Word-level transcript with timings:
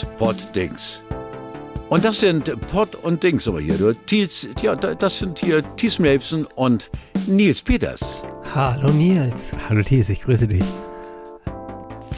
das 0.00 0.06
Poddings. 0.18 1.02
Und 1.88 2.04
das 2.04 2.20
sind 2.20 2.52
Pod 2.68 2.94
und 2.96 3.22
Dings 3.22 3.46
aber 3.48 3.60
hier. 3.60 3.78
Du, 3.78 3.94
Thies, 3.94 4.48
ja, 4.60 4.74
das 4.74 5.18
sind 5.20 5.38
hier 5.38 5.62
Thies 5.76 5.98
Melfsen 5.98 6.46
und 6.56 6.90
Nils 7.26 7.62
Peters. 7.62 8.22
Hallo 8.54 8.90
Nils. 8.90 9.52
Hallo 9.68 9.82
Thies, 9.82 10.08
ich 10.10 10.22
grüße 10.22 10.48
dich. 10.48 10.64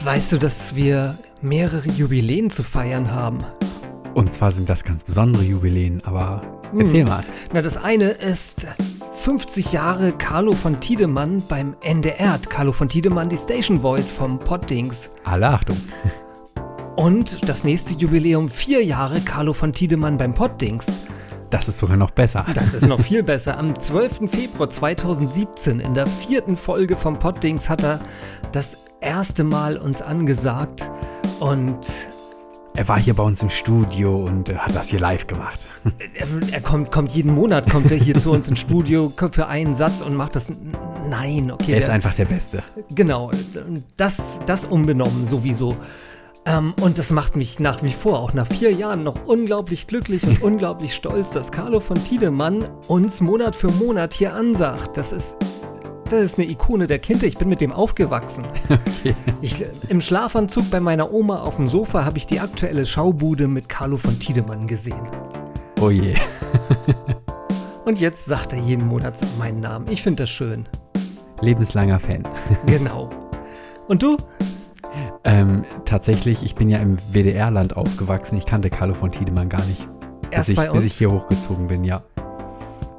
Weißt 0.03 0.31
du, 0.31 0.37
dass 0.37 0.75
wir 0.75 1.17
mehrere 1.41 1.87
Jubiläen 1.89 2.49
zu 2.49 2.63
feiern 2.63 3.11
haben? 3.11 3.39
Und 4.13 4.33
zwar 4.33 4.51
sind 4.51 4.67
das 4.67 4.83
ganz 4.83 5.03
besondere 5.03 5.43
Jubiläen, 5.43 6.01
aber 6.03 6.41
erzähl 6.77 7.01
hm. 7.01 7.09
mal. 7.09 7.23
Na, 7.53 7.61
das 7.61 7.77
eine 7.77 8.09
ist 8.09 8.67
50 9.13 9.71
Jahre 9.71 10.11
Carlo 10.13 10.53
von 10.53 10.79
Tiedemann 10.79 11.43
beim 11.47 11.75
NDR. 11.81 12.39
Carlo 12.49 12.73
von 12.73 12.89
Tiedemann, 12.89 13.29
die 13.29 13.37
Station 13.37 13.81
Voice 13.81 14.11
vom 14.11 14.39
Poddings. 14.39 15.09
Alle 15.23 15.47
Achtung. 15.47 15.77
Und 16.99 17.47
das 17.47 17.63
nächste 17.63 17.93
Jubiläum, 17.93 18.49
vier 18.49 18.83
Jahre 18.83 19.21
Carlo 19.21 19.53
von 19.53 19.71
Tiedemann 19.71 20.17
beim 20.17 20.33
Poddings. 20.33 20.99
Das 21.49 21.69
ist 21.69 21.77
sogar 21.77 21.95
noch 21.95 22.11
besser. 22.11 22.45
Das 22.53 22.73
ist 22.73 22.87
noch 22.87 22.99
viel 23.03 23.23
besser. 23.23 23.57
Am 23.57 23.79
12. 23.79 24.29
Februar 24.29 24.69
2017, 24.69 25.79
in 25.79 25.93
der 25.93 26.07
vierten 26.07 26.57
Folge 26.57 26.97
vom 26.97 27.17
Poddings, 27.17 27.69
hat 27.69 27.85
er 27.85 28.01
das 28.51 28.75
erste 28.99 29.45
Mal 29.45 29.77
uns 29.77 30.01
angesagt. 30.01 30.91
Und 31.39 31.87
er 32.75 32.89
war 32.89 32.99
hier 32.99 33.13
bei 33.13 33.23
uns 33.23 33.41
im 33.43 33.49
Studio 33.49 34.25
und 34.25 34.53
hat 34.53 34.75
das 34.75 34.89
hier 34.89 34.99
live 34.99 35.25
gemacht. 35.25 35.69
Er, 36.15 36.27
er, 36.51 36.59
kommt, 36.59 36.91
kommt 36.91 37.11
jeden 37.11 37.33
Monat, 37.33 37.69
kommt 37.69 37.93
er 37.93 37.97
hier 37.97 38.19
zu 38.19 38.33
uns 38.33 38.49
ins 38.49 38.59
Studio 38.59 39.13
für 39.31 39.47
einen 39.47 39.73
Satz 39.73 40.01
und 40.01 40.15
macht 40.15 40.35
das. 40.35 40.49
Nein, 41.09 41.49
okay. 41.49 41.71
Er 41.71 41.77
ist 41.77 41.87
der, 41.87 41.95
einfach 41.95 42.13
der 42.13 42.25
Beste. 42.25 42.61
Genau, 42.93 43.31
das, 43.95 44.41
das 44.45 44.65
unbenommen 44.65 45.29
sowieso. 45.29 45.77
Ähm, 46.45 46.73
und 46.81 46.97
das 46.97 47.11
macht 47.11 47.35
mich 47.35 47.59
nach 47.59 47.83
wie 47.83 47.93
vor, 47.93 48.19
auch 48.19 48.33
nach 48.33 48.47
vier 48.47 48.71
Jahren, 48.71 49.03
noch 49.03 49.25
unglaublich 49.25 49.87
glücklich 49.87 50.23
und 50.23 50.41
unglaublich 50.41 50.95
stolz, 50.95 51.31
dass 51.31 51.51
Carlo 51.51 51.79
von 51.79 52.03
Tiedemann 52.03 52.65
uns 52.87 53.21
Monat 53.21 53.55
für 53.55 53.71
Monat 53.71 54.13
hier 54.13 54.33
ansagt. 54.33 54.97
Das 54.97 55.11
ist 55.11 55.37
das 56.09 56.23
ist 56.23 56.39
eine 56.39 56.49
Ikone 56.49 56.87
der 56.87 56.97
Kinder. 56.97 57.27
Ich 57.27 57.37
bin 57.37 57.49
mit 57.49 57.61
dem 57.61 57.71
aufgewachsen. 57.71 58.43
Okay. 58.99 59.15
Ich, 59.41 59.63
Im 59.87 60.01
Schlafanzug 60.01 60.69
bei 60.69 60.81
meiner 60.81 61.13
Oma 61.13 61.39
auf 61.43 61.55
dem 61.55 61.67
Sofa 61.67 62.03
habe 62.03 62.17
ich 62.17 62.27
die 62.27 62.41
aktuelle 62.41 62.85
Schaubude 62.85 63.47
mit 63.47 63.69
Carlo 63.69 63.95
von 63.95 64.19
Tiedemann 64.19 64.67
gesehen. 64.67 65.07
Oh 65.79 65.89
je. 65.89 66.15
Und 67.85 67.97
jetzt 67.97 68.25
sagt 68.25 68.51
er 68.51 68.59
jeden 68.59 68.87
Monat 68.87 69.21
meinen 69.37 69.61
Namen. 69.61 69.87
Ich 69.89 70.01
finde 70.01 70.23
das 70.23 70.29
schön. 70.29 70.67
Lebenslanger 71.39 71.99
Fan. 71.99 72.23
Genau. 72.65 73.09
Und 73.87 74.03
du? 74.03 74.17
Ähm, 75.23 75.65
tatsächlich, 75.85 76.43
ich 76.43 76.55
bin 76.55 76.69
ja 76.69 76.79
im 76.79 76.97
WDR-Land 77.11 77.75
aufgewachsen. 77.75 78.37
Ich 78.37 78.45
kannte 78.45 78.69
Carlo 78.69 78.93
von 78.93 79.11
Tiedemann 79.11 79.49
gar 79.49 79.65
nicht. 79.65 79.87
Erst 80.31 80.49
bis 80.49 80.59
ich, 80.59 80.71
bis 80.71 80.83
ich 80.83 80.93
hier 80.93 81.11
hochgezogen 81.11 81.67
bin, 81.67 81.83
ja. 81.83 82.01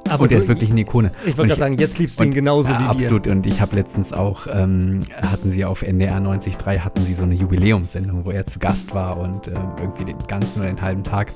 Aber 0.09 0.23
und 0.23 0.31
er 0.31 0.39
ist 0.39 0.49
wirklich 0.49 0.71
eine 0.71 0.81
Ikone. 0.81 1.11
Ich 1.25 1.37
wollte 1.37 1.49
gerade 1.49 1.59
sagen, 1.59 1.77
jetzt 1.77 1.97
liebst 1.97 2.19
du 2.19 2.25
ihn 2.25 2.33
genauso 2.33 2.69
ja, 2.69 2.79
wie 2.79 2.83
absolut. 2.83 2.99
wir. 2.99 3.05
Absolut. 3.05 3.27
Und 3.27 3.47
ich 3.47 3.61
habe 3.61 3.75
letztens 3.77 4.11
auch, 4.11 4.45
ähm, 4.51 5.05
hatten 5.15 5.51
sie 5.51 5.63
auf 5.63 5.83
NDR 5.83 6.17
93.3, 6.17 6.79
hatten 6.79 7.05
sie 7.05 7.13
so 7.13 7.23
eine 7.23 7.35
Jubiläumssendung, 7.35 8.25
wo 8.25 8.31
er 8.31 8.45
zu 8.45 8.59
Gast 8.59 8.93
war 8.93 9.17
und 9.17 9.47
ähm, 9.47 9.71
irgendwie 9.79 10.05
den 10.05 10.17
ganzen 10.27 10.59
oder 10.59 10.67
den 10.67 10.81
halben 10.81 11.05
Tag. 11.05 11.31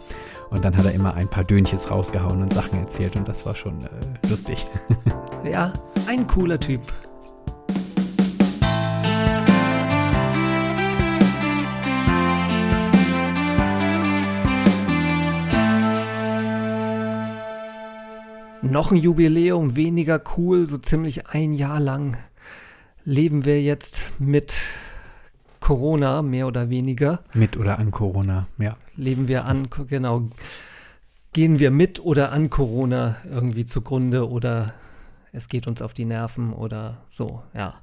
Und 0.49 0.65
dann 0.65 0.75
hat 0.75 0.85
er 0.85 0.91
immer 0.91 1.13
ein 1.13 1.27
paar 1.27 1.43
Dönches 1.43 1.89
rausgehauen 1.89 2.41
und 2.41 2.53
Sachen 2.53 2.79
erzählt 2.79 3.15
und 3.15 3.27
das 3.27 3.45
war 3.45 3.55
schon 3.55 3.79
äh, 3.81 4.27
lustig. 4.29 4.65
ja, 5.49 5.71
ein 6.07 6.27
cooler 6.27 6.59
Typ. 6.59 6.81
Noch 18.75 18.91
ein 18.91 18.97
Jubiläum, 18.97 19.77
weniger 19.77 20.21
cool, 20.35 20.67
so 20.67 20.77
ziemlich 20.77 21.27
ein 21.27 21.53
Jahr 21.53 21.79
lang 21.79 22.17
leben 23.05 23.45
wir 23.45 23.61
jetzt 23.61 24.11
mit 24.19 24.53
Corona, 25.61 26.21
mehr 26.21 26.45
oder 26.45 26.69
weniger. 26.69 27.23
Mit 27.33 27.55
oder 27.55 27.79
an 27.79 27.91
Corona, 27.91 28.47
ja. 28.57 28.75
Leben 28.97 29.29
wir 29.29 29.45
an, 29.45 29.69
genau. 29.87 30.27
Gehen 31.31 31.59
wir 31.59 31.71
mit 31.71 32.01
oder 32.01 32.33
an 32.33 32.49
Corona 32.49 33.15
irgendwie 33.23 33.65
zugrunde 33.65 34.29
oder 34.29 34.73
es 35.31 35.47
geht 35.47 35.67
uns 35.67 35.81
auf 35.81 35.93
die 35.93 36.03
Nerven 36.03 36.51
oder 36.51 36.97
so, 37.07 37.43
ja. 37.53 37.75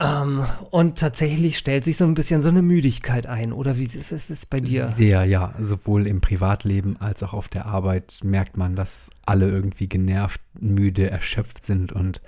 Ähm, 0.00 0.44
und 0.70 0.98
tatsächlich 0.98 1.58
stellt 1.58 1.82
sich 1.82 1.96
so 1.96 2.04
ein 2.04 2.14
bisschen 2.14 2.40
so 2.40 2.48
eine 2.48 2.62
Müdigkeit 2.62 3.26
ein, 3.26 3.52
oder 3.52 3.78
wie 3.78 3.84
ist 3.84 4.12
es 4.12 4.46
bei 4.46 4.60
dir? 4.60 4.86
Sehr, 4.86 5.24
ja. 5.24 5.54
Sowohl 5.58 6.06
im 6.06 6.20
Privatleben 6.20 6.96
als 7.00 7.22
auch 7.24 7.32
auf 7.32 7.48
der 7.48 7.66
Arbeit 7.66 8.20
merkt 8.22 8.56
man, 8.56 8.76
dass 8.76 9.10
alle 9.26 9.50
irgendwie 9.50 9.88
genervt, 9.88 10.40
müde, 10.60 11.10
erschöpft 11.10 11.66
sind 11.66 11.92
und 11.92 12.20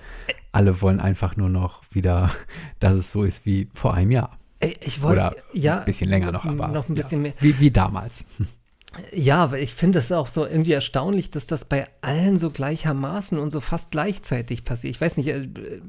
alle 0.51 0.81
wollen 0.81 0.99
einfach 0.99 1.37
nur 1.37 1.49
noch 1.49 1.83
wieder, 1.91 2.29
dass 2.79 2.95
es 2.95 3.11
so 3.11 3.23
ist 3.23 3.45
wie 3.45 3.69
vor 3.73 3.93
einem 3.93 4.11
Jahr. 4.11 4.37
Ich 4.81 5.01
wollte, 5.01 5.35
ja. 5.53 5.79
Ein 5.79 5.85
bisschen 5.85 6.09
länger 6.09 6.31
noch, 6.31 6.45
aber. 6.45 6.67
Noch 6.67 6.87
ein 6.87 6.93
bisschen 6.93 7.21
ja, 7.21 7.29
mehr. 7.29 7.33
Wie, 7.39 7.59
wie 7.59 7.71
damals. 7.71 8.25
Ja, 9.13 9.37
aber 9.37 9.59
ich 9.59 9.73
finde 9.73 9.99
es 9.99 10.11
auch 10.11 10.27
so 10.27 10.45
irgendwie 10.45 10.73
erstaunlich, 10.73 11.29
dass 11.29 11.47
das 11.47 11.63
bei 11.63 11.87
allen 12.01 12.37
so 12.37 12.49
gleichermaßen 12.49 13.39
und 13.39 13.49
so 13.49 13.61
fast 13.61 13.91
gleichzeitig 13.91 14.65
passiert. 14.65 14.95
Ich 14.95 15.01
weiß 15.01 15.15
nicht, 15.17 15.27
äh, 15.27 15.47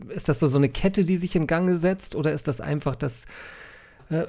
ist 0.08 0.28
das 0.28 0.38
so, 0.38 0.46
so 0.46 0.58
eine 0.58 0.68
Kette, 0.68 1.04
die 1.04 1.16
sich 1.16 1.34
in 1.34 1.48
Gang 1.48 1.78
setzt 1.78 2.14
oder 2.14 2.32
ist 2.32 2.46
das 2.46 2.60
einfach, 2.60 2.94
dass 2.94 3.24
äh, 4.10 4.26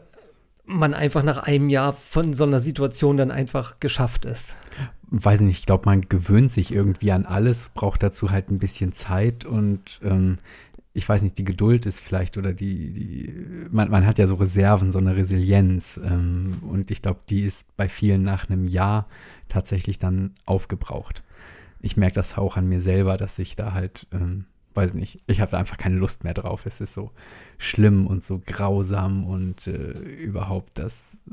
man 0.66 0.94
einfach 0.96 1.22
nach 1.24 1.44
einem 1.44 1.70
Jahr 1.70 1.94
von 1.94 2.34
so 2.34 2.46
einer 2.46 2.60
Situation 2.60 3.18
dann 3.18 3.30
einfach 3.30 3.80
geschafft 3.80 4.26
ist? 4.26 4.56
Weiß 5.04 5.42
nicht, 5.42 5.60
ich 5.60 5.66
glaube, 5.68 5.86
man 5.86 6.02
gewöhnt 6.02 6.52
sich 6.52 6.74
irgendwie 6.74 7.12
an 7.12 7.28
alles, 7.28 7.70
braucht 7.76 8.02
dazu 8.02 8.32
halt 8.32 8.50
ein 8.50 8.58
bisschen 8.58 8.94
Zeit 8.94 9.46
und 9.46 10.00
ähm, 10.04 10.40
ich 10.94 11.10
weiß 11.10 11.24
nicht, 11.24 11.38
die 11.40 11.44
Geduld 11.44 11.86
ist 11.88 12.00
vielleicht 12.00 12.38
oder 12.38 12.54
die, 12.54 12.94
die 12.94 13.34
man, 13.72 13.90
man 13.90 14.06
hat 14.06 14.20
ja 14.20 14.28
so 14.28 14.36
Reserven, 14.36 14.92
so 14.92 15.00
eine 15.00 15.16
Resilienz. 15.16 16.00
Ähm, 16.04 16.60
und 16.62 16.92
ich 16.92 17.02
glaube, 17.02 17.22
die 17.30 17.42
ist 17.42 17.66
bei 17.76 17.90
vielen 17.90 18.22
nach 18.22 18.50
einem 18.50 18.68
Jahr 18.68 19.08
tatsächlich 19.50 19.98
dann 19.98 20.36
aufgebraucht. 20.46 21.24
Ich 21.82 21.98
merke 21.98 22.16
das 22.16 22.38
auch 22.38 22.58
an 22.58 22.70
mir 22.70 22.80
selber, 22.80 23.18
dass 23.18 23.40
ich 23.40 23.56
da 23.56 23.74
halt, 23.74 24.06
ähm, 24.12 24.46
weiß 24.76 24.94
nicht, 24.94 25.20
ich 25.26 25.42
habe 25.42 25.52
da 25.52 25.58
einfach 25.58 25.78
keine 25.78 25.96
Lust 25.96 26.24
mehr 26.24 26.36
drauf. 26.36 26.66
Es 26.66 26.80
ist 26.80 26.94
so 26.94 27.12
schlimm 27.58 28.06
und 28.06 28.24
so 28.24 28.40
grausam 28.46 29.26
und 29.26 29.66
äh, 29.68 29.94
überhaupt 30.00 30.78
das, 30.78 31.24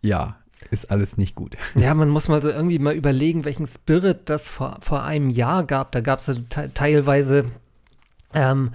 ja, 0.00 0.36
ist 0.70 0.90
alles 0.90 1.18
nicht 1.18 1.34
gut. 1.34 1.56
Ja, 1.74 1.92
man 1.94 2.08
muss 2.08 2.28
mal 2.28 2.40
so 2.40 2.48
irgendwie 2.48 2.78
mal 2.78 2.94
überlegen, 2.94 3.44
welchen 3.44 3.66
Spirit 3.66 4.30
das 4.30 4.48
vor, 4.48 4.78
vor 4.80 5.02
einem 5.02 5.28
Jahr 5.28 5.64
gab. 5.64 5.92
Da 5.92 6.00
gab 6.00 6.20
es 6.20 6.40
teilweise 6.74 7.44
ähm, 8.34 8.70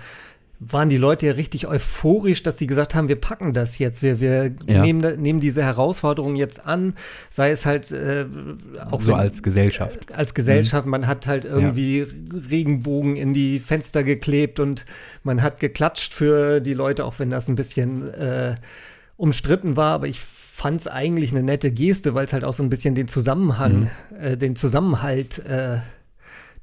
waren 0.60 0.90
die 0.90 0.98
Leute 0.98 1.28
ja 1.28 1.34
richtig 1.34 1.68
euphorisch, 1.68 2.42
dass 2.42 2.58
sie 2.58 2.66
gesagt 2.66 2.96
haben, 2.96 3.08
wir 3.08 3.16
packen 3.16 3.54
das 3.54 3.78
jetzt, 3.78 4.02
wir, 4.02 4.20
wir 4.20 4.56
ja. 4.66 4.82
nehmen, 4.82 5.22
nehmen 5.22 5.40
diese 5.40 5.64
Herausforderung 5.64 6.36
jetzt 6.36 6.66
an, 6.66 6.96
sei 7.30 7.52
es 7.52 7.66
halt 7.66 7.92
äh, 7.92 8.26
auch 8.90 9.02
so 9.02 9.12
wenn, 9.12 9.20
als 9.20 9.44
Gesellschaft. 9.44 10.10
Äh, 10.10 10.14
als 10.16 10.34
Gesellschaft, 10.34 10.86
mhm. 10.86 10.92
man 10.92 11.08
hat 11.08 11.28
halt 11.28 11.46
irgendwie 11.46 12.00
ja. 12.00 12.06
Regenbogen 12.50 13.16
in 13.18 13.34
die 13.34 13.60
Fenster 13.60 14.04
geklebt 14.04 14.60
und 14.60 14.86
man 15.24 15.44
hat 15.44 15.60
geklatscht 15.60 16.14
für 16.14 16.60
die 16.60 16.74
Leute, 16.74 17.06
auch 17.06 17.20
wenn 17.20 17.30
das 17.30 17.48
ein 17.48 17.56
bisschen 17.56 18.12
äh, 18.14 18.56
umstritten 19.16 19.76
war, 19.76 19.94
aber 19.94 20.08
ich 20.08 20.20
fand 20.20 20.82
es 20.82 20.88
eigentlich 20.88 21.32
eine 21.32 21.44
nette 21.44 21.70
Geste, 21.70 22.16
weil 22.16 22.26
es 22.26 22.34
halt 22.34 22.44
auch 22.44 22.54
so 22.54 22.64
ein 22.64 22.70
bisschen 22.70 22.96
den 22.96 23.08
Zusammenhang, 23.08 23.92
mhm. 24.10 24.20
äh, 24.20 24.38
den 24.38 24.56
Zusammenhalt 24.56 25.38
äh, 25.46 25.78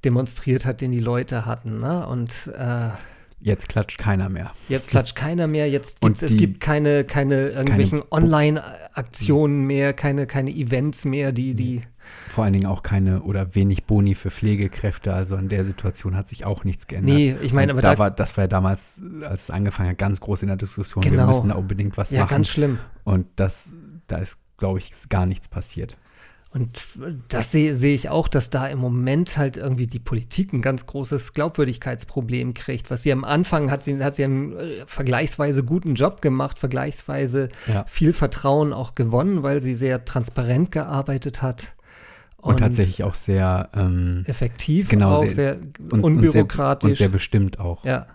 demonstriert 0.05 0.65
hat, 0.65 0.81
den 0.81 0.93
die 0.93 1.01
Leute 1.01 1.47
hatten. 1.47 1.81
Ne? 1.81 2.07
Und 2.07 2.53
äh, 2.57 2.91
Jetzt 3.45 3.69
klatscht 3.69 3.99
keiner 3.99 4.31
mehr. 4.31 4.53
Jetzt 4.71 4.89
klatscht 4.89 5.15
keiner 5.17 5.47
mehr. 5.47 5.69
Jetzt 5.69 6.01
gibt 6.01 6.23
es 6.23 6.35
gibt 6.35 6.61
keine, 6.61 7.05
keine 7.05 7.49
irgendwelchen 7.49 8.03
Online-Aktionen 8.11 9.67
mehr, 9.67 9.93
keine, 9.93 10.27
keine 10.27 10.51
Events 10.51 11.05
mehr, 11.05 11.31
die, 11.31 11.55
die. 11.55 11.83
Vor 12.29 12.45
allen 12.45 12.55
Dingen 12.55 12.65
auch 12.65 12.83
keine 12.83 13.21
oder 13.21 13.55
wenig 13.55 13.85
Boni 13.85 14.15
für 14.15 14.31
Pflegekräfte. 14.31 15.13
Also 15.13 15.37
in 15.37 15.51
der 15.51 15.67
Situation 15.67 16.17
hat 16.17 16.31
sich 16.31 16.47
auch 16.47 16.65
nichts 16.65 16.87
geändert. 16.87 17.17
Nee, 17.17 17.37
ich 17.43 17.53
meine, 17.53 17.73
aber 17.73 17.83
da, 17.83 17.93
da, 17.93 17.99
war, 17.99 18.11
das 18.11 18.35
war 18.39 18.45
ja 18.45 18.49
damals, 18.49 19.03
als 19.23 19.43
es 19.43 19.51
angefangen 19.51 19.91
hat, 19.91 19.99
ganz 19.99 20.23
groß 20.23 20.41
in 20.41 20.49
der 20.49 20.57
Diskussion. 20.57 21.03
Genau. 21.03 21.25
Wir 21.25 21.27
müssen 21.27 21.49
da 21.51 21.57
unbedingt 21.57 21.99
was 21.99 22.13
ja, 22.13 22.21
machen. 22.21 22.31
Ja, 22.31 22.37
ganz 22.39 22.49
schlimm. 22.49 22.79
Und 23.05 23.27
das, 23.37 23.75
da 24.07 24.17
ist, 24.19 24.39
glaube 24.57 24.79
ich, 24.79 24.91
gar 25.11 25.27
nichts 25.27 25.49
passiert. 25.49 25.99
Und 26.55 26.87
das 27.27 27.51
sehe 27.51 27.75
seh 27.75 27.95
ich 27.95 28.11
auch, 28.11 28.29
dass 28.29 28.49
da 28.49 28.69
im 28.69 28.79
Moment 28.79 29.37
halt 29.37 29.57
irgendwie 29.57 29.89
die 29.89 29.99
Politik 29.99 30.53
ein 30.53 30.63
ganz 30.63 30.87
großes 30.87 31.33
Glaubwürdigkeitsproblem 31.33 32.55
kriegt. 32.55 32.93
Was 32.93 33.03
sie 33.03 33.11
am 33.11 33.25
Anfang 33.25 33.73
hat 33.73 33.83
sie, 33.83 34.03
hat 34.05 34.15
sie 34.15 34.23
einen 34.23 34.57
äh, 34.57 34.85
vergleichsweise 34.87 35.65
guten 35.65 35.97
Job 35.97 36.23
gemacht, 36.23 36.61
vergleichsweise 36.61 37.49
ja. 37.67 37.85
viel 37.89 38.13
Vertrauen 38.13 38.73
auch 38.73 38.95
gewonnen, 38.95 39.43
weil 39.43 39.63
sie 39.63 39.75
sehr 39.75 40.05
transparent 40.05 40.71
gearbeitet 40.71 41.43
hat. 41.43 41.73
Und, 42.37 42.53
und 42.53 42.61
tatsächlich 42.61 43.03
auch 43.03 43.17
sehr 43.17 43.71
ähm, 43.75 44.23
effektiv, 44.29 44.89
genau, 44.89 45.15
auch 45.15 45.27
sehr, 45.27 45.57
sehr 45.57 45.57
und, 45.91 46.05
unbürokratisch. 46.05 46.89
Und 46.89 46.97
sehr, 46.97 47.07
und 47.07 47.11
sehr 47.11 47.19
bestimmt 47.19 47.59
auch. 47.59 47.85
Ja. 47.85 48.07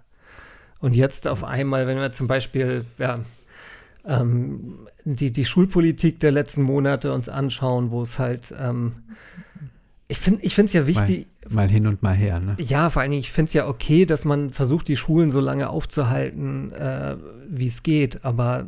Und 0.79 0.95
jetzt 0.95 1.27
auf 1.27 1.43
einmal, 1.43 1.87
wenn 1.87 1.97
wir 1.97 2.13
zum 2.13 2.27
Beispiel, 2.27 2.85
ja, 2.99 3.19
ähm, 4.05 4.87
die, 5.05 5.31
die 5.31 5.45
Schulpolitik 5.45 6.19
der 6.19 6.31
letzten 6.31 6.61
Monate 6.61 7.13
uns 7.13 7.29
anschauen, 7.29 7.91
wo 7.91 8.01
es 8.01 8.19
halt, 8.19 8.53
ähm, 8.57 8.93
ich 10.07 10.17
finde 10.17 10.43
ich 10.43 10.57
es 10.57 10.73
ja 10.73 10.87
wichtig. 10.87 11.27
Mal, 11.47 11.53
mal, 11.55 11.69
hin 11.69 11.87
und 11.87 12.01
mal 12.01 12.15
her, 12.15 12.39
ne? 12.39 12.55
Ja, 12.59 12.89
vor 12.89 13.01
allen 13.01 13.11
Dingen, 13.11 13.21
ich 13.21 13.31
finde 13.31 13.49
es 13.49 13.53
ja 13.53 13.67
okay, 13.67 14.05
dass 14.05 14.25
man 14.25 14.51
versucht, 14.51 14.87
die 14.87 14.97
Schulen 14.97 15.31
so 15.31 15.39
lange 15.39 15.69
aufzuhalten, 15.69 16.71
äh, 16.71 17.15
wie 17.49 17.67
es 17.67 17.83
geht, 17.83 18.25
aber 18.25 18.67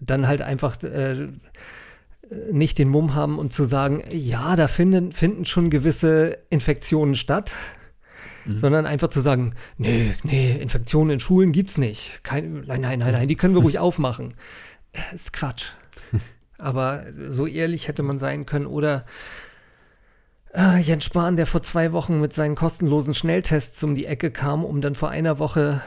dann 0.00 0.26
halt 0.26 0.42
einfach 0.42 0.82
äh, 0.82 1.28
nicht 2.50 2.78
den 2.78 2.88
Mumm 2.88 3.14
haben 3.14 3.38
und 3.38 3.52
zu 3.52 3.64
sagen, 3.64 4.02
ja, 4.10 4.56
da 4.56 4.68
finden, 4.68 5.12
finden 5.12 5.44
schon 5.44 5.70
gewisse 5.70 6.38
Infektionen 6.50 7.14
statt. 7.14 7.52
Mhm. 8.44 8.58
sondern 8.58 8.86
einfach 8.86 9.08
zu 9.08 9.20
sagen, 9.20 9.54
nee, 9.78 10.14
nee, 10.22 10.52
Infektionen 10.52 11.10
in 11.10 11.20
Schulen 11.20 11.52
gibt's 11.52 11.78
nicht. 11.78 12.20
Kein, 12.22 12.64
nein, 12.66 12.80
nein, 12.80 12.98
nein, 12.98 13.12
nein, 13.12 13.28
die 13.28 13.36
können 13.36 13.54
wir 13.54 13.62
ruhig 13.62 13.78
aufmachen. 13.78 14.34
Äh, 14.92 15.14
ist 15.14 15.32
Quatsch. 15.32 15.66
Aber 16.58 17.04
so 17.28 17.46
ehrlich 17.46 17.88
hätte 17.88 18.02
man 18.02 18.18
sein 18.18 18.46
können. 18.46 18.66
Oder 18.66 19.04
äh, 20.54 20.78
Jens 20.78 21.04
Spahn, 21.04 21.36
der 21.36 21.46
vor 21.46 21.62
zwei 21.62 21.92
Wochen 21.92 22.20
mit 22.20 22.32
seinen 22.32 22.54
kostenlosen 22.54 23.14
Schnelltests 23.14 23.82
um 23.82 23.94
die 23.94 24.06
Ecke 24.06 24.30
kam, 24.30 24.64
um 24.64 24.80
dann 24.80 24.94
vor 24.94 25.10
einer 25.10 25.38
Woche 25.38 25.82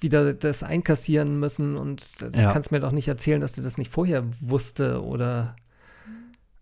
wieder 0.00 0.34
das 0.34 0.62
einkassieren 0.62 1.38
müssen. 1.38 1.76
Und 1.76 2.20
das 2.20 2.36
ja. 2.36 2.52
kannst 2.52 2.72
mir 2.72 2.80
doch 2.80 2.92
nicht 2.92 3.08
erzählen, 3.08 3.40
dass 3.40 3.52
du 3.52 3.62
das 3.62 3.78
nicht 3.78 3.90
vorher 3.90 4.24
wusste 4.40 5.02
oder 5.04 5.56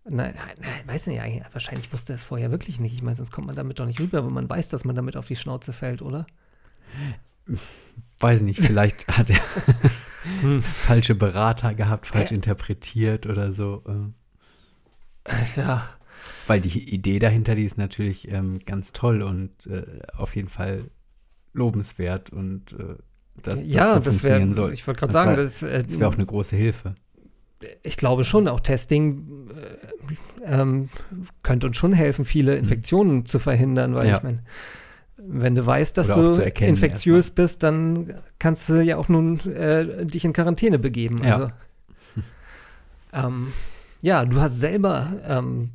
Nein, 0.03 0.33
nein, 0.35 0.55
nein, 0.59 0.87
weiß 0.87 1.07
nicht, 1.07 1.21
wahrscheinlich 1.53 1.93
wusste 1.93 2.13
er 2.13 2.15
es 2.15 2.23
vorher 2.23 2.49
wirklich 2.49 2.79
nicht. 2.79 2.93
Ich 2.93 3.03
meine, 3.03 3.15
sonst 3.15 3.31
kommt 3.31 3.47
man 3.47 3.55
damit 3.55 3.79
doch 3.79 3.85
nicht 3.85 3.99
rüber, 3.99 4.19
aber 4.19 4.31
man 4.31 4.49
weiß, 4.49 4.69
dass 4.69 4.83
man 4.83 4.95
damit 4.95 5.15
auf 5.15 5.27
die 5.27 5.35
Schnauze 5.35 5.73
fällt, 5.73 6.01
oder? 6.01 6.25
Weiß 8.19 8.41
nicht, 8.41 8.63
vielleicht 8.63 9.07
hat 9.17 9.29
er 9.29 9.39
hm. 10.41 10.63
falsche 10.63 11.13
Berater 11.13 11.75
gehabt, 11.75 12.07
falsch 12.07 12.31
äh. 12.31 12.35
interpretiert 12.35 13.27
oder 13.27 13.51
so. 13.51 13.83
Äh. 13.87 15.59
Ja. 15.59 15.87
Weil 16.47 16.61
die 16.61 16.93
Idee 16.93 17.19
dahinter, 17.19 17.53
die 17.53 17.65
ist 17.65 17.77
natürlich 17.77 18.31
ähm, 18.33 18.59
ganz 18.65 18.93
toll 18.93 19.21
und 19.21 19.67
äh, 19.67 19.85
auf 20.17 20.35
jeden 20.35 20.49
Fall 20.49 20.89
lobenswert 21.53 22.31
und 22.31 22.73
äh, 22.73 22.95
dass, 23.43 23.61
ja, 23.63 23.93
das, 23.93 23.93
so 23.93 23.99
das 23.99 24.23
wäre, 24.23 24.73
ich 24.73 24.85
wollte 24.87 24.99
gerade 24.99 25.13
sagen, 25.13 25.35
das, 25.35 25.59
das 25.59 25.99
wäre 25.99 26.07
auch 26.09 26.15
eine 26.15 26.25
große 26.25 26.55
Hilfe 26.55 26.95
ich 27.83 27.97
glaube 27.97 28.23
schon, 28.23 28.47
auch 28.47 28.59
Testing 28.59 29.49
äh, 30.45 30.61
ähm, 30.61 30.89
könnte 31.43 31.67
uns 31.67 31.77
schon 31.77 31.93
helfen, 31.93 32.25
viele 32.25 32.53
mhm. 32.53 32.59
Infektionen 32.59 33.15
mhm. 33.17 33.25
zu 33.25 33.39
verhindern, 33.39 33.95
weil 33.95 34.07
ja. 34.07 34.17
ich 34.17 34.23
meine, 34.23 34.39
wenn 35.17 35.55
du 35.55 35.65
weißt, 35.65 35.97
dass 35.97 36.07
du 36.07 36.31
infektiös 36.41 37.27
erstmal. 37.27 37.45
bist, 37.45 37.63
dann 37.63 38.13
kannst 38.39 38.69
du 38.69 38.81
ja 38.81 38.97
auch 38.97 39.07
nun 39.07 39.39
äh, 39.51 40.05
dich 40.05 40.25
in 40.25 40.33
Quarantäne 40.33 40.79
begeben. 40.79 41.21
Also, 41.21 41.43
ja. 41.43 41.53
Ähm, 43.13 43.53
ja, 44.01 44.25
du 44.25 44.39
hast 44.39 44.59
selber 44.59 45.13
ähm, 45.27 45.71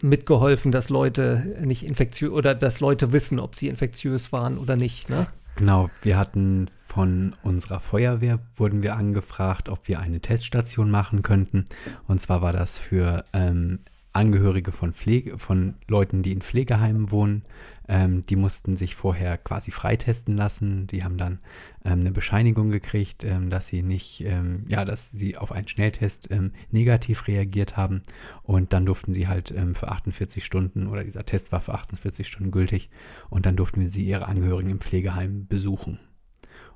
mitgeholfen, 0.00 0.72
dass 0.72 0.88
Leute 0.88 1.56
nicht 1.60 1.84
infektiös 1.84 2.32
oder 2.32 2.54
dass 2.54 2.80
Leute 2.80 3.12
wissen, 3.12 3.38
ob 3.38 3.54
sie 3.54 3.68
infektiös 3.68 4.32
waren 4.32 4.58
oder 4.58 4.76
nicht, 4.76 5.10
ne? 5.10 5.26
Genau, 5.58 5.90
wir 6.02 6.16
hatten 6.16 6.70
von 6.86 7.34
unserer 7.42 7.80
Feuerwehr 7.80 8.38
wurden 8.54 8.84
wir 8.84 8.94
angefragt, 8.94 9.68
ob 9.68 9.88
wir 9.88 9.98
eine 9.98 10.20
Teststation 10.20 10.88
machen 10.88 11.22
könnten. 11.22 11.64
Und 12.06 12.20
zwar 12.20 12.42
war 12.42 12.52
das 12.52 12.78
für 12.78 13.24
ähm, 13.32 13.80
Angehörige 14.12 14.70
von, 14.70 14.92
Pflege, 14.92 15.36
von 15.36 15.74
Leuten, 15.88 16.22
die 16.22 16.30
in 16.30 16.42
Pflegeheimen 16.42 17.10
wohnen. 17.10 17.44
Ähm, 17.88 18.24
die 18.26 18.36
mussten 18.36 18.76
sich 18.76 18.94
vorher 18.94 19.38
quasi 19.38 19.70
freitesten 19.70 20.36
lassen. 20.36 20.86
Die 20.86 21.04
haben 21.04 21.16
dann 21.16 21.38
ähm, 21.84 22.00
eine 22.00 22.10
Bescheinigung 22.10 22.70
gekriegt, 22.70 23.24
ähm, 23.24 23.48
dass 23.48 23.66
sie 23.66 23.82
nicht, 23.82 24.22
ähm, 24.24 24.66
ja, 24.68 24.84
dass 24.84 25.10
sie 25.10 25.36
auf 25.36 25.52
einen 25.52 25.68
Schnelltest 25.68 26.30
ähm, 26.30 26.52
negativ 26.70 27.26
reagiert 27.26 27.76
haben. 27.76 28.02
Und 28.42 28.72
dann 28.72 28.86
durften 28.86 29.14
sie 29.14 29.26
halt 29.26 29.50
ähm, 29.50 29.74
für 29.74 29.88
48 29.88 30.44
Stunden 30.44 30.86
oder 30.86 31.02
dieser 31.02 31.24
Test 31.24 31.50
war 31.50 31.60
für 31.60 31.74
48 31.74 32.28
Stunden 32.28 32.50
gültig. 32.50 32.90
Und 33.30 33.46
dann 33.46 33.56
durften 33.56 33.84
sie 33.86 34.04
ihre 34.04 34.26
Angehörigen 34.26 34.70
im 34.70 34.80
Pflegeheim 34.80 35.46
besuchen. 35.46 35.98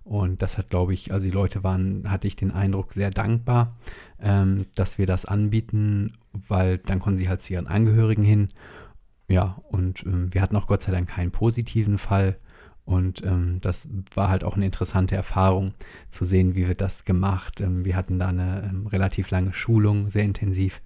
Und 0.05 0.43
das 0.43 0.59
hat, 0.59 0.71
glaube 0.71 0.95
ich, 0.95 1.13
also 1.13 1.27
die 1.27 1.33
Leute 1.33 1.63
waren, 1.63 2.11
hatte 2.11 2.27
ich 2.27 2.35
den 2.35 2.51
Eindruck, 2.51 2.93
sehr 2.93 3.11
dankbar, 3.11 3.77
ähm, 4.21 4.67
dass 4.75 4.99
wir 4.99 5.07
das 5.07 5.25
anbieten, 5.25 6.15
weil 6.33 6.79
dann 6.79 6.99
konnten 6.99 7.19
sie 7.19 7.29
halt 7.29 7.41
zu 7.41 7.53
ihren 7.53 7.69
Angehörigen 7.69 8.25
hin. 8.25 8.49
Ja, 9.33 9.57
und 9.71 10.05
ähm, 10.05 10.35
wir 10.35 10.43
hatten 10.43 10.57
auch 10.57 10.67
Gott 10.67 10.83
sei 10.83 10.93
Dank 10.93 11.09
keinen 11.09 11.31
positiven 11.31 11.97
Fall. 11.97 12.37
Und 12.85 13.25
ähm, 13.25 13.61
das 13.63 13.89
war 14.15 14.29
halt 14.29 14.45
auch 14.45 14.57
eine 14.57 14.67
interessante 14.67 15.15
Erfahrung 15.15 15.73
zu 16.11 16.27
sehen, 16.27 16.55
wie 16.55 16.69
wird 16.69 16.83
das 16.83 17.07
gemacht. 17.07 17.63
Ähm, 17.63 17.87
wir 17.87 17.97
hatten 17.97 18.19
da 18.19 18.29
eine 18.29 18.69
ähm, 18.69 18.87
relativ 18.87 19.31
lange 19.31 19.55
Schulung, 19.55 20.11
sehr 20.11 20.25
intensiv 20.25 20.83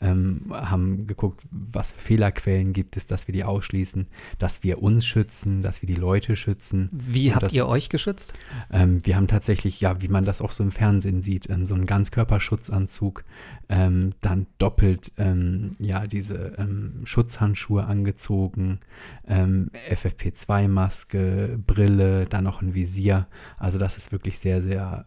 ähm, 0.00 0.46
haben 0.50 1.06
geguckt, 1.06 1.42
was 1.50 1.92
für 1.92 2.00
Fehlerquellen 2.00 2.72
gibt 2.72 2.96
es, 2.96 3.06
dass 3.06 3.26
wir 3.26 3.32
die 3.32 3.44
ausschließen, 3.44 4.06
dass 4.38 4.62
wir 4.62 4.82
uns 4.82 5.06
schützen, 5.06 5.62
dass 5.62 5.82
wir 5.82 5.86
die 5.86 5.94
Leute 5.94 6.36
schützen. 6.36 6.88
Wie 6.92 7.32
habt 7.32 7.44
das, 7.44 7.52
ihr 7.52 7.66
euch 7.66 7.88
geschützt? 7.88 8.34
Ähm, 8.70 9.04
wir 9.04 9.16
haben 9.16 9.28
tatsächlich, 9.28 9.80
ja, 9.80 10.00
wie 10.00 10.08
man 10.08 10.24
das 10.24 10.40
auch 10.40 10.52
so 10.52 10.62
im 10.62 10.70
Fernsehen 10.70 11.22
sieht, 11.22 11.48
ähm, 11.50 11.66
so 11.66 11.74
einen 11.74 11.86
Ganzkörperschutzanzug, 11.86 13.24
ähm, 13.68 14.14
dann 14.20 14.46
doppelt, 14.58 15.12
ähm, 15.18 15.72
ja, 15.78 16.06
diese 16.06 16.54
ähm, 16.58 17.02
Schutzhandschuhe 17.04 17.84
angezogen, 17.84 18.80
FFP2-Maske, 19.28 21.58
Brille, 21.66 22.26
dann 22.26 22.44
noch 22.44 22.62
ein 22.62 22.74
Visier. 22.74 23.26
Also 23.58 23.76
das 23.76 23.98
ist 23.98 24.10
wirklich 24.10 24.38
sehr, 24.38 24.62
sehr, 24.62 25.04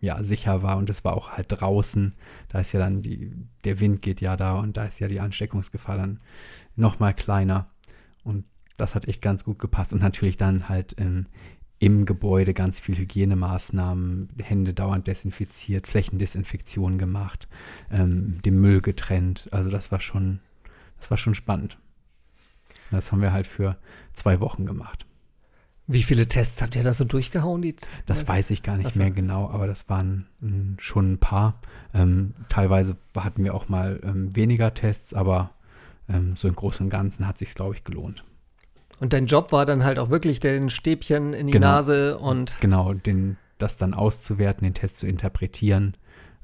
ja, 0.00 0.22
sicher 0.22 0.62
war 0.62 0.76
und 0.76 0.90
es 0.90 1.04
war 1.04 1.16
auch 1.16 1.30
halt 1.32 1.46
draußen. 1.48 2.14
Da 2.48 2.60
ist 2.60 2.72
ja 2.72 2.80
dann 2.80 3.02
die, 3.02 3.32
der 3.64 3.80
Wind 3.80 4.02
geht 4.02 4.20
ja 4.20 4.36
da 4.36 4.58
und 4.58 4.76
da 4.76 4.84
ist 4.84 5.00
ja 5.00 5.08
die 5.08 5.20
Ansteckungsgefahr 5.20 5.96
dann 5.96 6.20
noch 6.76 7.00
mal 7.00 7.14
kleiner. 7.14 7.68
Und 8.22 8.44
das 8.76 8.94
hat 8.94 9.08
echt 9.08 9.22
ganz 9.22 9.44
gut 9.44 9.58
gepasst. 9.58 9.92
Und 9.92 10.02
natürlich 10.02 10.36
dann 10.36 10.68
halt 10.68 10.94
ähm, 10.98 11.26
im 11.80 12.06
Gebäude 12.06 12.54
ganz 12.54 12.80
viel 12.80 12.96
Hygienemaßnahmen, 12.96 14.30
Hände 14.42 14.74
dauernd 14.74 15.06
desinfiziert, 15.06 15.86
Flächendesinfektion 15.86 16.98
gemacht, 16.98 17.48
ähm, 17.90 18.40
den 18.44 18.60
Müll 18.60 18.80
getrennt. 18.80 19.48
Also 19.52 19.70
das 19.70 19.90
war 19.92 20.00
schon, 20.00 20.40
das 20.98 21.10
war 21.10 21.16
schon 21.16 21.34
spannend. 21.34 21.78
Das 22.90 23.12
haben 23.12 23.20
wir 23.20 23.32
halt 23.32 23.46
für 23.46 23.76
zwei 24.14 24.40
Wochen 24.40 24.64
gemacht. 24.64 25.06
Wie 25.90 26.02
viele 26.02 26.28
Tests 26.28 26.60
habt 26.60 26.76
ihr 26.76 26.82
da 26.82 26.92
so 26.92 27.04
durchgehauen? 27.04 27.62
Die 27.62 27.74
das 28.04 28.28
weiß 28.28 28.50
ich 28.50 28.62
gar 28.62 28.76
nicht 28.76 28.94
mehr 28.94 29.10
genau, 29.10 29.48
aber 29.48 29.66
das 29.66 29.88
waren 29.88 30.26
mh, 30.40 30.50
hm, 30.50 30.76
schon 30.78 31.12
ein 31.12 31.18
paar. 31.18 31.60
Ähm, 31.94 32.34
teilweise 32.50 32.96
hatten 33.16 33.42
wir 33.42 33.54
auch 33.54 33.70
mal 33.70 33.98
ähm, 34.04 34.36
weniger 34.36 34.74
Tests, 34.74 35.14
aber 35.14 35.50
ähm, 36.06 36.36
so 36.36 36.46
im 36.46 36.54
Großen 36.54 36.84
und 36.84 36.90
Ganzen 36.90 37.26
hat 37.26 37.38
sich 37.38 37.54
glaube 37.54 37.74
ich, 37.74 37.84
gelohnt. 37.84 38.22
Und 39.00 39.14
dein 39.14 39.26
Job 39.26 39.50
war 39.50 39.64
dann 39.64 39.82
halt 39.82 39.98
auch 39.98 40.10
wirklich 40.10 40.40
den 40.40 40.68
Stäbchen 40.68 41.32
in 41.32 41.46
die 41.46 41.54
genau, 41.54 41.68
Nase 41.68 42.18
und. 42.18 42.52
Genau, 42.60 42.92
den, 42.92 43.38
das 43.56 43.78
dann 43.78 43.94
auszuwerten, 43.94 44.64
den 44.64 44.74
Test 44.74 44.98
zu 44.98 45.06
interpretieren, 45.06 45.94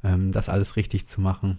ähm, 0.02 0.32
das 0.32 0.48
alles 0.48 0.76
richtig 0.76 1.06
zu 1.06 1.20
machen. 1.20 1.58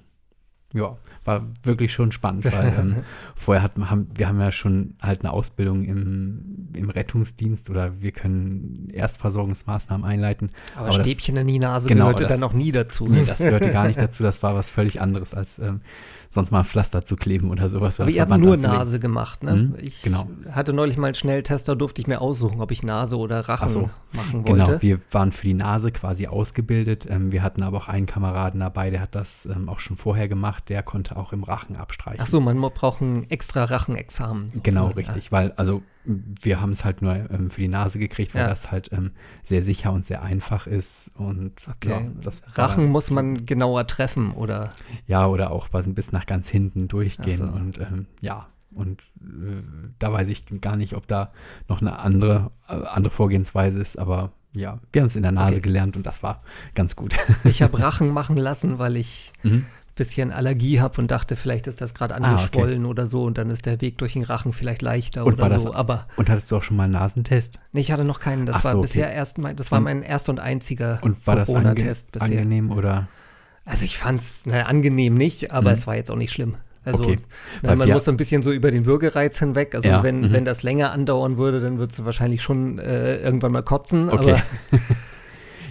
Ja, 0.76 0.98
war 1.24 1.48
wirklich 1.64 1.94
schon 1.94 2.12
spannend, 2.12 2.46
weil 2.46 2.74
ähm, 2.78 2.96
vorher 3.36 3.64
hat, 3.64 3.78
haben 3.78 4.10
wir 4.14 4.28
haben 4.28 4.40
ja 4.40 4.52
schon 4.52 4.96
halt 5.02 5.22
eine 5.22 5.32
Ausbildung 5.32 5.84
im, 5.84 6.70
im 6.74 6.90
Rettungsdienst 6.90 7.70
oder 7.70 8.02
wir 8.02 8.12
können 8.12 8.90
Erstversorgungsmaßnahmen 8.92 10.06
einleiten. 10.06 10.52
Aber, 10.76 10.90
aber 10.90 11.04
Stäbchen 11.04 11.36
das, 11.36 11.42
in 11.44 11.48
die 11.48 11.60
Nase 11.60 11.88
genau, 11.88 12.06
gehörte 12.06 12.24
das, 12.24 12.34
dann 12.34 12.42
noch 12.42 12.54
nie 12.54 12.74
dazu. 12.74 13.08
Nee, 13.08 13.24
das 13.26 13.40
gehörte 13.40 13.70
gar 13.72 13.88
nicht 13.88 14.00
dazu. 14.00 14.22
Das 14.22 14.44
war 14.44 14.54
was 14.54 14.70
völlig 14.70 15.02
anderes 15.02 15.34
als 15.34 15.60
ähm, 15.60 15.80
sonst 16.30 16.52
mal 16.52 16.64
Pflaster 16.64 17.06
zu 17.06 17.16
kleben 17.16 17.50
oder 17.50 17.70
sowas. 17.70 18.00
Aber 18.00 18.12
ihr 18.12 18.22
habt 18.22 18.38
nur 18.38 18.58
Nase 18.58 19.00
gemacht, 19.00 19.44
ne? 19.44 19.56
Mhm, 19.56 19.76
ich 19.82 20.04
genau. 20.04 20.28
hatte 20.52 20.74
neulich 20.74 20.98
mal 20.98 21.08
einen 21.08 21.16
Schnelltester, 21.16 21.76
durfte 21.76 22.02
ich 22.02 22.08
mir 22.08 22.22
aussuchen, 22.22 22.62
ob 22.62 22.72
ich 22.72 22.84
Nase 22.84 23.18
oder 23.18 23.40
Rachen 23.50 23.70
so, 23.70 23.90
machen 24.14 24.44
genau, 24.44 24.60
wollte. 24.60 24.66
Genau, 24.66 24.82
wir 24.82 25.00
waren 25.12 25.32
für 25.32 25.48
die 25.48 25.54
Nase 25.54 25.92
quasi 25.92 26.28
ausgebildet. 26.28 27.08
Ähm, 27.10 27.32
wir 27.32 27.42
hatten 27.42 27.64
aber 27.64 27.78
auch 27.78 27.88
einen 27.88 28.06
Kameraden 28.06 28.60
dabei, 28.60 28.92
der 28.92 29.02
hat 29.02 29.16
das 29.16 29.46
ähm, 29.48 29.70
auch 29.70 29.80
schon 29.80 29.98
vorher 29.98 30.28
gemacht. 30.28 30.65
Der 30.68 30.82
konnte 30.82 31.16
auch 31.18 31.32
im 31.32 31.44
Rachen 31.44 31.76
abstreichen. 31.76 32.22
Ach 32.22 32.28
so, 32.28 32.40
man 32.40 32.60
braucht 32.60 33.02
ein 33.02 33.30
extra 33.30 33.66
Rachenexamen. 33.66 34.62
Genau, 34.64 34.88
richtig, 34.88 35.26
ja. 35.26 35.32
weil 35.32 35.52
also 35.54 35.84
wir 36.06 36.62
haben 36.62 36.72
es 36.72 36.86
halt 36.86 37.02
nur 37.02 37.14
ähm, 37.14 37.50
für 37.50 37.62
die 37.62 37.68
Nase 37.68 38.00
gekriegt, 38.00 38.34
weil 38.34 38.44
ja. 38.44 38.48
das 38.48 38.72
halt 38.72 38.92
ähm, 38.92 39.12
sehr 39.44 39.64
sicher 39.64 39.92
und 39.92 40.06
sehr 40.06 40.22
einfach 40.22 40.68
ist. 40.68 41.12
Und 41.16 41.68
okay. 41.68 41.90
ja, 41.90 42.02
das 42.22 42.44
Rachen 42.58 42.88
muss 42.88 43.12
man 43.12 43.46
genauer 43.46 43.88
treffen, 43.88 44.32
oder? 44.32 44.70
Ja, 45.08 45.28
oder 45.28 45.52
auch 45.52 45.70
bis 45.70 46.12
nach 46.12 46.26
ganz 46.26 46.50
hinten 46.50 46.88
durchgehen. 46.88 47.38
So. 47.38 47.46
Und 47.46 47.80
ähm, 47.80 48.08
ja, 48.22 48.48
und 48.74 49.02
äh, 49.22 49.64
da 50.00 50.12
weiß 50.12 50.30
ich 50.30 50.44
gar 50.62 50.76
nicht, 50.76 50.96
ob 50.96 51.08
da 51.08 51.32
noch 51.68 51.82
eine 51.82 52.00
andere, 52.00 52.52
äh, 52.68 52.74
andere 52.74 53.14
Vorgehensweise 53.14 53.80
ist, 53.80 53.98
aber 53.98 54.32
ja, 54.52 54.80
wir 54.94 55.02
haben 55.02 55.08
es 55.08 55.16
in 55.16 55.24
der 55.24 55.32
Nase 55.32 55.58
okay. 55.58 55.62
gelernt 55.64 55.98
und 55.98 56.06
das 56.06 56.24
war 56.24 56.42
ganz 56.76 56.96
gut. 56.96 57.16
Ich 57.44 57.62
habe 57.62 57.80
Rachen 57.82 58.10
machen 58.10 58.38
lassen, 58.38 58.80
weil 58.80 58.96
ich 58.96 59.34
mhm 59.44 59.66
bisschen 59.96 60.32
Allergie 60.32 60.80
habe 60.82 61.00
und 61.02 61.10
dachte, 61.10 61.36
vielleicht 61.36 61.68
ist 61.68 61.80
das 61.82 61.94
gerade 61.94 62.14
Ah, 62.14 62.18
okay. 62.18 62.26
angeschwollen 62.28 62.86
oder 62.86 63.08
so 63.08 63.24
und 63.24 63.38
dann 63.38 63.50
ist 63.50 63.66
der 63.66 63.80
Weg 63.82 63.98
durch 63.98 64.14
den 64.14 64.24
Rachen 64.24 64.52
vielleicht 64.54 64.82
leichter 64.82 65.26
Und 65.26 65.34
oder 65.36 65.48
das- 65.50 65.64
so. 65.64 65.74
Aber 65.74 66.08
Und 66.18 66.30
hattest 66.30 66.52
du 66.52 66.58
auch 66.58 66.64
schon 66.64 66.78
mal 66.78 66.84
einen 66.84 66.94
Nasentest? 66.94 67.60
nee, 67.72 67.82
ich 67.82 67.92
hatte 67.92 68.04
noch 68.04 68.20
keinen. 68.20 68.46
Das 68.46 68.58
Ach 68.58 68.64
war 68.66 68.72
so, 68.74 68.78
okay. 68.80 68.88
bisher 68.88 69.14
erst 69.14 69.38
mein, 69.38 69.56
das 69.56 69.72
war 69.72 69.78
Und- 69.80 69.86
mein 69.86 70.02
erster 70.04 70.32
und 70.32 70.40
einziger 70.40 71.00
Und 71.02 71.26
war 71.26 71.36
ange 71.36 71.46
Corona-Test 71.46 72.12
bisher. 72.12 72.28
angenehm 72.30 72.72
oder? 72.72 73.08
Also 73.64 73.84
ich 73.86 73.98
fand 73.98 74.20
es 74.20 74.46
naja, 74.46 74.66
angenehm 74.66 75.16
nicht, 75.16 75.52
aber 75.52 75.70
Mhm. 75.70 75.74
es 75.74 75.88
war 75.88 75.96
jetzt 75.96 76.12
auch 76.12 76.18
nicht 76.18 76.32
schlimm. 76.32 76.56
Also 76.84 77.02
Okay. 77.04 77.18
na, 77.64 77.76
man 77.76 77.88
wir- 77.88 77.96
muss 77.96 78.06
so 78.06 78.12
ein 78.12 78.18
bisschen 78.18 78.44
so 78.44 78.52
über 78.52 78.70
den 78.70 78.86
Würgereiz 78.86 79.40
hinweg. 79.40 79.74
Also 79.74 79.88
Ja, 79.90 80.04
wenn, 80.04 80.20
mhm. 80.22 80.32
wenn 80.34 80.46
das 80.46 80.62
länger 80.62 80.92
andauern 80.92 81.38
würde, 81.38 81.60
dann 81.60 81.80
würdest 81.80 81.98
du 81.98 82.06
wahrscheinlich 82.06 82.44
schon 82.44 82.78
äh, 82.78 83.16
irgendwann 83.22 83.54
mal 83.54 83.64
kotzen. 83.64 84.10
Okay. 84.10 84.34
Aber 84.34 84.42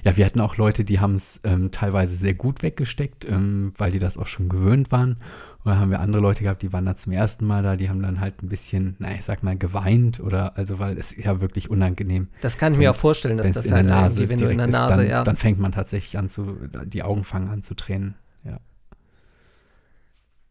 Ja, 0.04 0.18
wir 0.18 0.26
hatten 0.26 0.40
auch 0.40 0.56
Leute, 0.58 0.84
die 0.84 1.00
haben 1.00 1.14
es 1.14 1.40
ähm, 1.44 1.70
teilweise 1.70 2.14
sehr 2.14 2.34
gut 2.34 2.62
weggesteckt, 2.62 3.26
ähm, 3.28 3.72
weil 3.78 3.90
die 3.90 3.98
das 3.98 4.18
auch 4.18 4.26
schon 4.26 4.50
gewöhnt 4.50 4.92
waren. 4.92 5.16
Und 5.64 5.70
dann 5.70 5.78
haben 5.78 5.90
wir 5.90 6.00
andere 6.00 6.20
Leute 6.20 6.42
gehabt, 6.42 6.60
die 6.60 6.74
waren 6.74 6.84
da 6.84 6.94
zum 6.94 7.12
ersten 7.12 7.46
Mal 7.46 7.62
da, 7.62 7.76
die 7.76 7.88
haben 7.88 8.02
dann 8.02 8.20
halt 8.20 8.42
ein 8.42 8.50
bisschen, 8.50 8.96
naja, 8.98 9.16
ich 9.18 9.24
sag 9.24 9.42
mal, 9.42 9.56
geweint 9.56 10.20
oder 10.20 10.58
also, 10.58 10.78
weil 10.78 10.98
es 10.98 11.10
ist 11.12 11.24
ja 11.24 11.40
wirklich 11.40 11.70
unangenehm. 11.70 12.28
das 12.42 12.58
kann 12.58 12.74
ich 12.74 12.78
mir 12.78 12.90
auch 12.90 12.94
vorstellen, 12.96 13.38
dass 13.38 13.50
das 13.52 13.64
in 13.64 13.70
der 13.70 13.78
halt 13.78 13.88
Nase 13.88 14.20
irgendwie, 14.20 14.30
wenn 14.30 14.46
du 14.46 14.52
in 14.52 14.58
der 14.58 14.66
direkt 14.66 14.74
ist, 14.74 14.80
Nase, 14.90 15.02
dann, 15.02 15.10
ja. 15.10 15.24
dann 15.24 15.36
fängt 15.38 15.58
man 15.58 15.72
tatsächlich 15.72 16.18
an 16.18 16.28
zu, 16.28 16.58
die 16.84 17.02
Augen 17.02 17.24
fangen 17.24 17.48
an 17.48 17.62
zu 17.62 17.74
tränen. 17.74 18.14
Ja, 18.44 18.60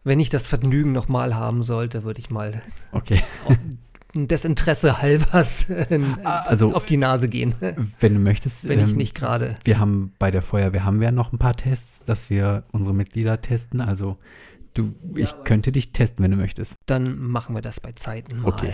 wenn 0.03 0.19
ich 0.19 0.31
das 0.31 0.47
Vergnügen 0.47 0.93
nochmal 0.93 1.35
haben 1.35 1.61
sollte, 1.61 2.03
würde 2.03 2.19
ich 2.19 2.31
mal 2.31 2.63
okay. 2.91 3.21
des 4.13 4.45
Interesse 4.45 5.01
halbers 5.01 5.69
äh, 5.69 5.99
Ah, 6.23 6.41
also- 6.41 6.73
auf 6.73 6.85
die 6.85 6.97
Nase 6.97 7.27
gehen, 7.29 7.55
Wenn 7.99 8.13
du 8.13 8.19
möchtest, 8.19 8.67
wenn 8.67 8.79
ich 8.79 8.91
ähm, 8.91 8.97
nicht 8.97 9.15
gerade. 9.15 9.57
Wir 9.63 9.79
haben 9.79 10.13
bei 10.19 10.29
der 10.31 10.41
Feuerwehr 10.41 10.85
haben 10.85 10.99
wir 10.99 11.11
noch 11.11 11.33
ein 11.33 11.39
paar 11.39 11.55
Tests, 11.55 12.03
dass 12.03 12.29
wir 12.29 12.63
unsere 12.71 12.95
Mitglieder 12.95 13.41
testen. 13.41 13.81
Also 13.81 14.17
du, 14.73 14.93
ich 15.15 15.33
könnte 15.43 15.71
dich 15.71 15.91
testen, 15.93 16.23
wenn 16.23 16.31
du 16.31 16.37
möchtest. 16.37 16.75
Dann 16.85 17.17
machen 17.19 17.55
wir 17.55 17.61
das 17.61 17.79
bei 17.79 17.91
Zeiten 17.93 18.41
mal. 18.41 18.49
Okay. 18.49 18.73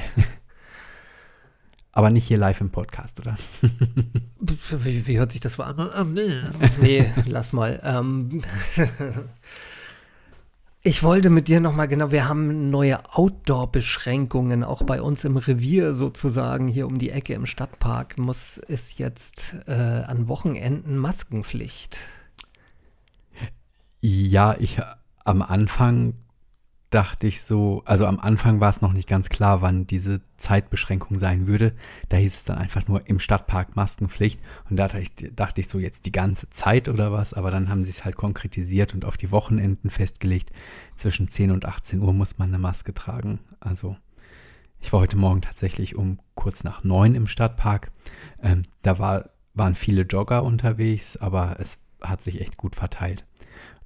Aber 1.92 2.12
nicht 2.12 2.28
hier 2.28 2.38
live 2.38 2.62
im 2.62 2.70
Podcast, 2.70 3.20
oder? 3.20 3.36
Wie, 4.40 5.08
wie 5.08 5.18
hört 5.18 5.32
sich 5.32 5.42
das 5.42 5.60
an? 5.60 5.90
Ähm, 5.98 6.14
nee. 6.14 6.42
nee, 6.82 7.12
lass 7.26 7.52
mal. 7.52 7.82
Ähm, 7.84 8.42
ich 10.82 11.04
wollte 11.04 11.30
mit 11.30 11.48
dir 11.50 11.60
nochmal, 11.60 11.88
genau, 11.88 12.12
wir 12.12 12.30
haben 12.30 12.70
neue 12.70 13.00
Outdoor-Beschränkungen, 13.14 14.64
auch 14.64 14.84
bei 14.84 15.02
uns 15.02 15.26
im 15.26 15.36
Revier 15.36 15.94
sozusagen, 15.94 16.68
hier 16.68 16.88
um 16.88 16.98
die 16.98 17.10
Ecke 17.10 17.34
im 17.34 17.46
Stadtpark, 17.46 18.18
muss 18.18 18.62
es 18.68 18.98
jetzt 18.98 19.56
äh, 19.68 19.74
an 19.74 20.30
Wochenenden 20.30 20.98
Maskenpflicht. 20.98 22.00
Ja, 24.00 24.56
ich 24.58 24.80
am 25.26 25.42
Anfang 25.42 26.14
dachte 26.90 27.28
ich 27.28 27.44
so, 27.44 27.84
also 27.86 28.06
am 28.08 28.20
Anfang 28.20 28.60
war 28.60 28.70
es 28.70 28.82
noch 28.82 28.94
nicht 28.94 29.08
ganz 29.08 29.30
klar, 29.30 29.62
wann 29.62 29.86
diese 29.86 30.22
Zeitbeschränkung 30.38 31.20
sein 31.20 31.46
würde. 31.46 31.74
Da 32.10 32.18
hieß 32.18 32.34
es 32.34 32.46
dann 32.46 32.58
einfach 32.58 32.88
nur 32.88 33.08
im 33.08 33.20
Stadtpark 33.20 33.76
Maskenpflicht. 33.76 34.40
Und 34.70 34.78
da 34.78 34.88
dachte 34.88 35.02
ich, 35.02 35.36
dachte 35.36 35.62
ich 35.62 35.68
so 35.68 35.78
jetzt 35.78 36.08
die 36.08 36.12
ganze 36.12 36.50
Zeit 36.50 36.90
oder 36.90 37.12
was, 37.12 37.34
aber 37.34 37.52
dann 37.52 37.70
haben 37.70 37.84
sie 37.84 37.92
es 37.92 38.06
halt 38.06 38.16
konkretisiert 38.16 38.96
und 38.96 39.06
auf 39.06 39.18
die 39.18 39.32
Wochenenden 39.32 39.92
festgelegt. 39.92 40.52
Zwischen 40.96 41.30
10 41.30 41.52
und 41.52 41.66
18 41.66 42.02
Uhr 42.02 42.14
muss 42.14 42.40
man 42.40 42.50
eine 42.50 42.60
Maske 42.60 42.94
tragen. 42.94 43.40
Also 43.60 43.96
ich 44.80 44.92
war 44.92 45.02
heute 45.02 45.18
Morgen 45.18 45.42
tatsächlich 45.42 45.96
um 45.96 46.20
kurz 46.34 46.64
nach 46.64 46.84
neun 46.84 47.14
im 47.14 47.28
Stadtpark. 47.28 47.92
Ähm, 48.42 48.64
da 48.82 48.98
war, 48.98 49.30
waren 49.54 49.76
viele 49.76 50.04
Jogger 50.04 50.44
unterwegs, 50.44 51.18
aber 51.18 51.58
es 51.60 51.78
hat 52.02 52.24
sich 52.24 52.42
echt 52.42 52.58
gut 52.58 52.76
verteilt. 52.76 53.26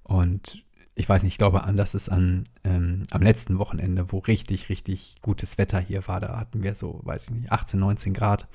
Und 0.04 0.63
ich 0.96 1.10
weiß 1.10 1.24
nicht, 1.24 1.34
ich 1.34 1.38
glaube, 1.38 1.64
anders 1.64 1.96
ist 1.96 2.10
an, 2.10 2.44
ähm, 2.64 3.04
am 3.12 3.22
letzten 3.22 3.58
Wochenende, 3.58 4.12
wo 4.12 4.20
richtig, 4.20 4.70
richtig 4.70 5.16
gutes 5.22 5.58
Wetter 5.58 5.80
hier 5.80 6.08
war. 6.08 6.20
Da 6.20 6.40
hatten 6.40 6.62
wir 6.62 6.76
so, 6.76 7.00
weiß 7.04 7.26
ich 7.26 7.32
nicht, 7.32 7.52
18, 7.52 7.80
19 7.80 8.14
Grad. 8.14 8.48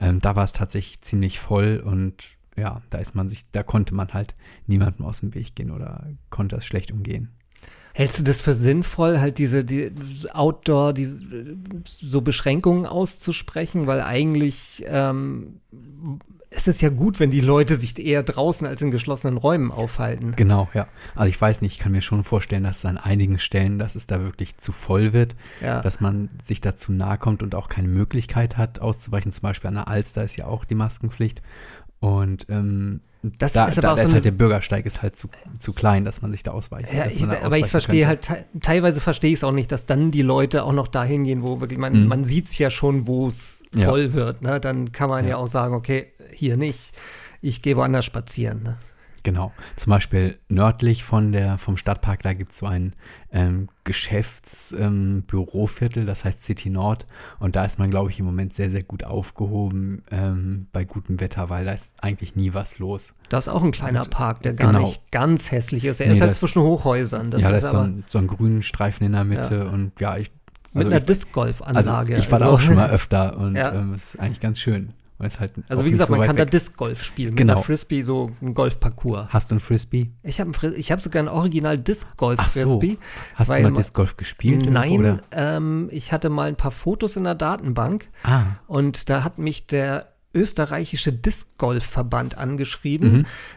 Ähm, 0.00 0.20
da 0.20 0.36
war 0.36 0.44
es 0.44 0.52
tatsächlich 0.52 1.00
ziemlich 1.00 1.40
voll 1.40 1.82
und 1.84 2.36
ja, 2.56 2.82
da 2.90 2.98
ist 2.98 3.14
man 3.14 3.28
sich, 3.28 3.50
da 3.52 3.62
konnte 3.62 3.94
man 3.94 4.12
halt 4.12 4.34
niemandem 4.66 5.06
aus 5.06 5.20
dem 5.20 5.34
Weg 5.34 5.54
gehen 5.54 5.70
oder 5.70 6.08
konnte 6.28 6.56
es 6.56 6.66
schlecht 6.66 6.92
umgehen. 6.92 7.30
Hältst 7.94 8.20
du 8.20 8.22
das 8.22 8.40
für 8.40 8.54
sinnvoll, 8.54 9.18
halt 9.18 9.38
diese 9.38 9.64
die 9.64 9.90
Outdoor, 10.32 10.92
diese, 10.92 11.20
so 11.84 12.20
Beschränkungen 12.20 12.86
auszusprechen? 12.86 13.88
Weil 13.88 14.02
eigentlich 14.02 14.84
ähm, 14.86 15.60
ist 16.58 16.68
es 16.68 16.80
ja 16.80 16.88
gut, 16.88 17.20
wenn 17.20 17.30
die 17.30 17.40
Leute 17.40 17.76
sich 17.76 17.98
eher 18.04 18.22
draußen 18.22 18.66
als 18.66 18.82
in 18.82 18.90
geschlossenen 18.90 19.36
Räumen 19.36 19.70
aufhalten. 19.70 20.32
Genau, 20.36 20.68
ja. 20.74 20.88
Also 21.14 21.30
ich 21.30 21.40
weiß 21.40 21.62
nicht, 21.62 21.74
ich 21.74 21.78
kann 21.78 21.92
mir 21.92 22.02
schon 22.02 22.24
vorstellen, 22.24 22.64
dass 22.64 22.78
es 22.78 22.84
an 22.84 22.98
einigen 22.98 23.38
Stellen, 23.38 23.78
dass 23.78 23.94
es 23.96 24.06
da 24.06 24.20
wirklich 24.20 24.58
zu 24.58 24.72
voll 24.72 25.12
wird, 25.12 25.36
Ja. 25.62 25.80
dass 25.80 26.00
man 26.00 26.28
sich 26.44 26.60
dazu 26.60 26.92
nahe 26.92 27.16
kommt 27.18 27.42
und 27.42 27.54
auch 27.54 27.68
keine 27.68 27.88
Möglichkeit 27.88 28.56
hat, 28.56 28.80
auszuweichen. 28.80 29.32
Zum 29.32 29.42
Beispiel 29.42 29.68
an 29.68 29.74
der 29.74 29.88
Alster 29.88 30.24
ist 30.24 30.36
ja 30.36 30.46
auch 30.46 30.64
die 30.64 30.74
Maskenpflicht. 30.74 31.42
Und 32.00 32.46
ähm, 32.48 33.00
Das 33.38 33.52
da, 33.52 33.66
ist 33.66 33.78
aber 33.78 33.82
da, 33.82 33.92
auch 33.92 33.96
da 33.96 34.02
so 34.02 34.08
ist 34.08 34.14
halt 34.14 34.24
der 34.24 34.30
Bürgersteig 34.30 34.86
ist 34.86 35.02
halt 35.02 35.16
zu, 35.18 35.28
zu 35.58 35.72
klein, 35.72 36.04
dass 36.04 36.22
man 36.22 36.30
sich 36.32 36.42
da 36.42 36.52
ausweicht. 36.52 36.92
Ja, 36.92 37.06
ich, 37.06 37.22
aber 37.28 37.58
ich 37.58 37.66
verstehe 37.66 38.06
könnte. 38.06 38.28
halt, 38.30 38.46
te 38.52 38.60
teilweise 38.60 39.00
verstehe 39.00 39.30
ich 39.30 39.36
es 39.38 39.44
auch 39.44 39.52
nicht, 39.52 39.70
dass 39.72 39.86
dann 39.86 40.10
die 40.10 40.22
Leute 40.22 40.64
auch 40.64 40.72
noch 40.72 40.88
dahin 40.88 41.24
gehen, 41.24 41.42
wo 41.42 41.60
wirklich, 41.60 41.78
man, 41.78 42.02
Mhm. 42.02 42.06
man 42.08 42.24
sieht 42.24 42.46
es 42.48 42.58
ja 42.58 42.70
schon, 42.70 43.06
wo 43.06 43.26
es 43.26 43.62
Ja. 43.74 43.88
voll 43.88 44.12
wird. 44.12 44.42
Ne? 44.42 44.60
Dann 44.60 44.92
kann 44.92 45.10
man 45.10 45.24
ja. 45.24 45.30
Ja. 45.30 45.36
auch 45.36 45.48
sagen, 45.48 45.74
okay, 45.74 46.06
hier 46.32 46.56
nicht, 46.56 46.92
ich 47.40 47.62
gehe 47.62 47.76
woanders 47.76 48.04
spazieren. 48.04 48.62
Ne? 48.62 48.76
Genau. 49.32 49.52
Zum 49.76 49.90
Beispiel 49.90 50.38
nördlich 50.48 51.04
von 51.04 51.32
der, 51.32 51.58
vom 51.58 51.76
Stadtpark, 51.76 52.22
da 52.22 52.32
gibt 52.32 52.52
es 52.52 52.58
so 52.58 52.66
ein 52.66 52.94
ähm, 53.30 53.68
Geschäftsbüroviertel, 53.84 56.06
das 56.06 56.24
heißt 56.24 56.44
City 56.44 56.70
Nord. 56.70 57.06
Und 57.38 57.56
da 57.56 57.64
ist 57.64 57.78
man, 57.78 57.90
glaube 57.90 58.10
ich, 58.10 58.18
im 58.18 58.24
Moment 58.26 58.54
sehr, 58.54 58.70
sehr 58.70 58.82
gut 58.82 59.04
aufgehoben 59.04 60.02
ähm, 60.10 60.66
bei 60.72 60.84
gutem 60.84 61.20
Wetter, 61.20 61.50
weil 61.50 61.64
da 61.64 61.72
ist 61.72 61.92
eigentlich 62.00 62.36
nie 62.36 62.54
was 62.54 62.78
los. 62.78 63.14
Das 63.28 63.46
ist 63.46 63.52
auch 63.52 63.62
ein 63.64 63.72
kleiner 63.72 64.02
Und- 64.02 64.10
Park, 64.10 64.42
der 64.42 64.54
gar 64.54 64.72
genau. 64.72 64.84
nicht 64.84 65.10
ganz 65.12 65.50
hässlich 65.50 65.84
ist. 65.84 66.00
Er 66.00 66.08
Nee, 66.08 66.14
ist 66.14 66.20
halt 66.20 66.30
das- 66.30 66.40
zwischen 66.40 66.62
Hochhäusern. 66.62 67.30
Das 67.30 67.42
ja, 67.42 67.50
da 67.50 67.56
ist 67.56 67.70
so 67.70 67.78
ein, 67.78 68.04
so 68.08 68.18
ein 68.18 68.26
grünen 68.26 68.62
Streifen 68.62 69.04
in 69.06 69.12
der 69.12 69.24
Mitte 69.24 69.64
Ja. 69.66 69.72
und 69.72 69.92
ja, 70.00 70.16
ich, 70.16 70.30
mit 70.72 70.84
also 70.86 70.90
einer 70.90 71.00
ich, 71.00 71.06
Disc-Golf-Anlage. 71.06 72.14
also 72.14 72.26
ich 72.26 72.32
war 72.32 72.38
da 72.38 72.44
Also- 72.46 72.56
auch 72.56 72.60
schon 72.60 72.74
mal 72.76 72.90
öfter 72.90 73.36
und 73.38 73.56
Ja. 73.60 73.72
ähm, 73.72 73.92
es 73.94 74.14
ist 74.14 74.20
eigentlich 74.20 74.40
ganz 74.40 74.58
schön. 74.58 74.92
Ist 75.20 75.40
halt 75.40 75.52
Also 75.68 75.84
wie 75.84 75.90
gesagt, 75.90 76.08
so 76.10 76.16
man 76.16 76.24
kann 76.26 76.36
da 76.36 76.42
weg. 76.44 76.52
Disc-Golf 76.52 77.02
spielen. 77.02 77.30
Mit 77.30 77.38
Genau. 77.38 77.54
einer 77.54 77.62
Frisbee, 77.62 78.02
so 78.02 78.30
ein 78.40 78.54
Golfparcours. 78.54 79.26
Hast 79.30 79.50
du 79.50 79.56
ein 79.56 79.60
Frisbee? 79.60 80.10
Ich 80.22 80.40
habe 80.40 80.52
ich 80.76 80.92
hab 80.92 81.00
sogar 81.02 81.22
ein 81.24 81.28
Original 81.28 81.74
Ach 81.74 81.78
so. 81.78 81.82
Disc-Golf-Frisbee. 81.82 82.98
Hast 83.34 83.48
Weil 83.48 83.56
du 83.58 83.62
mal 83.64 83.70
ma- 83.72 83.76
Disc 83.76 83.94
Golf 83.94 84.16
gespielt? 84.16 84.70
Nein, 84.70 85.20
ähm, 85.32 85.88
ich 85.90 86.12
hatte 86.12 86.28
mal 86.30 86.48
ein 86.48 86.54
paar 86.56 86.70
Fotos 86.70 87.16
in 87.16 87.24
der 87.24 87.34
Datenbank 87.34 88.08
Ah, 88.22 88.44
und 88.68 89.10
da 89.10 89.24
hat 89.24 89.38
mich 89.38 89.66
der 89.66 90.12
österreichische 90.34 91.12
Disc-Golf-Verband 91.12 92.38
angeschrieben, 92.38 93.12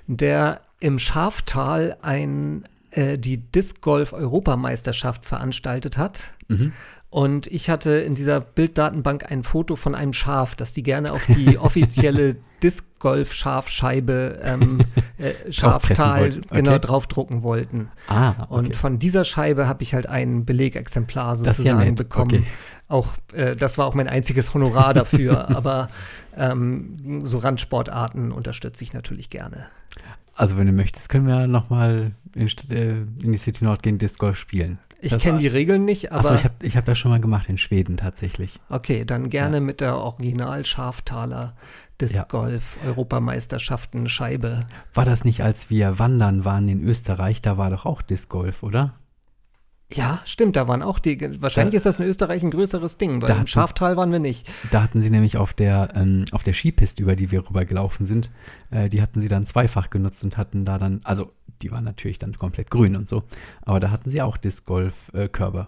Mhm. 0.08 0.16
der 0.16 0.62
im 0.80 0.98
Schaftal 0.98 1.96
ein, 2.02 2.64
äh, 2.90 3.20
die 3.20 3.38
Disc-Golf-Europameisterschaft 3.38 5.26
veranstaltet 5.26 5.98
hat. 5.98 6.34
mhm. 6.48 6.74
Und 7.12 7.48
ich 7.48 7.70
hatte 7.70 7.92
in 7.92 8.16
dieser 8.16 8.40
Bilddatenbank 8.40 9.30
ein 9.30 9.44
Foto 9.44 9.76
von 9.76 9.96
einem 9.96 10.14
Schaf, 10.14 10.56
das 10.56 10.72
die 10.72 10.82
gerne 10.82 11.12
auf 11.12 11.22
die 11.28 11.58
offizielle 11.60 12.38
Disc-Golf-Schafscheibe 12.64 14.40
ähm, 14.42 14.80
äh, 15.18 15.34
Schaftal 15.52 16.22
wollten, 16.22 16.42
genau 16.50 16.72
okay. 16.72 16.80
draufdrucken 16.80 17.44
wollten. 17.44 17.90
Ah, 18.08 18.44
okay. 18.44 18.46
Und 18.50 18.76
von 18.76 18.98
dieser 18.98 19.26
Scheibe 19.26 19.68
habe 19.68 19.84
ich 19.84 19.94
halt 19.94 20.08
ein 20.08 20.46
Belegexemplar 20.46 21.32
ja 21.32 21.36
sozusagen 21.36 21.80
nett, 21.80 21.98
bekommen. 21.98 22.32
okay. 22.32 22.44
Auch 22.88 23.10
äh, 23.34 23.58
das 23.58 23.78
war 23.78 23.88
auch 23.88 23.94
mein 23.94 24.08
einziges 24.08 24.54
Honorar 24.54 24.94
dafür, 24.94 25.50
aber 25.56 25.90
ähm, 26.38 27.26
so 27.26 27.40
Randsportarten 27.40 28.32
unterstütze 28.32 28.86
ich 28.86 28.94
natürlich 28.94 29.30
gerne. 29.30 29.66
Also 30.34 30.56
wenn 30.56 30.68
du 30.68 30.74
möchtest, 30.74 31.10
können 31.10 31.28
wir 31.28 31.46
nochmal 31.48 32.14
in, 32.36 32.48
äh, 32.70 33.02
in 33.22 33.34
die 33.34 33.38
City 33.38 33.66
Nord 33.66 33.84
gehen, 33.84 33.98
Disc 33.98 34.18
Golf 34.18 34.38
spielen. 34.38 34.80
Ich 35.04 35.18
kenne 35.18 35.40
die 35.40 35.48
Regeln 35.48 35.84
nicht, 35.86 36.12
aber 36.12 36.20
Achso, 36.32 36.36
ich 36.36 36.44
habe 36.44 36.54
ich 36.62 36.78
hab 36.78 36.86
das 36.86 36.98
schon 36.98 37.10
mal 37.12 37.20
gemacht 37.20 37.50
in 37.50 37.58
Schweden 37.58 37.98
tatsächlich. 37.98 38.60
okay, 38.70 39.04
dann 39.04 39.30
gerne 39.30 39.58
Ja. 39.58 39.62
mit 39.62 39.82
der 39.82 39.98
Original 39.98 40.64
Schaftaler 40.66 41.56
Disc 42.00 42.16
Ja. 42.16 42.24
Golf 42.30 42.78
Europameisterschaften 42.86 44.08
Scheibe. 44.10 44.66
War 44.94 45.06
das 45.06 45.24
nicht, 45.26 45.44
als 45.44 45.70
wir 45.70 46.00
wandern 46.00 46.46
waren 46.46 46.68
in 46.70 46.84
Österreich, 46.84 47.42
da 47.42 47.58
war 47.58 47.70
doch 47.70 47.86
auch 47.86 48.02
Disc 48.02 48.30
Golf, 48.30 48.64
oder? 48.64 48.94
Ja, 49.94 50.22
stimmt, 50.26 50.56
da 50.56 50.68
waren 50.68 50.82
auch 50.82 51.00
die. 51.00 51.20
Wahrscheinlich 51.42 51.74
Da- 51.74 51.78
ist 51.78 51.86
das 51.86 52.00
in 52.00 52.06
Österreich 52.06 52.44
ein 52.44 52.52
größeres 52.52 52.98
Ding, 52.98 53.22
weil 53.22 53.30
im 53.32 53.48
Schaftal 53.48 53.98
waren 53.98 54.12
wir 54.12 54.20
nicht. 54.20 54.50
Da 54.72 54.82
hatten 54.84 55.02
sie 55.02 55.10
nämlich 55.10 55.38
auf 55.38 55.54
der, 55.54 55.90
ähm, 55.96 56.26
auf 56.32 56.44
der 56.44 56.54
Skipiste, 56.54 57.04
über 57.04 57.16
die 57.16 57.32
wir 57.32 57.48
rübergelaufen 57.48 58.06
sind, 58.06 58.30
äh, 58.70 58.88
die 58.90 59.02
hatten 59.02 59.20
sie 59.22 59.28
dann 59.28 59.46
zweifach 59.46 59.90
genutzt 59.90 60.24
und 60.24 60.38
hatten 60.38 60.64
da 60.66 60.78
dann, 60.78 61.02
also 61.04 61.34
die 61.62 61.72
waren 61.72 61.84
natürlich 61.84 62.20
dann 62.20 62.38
komplett 62.38 62.72
grün 62.72 62.96
und 62.96 63.10
so, 63.10 63.24
aber 63.64 63.80
da 63.80 63.92
hatten 63.92 64.10
sie 64.10 64.22
auch 64.22 64.38
Disc 64.38 64.66
Golf 64.66 64.94
äh, 65.14 65.28
Körbe. 65.28 65.68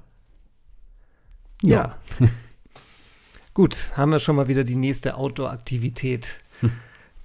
Ja. 1.62 1.96
Gut, 3.54 3.92
haben 3.96 4.12
wir 4.12 4.20
schon 4.20 4.36
mal 4.36 4.48
wieder 4.48 4.64
die 4.64 4.76
nächste 4.76 5.16
Outdoor-Aktivität, 5.16 6.40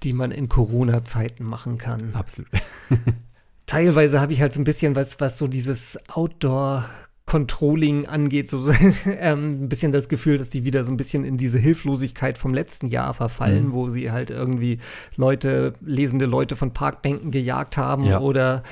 die 0.02 0.12
man 0.12 0.31
in 0.31 0.49
Corona-Zeiten 0.49 1.45
machen 1.45 1.78
kann. 1.78 2.14
Absolut. 2.14 2.50
teilweise 3.68 4.20
habe 4.20 4.32
ich 4.32 4.40
halt 4.40 4.52
so 4.52 4.60
ein 4.60 4.64
bisschen 4.64 4.96
was, 4.96 5.20
was 5.20 5.38
so 5.38 5.46
dieses 5.46 5.98
Outdoor 6.08 6.88
Controlling 7.26 8.06
angeht, 8.06 8.48
so 8.48 8.70
ähm, 9.06 9.64
ein 9.64 9.68
bisschen 9.68 9.92
das 9.92 10.08
Gefühl, 10.08 10.38
dass 10.38 10.50
die 10.50 10.64
wieder 10.64 10.84
so 10.84 10.90
ein 10.90 10.96
bisschen 10.96 11.25
in 11.25 11.37
diese 11.37 11.58
Hilflosigkeit 11.58 12.38
vom 12.38 12.54
letzten 12.54 12.87
Jahr 12.87 13.12
verfallen, 13.14 13.66
mhm. 13.66 13.72
wo 13.72 13.90
sie 13.90 14.10
halt 14.10 14.30
irgendwie 14.30 14.78
Leute, 15.14 15.75
lesende 15.84 16.25
Leute 16.25 16.56
von 16.56 16.72
Parkbänken 16.72 17.30
gejagt 17.30 17.76
haben 17.76 18.04
ja. 18.04 18.20
oder 18.20 18.62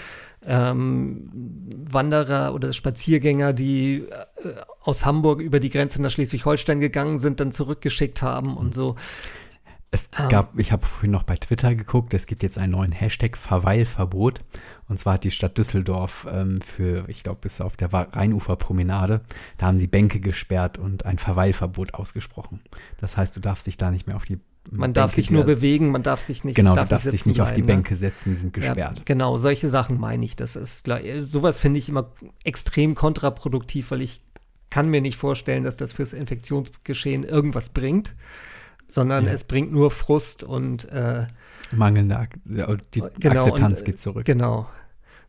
ähm, 0.44 1.28
Wanderer 1.90 2.54
oder 2.54 2.72
Spaziergänger, 2.72 3.52
die 3.52 4.06
äh, 4.08 4.54
aus 4.80 5.04
Hamburg 5.04 5.40
über 5.40 5.60
die 5.60 5.70
Grenze 5.70 6.00
nach 6.00 6.10
Schleswig-Holstein 6.10 6.80
gegangen 6.80 7.18
sind, 7.18 7.40
dann 7.40 7.52
zurückgeschickt 7.52 8.22
haben 8.22 8.56
und 8.56 8.74
so. 8.74 8.94
Es 9.90 10.08
um. 10.18 10.28
gab, 10.28 10.58
ich 10.58 10.72
habe 10.72 10.86
vorhin 10.86 11.12
noch 11.12 11.22
bei 11.22 11.36
Twitter 11.36 11.74
geguckt, 11.74 12.12
es 12.12 12.26
gibt 12.26 12.42
jetzt 12.42 12.58
einen 12.58 12.72
neuen 12.72 12.92
Hashtag 12.92 13.36
Verweilverbot. 13.36 14.40
Und 14.88 14.98
zwar 14.98 15.14
hat 15.14 15.24
die 15.24 15.30
Stadt 15.30 15.56
Düsseldorf 15.56 16.26
ähm, 16.30 16.60
für, 16.60 17.08
ich 17.08 17.22
glaube, 17.22 17.38
bis 17.42 17.60
auf 17.60 17.76
der 17.76 17.92
Rheinuferpromenade, 17.92 19.22
da 19.58 19.66
haben 19.66 19.78
sie 19.78 19.86
Bänke 19.86 20.20
gesperrt 20.20 20.78
und 20.78 21.06
ein 21.06 21.18
Verweilverbot 21.18 21.94
ausgesprochen. 21.94 22.60
Das 22.98 23.16
heißt, 23.16 23.36
du 23.36 23.40
darfst 23.40 23.66
dich 23.66 23.76
da 23.76 23.90
nicht 23.90 24.06
mehr 24.06 24.16
auf 24.16 24.24
die 24.24 24.38
man 24.68 24.92
darf 24.92 25.12
sich 25.12 25.30
nur 25.30 25.44
bewegen, 25.44 25.92
man 25.92 26.02
darf 26.02 26.20
sich 26.20 26.42
nicht. 26.42 26.56
Genau, 26.56 26.74
darf 26.74 26.88
du 26.88 26.96
darfst 26.96 27.12
dich 27.12 27.24
nicht 27.24 27.40
auf 27.40 27.52
die 27.52 27.62
Bänke 27.62 27.92
ne? 27.92 27.98
setzen, 27.98 28.30
die 28.30 28.34
sind 28.34 28.52
gesperrt. 28.52 28.98
Ja, 28.98 29.04
genau, 29.04 29.36
solche 29.36 29.68
Sachen 29.68 30.00
meine 30.00 30.24
ich. 30.24 30.34
Das 30.34 30.56
ist 30.56 30.88
sowas 31.18 31.60
finde 31.60 31.78
ich 31.78 31.88
immer 31.88 32.10
extrem 32.42 32.96
kontraproduktiv, 32.96 33.92
weil 33.92 34.02
ich 34.02 34.22
kann 34.68 34.88
mir 34.88 35.00
nicht 35.00 35.16
vorstellen, 35.16 35.62
dass 35.62 35.76
das 35.76 35.92
fürs 35.92 36.12
Infektionsgeschehen 36.12 37.22
irgendwas 37.22 37.68
bringt 37.68 38.14
sondern 38.88 39.26
ja. 39.26 39.32
es 39.32 39.44
bringt 39.44 39.72
nur 39.72 39.90
Frust 39.90 40.42
und 40.42 40.90
äh, 40.90 41.26
mangelnde 41.72 42.18
Ak 42.18 42.30
die 42.44 43.02
genau, 43.20 43.40
Akzeptanz 43.40 43.80
und, 43.80 43.86
geht 43.86 44.00
zurück. 44.00 44.24
Genau. 44.24 44.66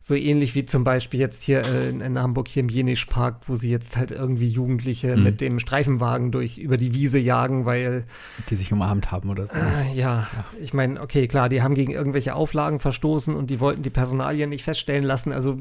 So 0.00 0.14
ähnlich 0.14 0.54
wie 0.54 0.64
zum 0.64 0.84
Beispiel 0.84 1.18
jetzt 1.18 1.42
hier 1.42 1.64
äh, 1.64 1.88
in, 1.88 2.00
in, 2.00 2.18
Hamburg 2.18 2.46
hier 2.46 2.62
im 2.62 2.68
Jenischpark, 2.68 3.48
wo 3.48 3.56
sie 3.56 3.68
jetzt 3.68 3.96
halt 3.96 4.12
irgendwie 4.12 4.48
Jugendliche 4.48 5.16
mhm. 5.16 5.24
mit 5.24 5.40
dem 5.40 5.58
Streifenwagen 5.58 6.30
durch 6.30 6.56
über 6.56 6.76
die 6.76 6.94
Wiese 6.94 7.18
jagen, 7.18 7.66
weil 7.66 8.04
die 8.48 8.54
sich 8.54 8.72
umarmt 8.72 9.10
haben 9.10 9.28
oder 9.28 9.48
so. 9.48 9.58
Äh, 9.58 9.94
ja. 9.94 10.28
ja. 10.32 10.44
ich 10.62 10.72
meine, 10.72 11.00
okay, 11.00 11.26
klar, 11.26 11.48
die 11.48 11.62
haben 11.62 11.74
gegen 11.74 11.92
irgendwelche 11.92 12.36
Auflagen 12.36 12.78
verstoßen 12.78 13.34
und 13.34 13.50
die 13.50 13.58
wollten 13.58 13.82
die 13.82 13.90
Personalien 13.90 14.50
nicht 14.50 14.62
feststellen 14.62 15.04
lassen. 15.04 15.32
Also 15.32 15.58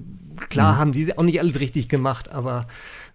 klar 0.49 0.73
mhm. 0.73 0.77
haben 0.77 0.91
die 0.91 1.17
auch 1.17 1.23
nicht 1.23 1.39
alles 1.39 1.59
richtig 1.59 1.89
gemacht, 1.89 2.29
aber 2.29 2.67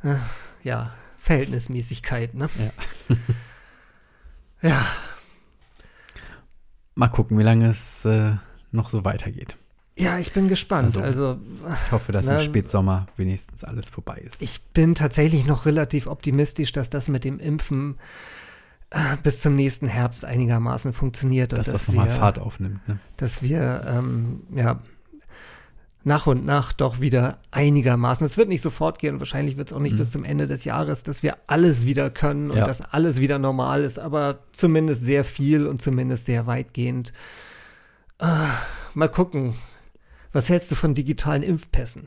äh, 0.02 0.16
ja, 0.64 0.92
Verhältnismäßigkeit, 1.18 2.34
ne? 2.34 2.48
Ja. 2.58 3.16
Ja. 4.62 4.86
Mal 6.94 7.08
gucken, 7.08 7.38
wie 7.38 7.42
lange 7.42 7.68
es 7.68 8.04
äh, 8.04 8.36
noch 8.70 8.90
so 8.90 9.04
weitergeht. 9.04 9.56
Ja, 9.96 10.18
ich 10.18 10.32
bin 10.32 10.48
gespannt. 10.48 10.96
Also, 10.96 11.02
also 11.02 11.40
ich 11.86 11.92
hoffe, 11.92 12.12
dass 12.12 12.26
na, 12.26 12.38
im 12.38 12.44
Spätsommer 12.44 13.06
wenigstens 13.16 13.62
alles 13.62 13.90
vorbei 13.90 14.22
ist. 14.24 14.40
Ich 14.40 14.62
bin 14.72 14.94
tatsächlich 14.94 15.44
noch 15.46 15.66
relativ 15.66 16.06
optimistisch, 16.06 16.72
dass 16.72 16.88
das 16.88 17.08
mit 17.08 17.24
dem 17.24 17.38
Impfen 17.38 17.98
äh, 18.90 19.16
bis 19.22 19.42
zum 19.42 19.54
nächsten 19.54 19.86
Herbst 19.86 20.24
einigermaßen 20.24 20.92
funktioniert. 20.92 21.52
Dass, 21.52 21.66
dass 21.66 21.72
das 21.72 21.88
nochmal 21.88 22.08
Fahrt 22.08 22.38
aufnimmt. 22.38 22.86
Ne? 22.88 22.98
Dass 23.16 23.42
wir 23.42 23.84
ähm, 23.86 24.42
ja, 24.54 24.80
nach 26.04 26.26
und 26.26 26.44
nach 26.44 26.72
doch 26.72 27.00
wieder 27.00 27.38
einigermaßen. 27.50 28.24
Es 28.26 28.36
wird 28.36 28.48
nicht 28.48 28.62
sofort 28.62 28.98
gehen, 28.98 29.20
wahrscheinlich 29.20 29.56
wird 29.56 29.68
es 29.68 29.72
auch 29.72 29.80
nicht 29.80 29.94
mhm. 29.94 29.98
bis 29.98 30.10
zum 30.10 30.24
Ende 30.24 30.46
des 30.46 30.64
Jahres, 30.64 31.02
dass 31.02 31.22
wir 31.22 31.36
alles 31.46 31.86
wieder 31.86 32.10
können 32.10 32.50
und 32.50 32.58
ja. 32.58 32.66
dass 32.66 32.80
alles 32.80 33.20
wieder 33.20 33.38
normal 33.38 33.84
ist, 33.84 33.98
aber 33.98 34.40
zumindest 34.52 35.04
sehr 35.04 35.24
viel 35.24 35.66
und 35.66 35.80
zumindest 35.80 36.26
sehr 36.26 36.46
weitgehend. 36.46 37.12
Ah, 38.18 38.50
mal 38.94 39.08
gucken. 39.08 39.54
Was 40.32 40.48
hältst 40.48 40.70
du 40.70 40.74
von 40.74 40.94
digitalen 40.94 41.42
Impfpässen? 41.42 42.06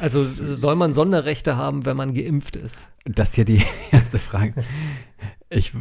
Also 0.00 0.24
soll 0.24 0.76
man 0.76 0.92
Sonderrechte 0.92 1.56
haben, 1.56 1.86
wenn 1.86 1.96
man 1.96 2.14
geimpft 2.14 2.56
ist? 2.56 2.88
Das 3.04 3.30
ist 3.30 3.36
ja 3.36 3.44
die 3.44 3.62
erste 3.90 4.18
Frage. 4.18 4.54
Ich, 5.50 5.72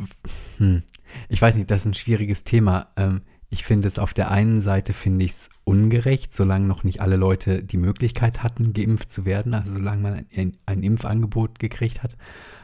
hm, 0.58 0.84
ich 1.30 1.41
weiß 1.41 1.56
nicht, 1.56 1.69
das 1.69 1.82
ist 1.82 1.86
ein 1.86 1.93
schwieriges 1.93 2.43
Thema. 2.43 2.88
Ähm, 2.95 3.21
ich 3.49 3.63
finde 3.63 3.88
es 3.88 3.97
auf 3.97 4.13
der 4.13 4.29
einen 4.29 4.60
Seite 4.60 4.93
finde 4.93 5.25
ich 5.25 5.31
es 5.31 5.49
ungerecht, 5.63 6.36
solange 6.36 6.67
noch 6.67 6.83
nicht 6.83 7.01
alle 7.01 7.15
Leute 7.15 7.63
die 7.63 7.77
Möglichkeit 7.77 8.43
hatten, 8.43 8.73
geimpft 8.73 9.12
zu 9.12 9.25
werden, 9.25 9.53
also 9.53 9.73
solange 9.73 10.01
man 10.01 10.25
ein, 10.36 10.57
ein 10.65 10.83
Impfangebot 10.83 11.60
gekriegt 11.60 12.03
hat. 12.03 12.17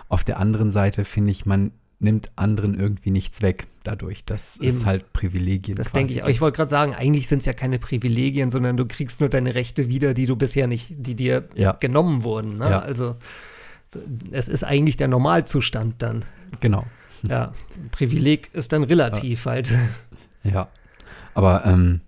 Auf 0.09 0.23
der 0.23 0.39
anderen 0.39 0.71
Seite 0.71 1.05
finde 1.05 1.31
ich, 1.31 1.45
man 1.45 1.71
nimmt 1.99 2.31
anderen 2.35 2.77
irgendwie 2.77 3.11
nichts 3.11 3.41
weg 3.41 3.67
dadurch. 3.83 4.25
Das 4.25 4.57
Eben. 4.57 4.67
ist 4.67 4.85
halt 4.85 5.13
Privilegien. 5.13 5.77
Das 5.77 5.91
denke 5.91 6.11
ich. 6.11 6.21
Aber 6.21 6.31
ich 6.31 6.41
wollte 6.41 6.57
gerade 6.57 6.69
sagen, 6.69 6.93
eigentlich 6.93 7.27
sind 7.27 7.39
es 7.39 7.45
ja 7.45 7.53
keine 7.53 7.79
Privilegien, 7.79 8.51
sondern 8.51 8.75
du 8.75 8.85
kriegst 8.85 9.21
nur 9.21 9.29
deine 9.29 9.55
Rechte 9.55 9.87
wieder, 9.87 10.13
die 10.13 10.25
du 10.25 10.35
bisher 10.35 10.67
nicht, 10.67 10.93
die 10.97 11.15
dir 11.15 11.47
ja. 11.55 11.71
genommen 11.73 12.23
wurden. 12.23 12.57
Ne? 12.57 12.69
Ja. 12.69 12.79
Also 12.79 13.15
es 14.31 14.47
ist 14.49 14.63
eigentlich 14.63 14.97
der 14.97 15.07
Normalzustand 15.07 16.01
dann. 16.01 16.25
Genau. 16.59 16.85
Ja, 17.21 17.53
Privileg 17.91 18.49
ist 18.53 18.73
dann 18.73 18.83
relativ 18.83 19.45
ja. 19.45 19.51
halt. 19.51 19.73
Ja, 20.43 20.67
aber 21.33 21.65
ähm, 21.65 22.01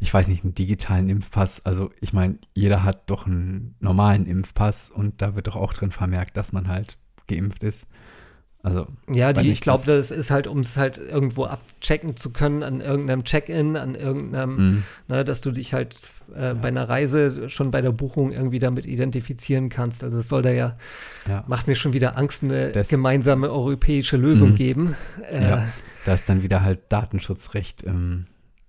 ich 0.00 0.12
weiß 0.12 0.28
nicht, 0.28 0.44
einen 0.44 0.54
digitalen 0.54 1.08
Impfpass, 1.08 1.64
also 1.64 1.90
ich 2.00 2.12
meine, 2.12 2.38
jeder 2.54 2.82
hat 2.82 3.08
doch 3.10 3.26
einen 3.26 3.74
normalen 3.80 4.26
Impfpass 4.26 4.90
und 4.90 5.22
da 5.22 5.34
wird 5.34 5.46
doch 5.46 5.56
auch 5.56 5.72
drin 5.72 5.90
vermerkt, 5.90 6.36
dass 6.36 6.52
man 6.52 6.68
halt 6.68 6.96
geimpft 7.26 7.62
ist. 7.62 7.86
Also, 8.62 8.88
ja, 9.08 9.32
die, 9.32 9.52
ich 9.52 9.60
glaube, 9.60 9.84
das 9.86 10.10
ist 10.10 10.32
halt, 10.32 10.48
um 10.48 10.58
es 10.58 10.76
halt 10.76 10.98
irgendwo 10.98 11.44
abchecken 11.44 12.16
zu 12.16 12.30
können, 12.30 12.64
an 12.64 12.80
irgendeinem 12.80 13.22
Check-in, 13.22 13.76
an 13.76 13.94
irgendeinem, 13.94 14.56
mhm. 14.56 14.82
ne, 15.06 15.24
dass 15.24 15.40
du 15.40 15.52
dich 15.52 15.72
halt 15.72 15.96
äh, 16.34 16.46
ja. 16.46 16.54
bei 16.54 16.66
einer 16.66 16.88
Reise 16.88 17.48
schon 17.48 17.70
bei 17.70 17.80
der 17.80 17.92
Buchung 17.92 18.32
irgendwie 18.32 18.58
damit 18.58 18.84
identifizieren 18.84 19.68
kannst. 19.68 20.02
Also 20.02 20.18
es 20.18 20.28
soll 20.28 20.42
da 20.42 20.50
ja, 20.50 20.76
ja. 21.28 21.44
macht 21.46 21.68
mir 21.68 21.76
schon 21.76 21.92
wieder 21.92 22.18
Angst, 22.18 22.42
eine 22.42 22.72
das, 22.72 22.88
gemeinsame 22.88 23.52
europäische 23.52 24.16
Lösung 24.16 24.50
mhm. 24.50 24.56
geben. 24.56 24.96
Äh, 25.30 25.48
ja, 25.48 25.64
da 26.06 26.14
ist 26.14 26.28
dann 26.28 26.42
wieder 26.42 26.62
halt 26.62 26.80
Datenschutzrecht 26.90 27.84
ähm, 27.84 28.26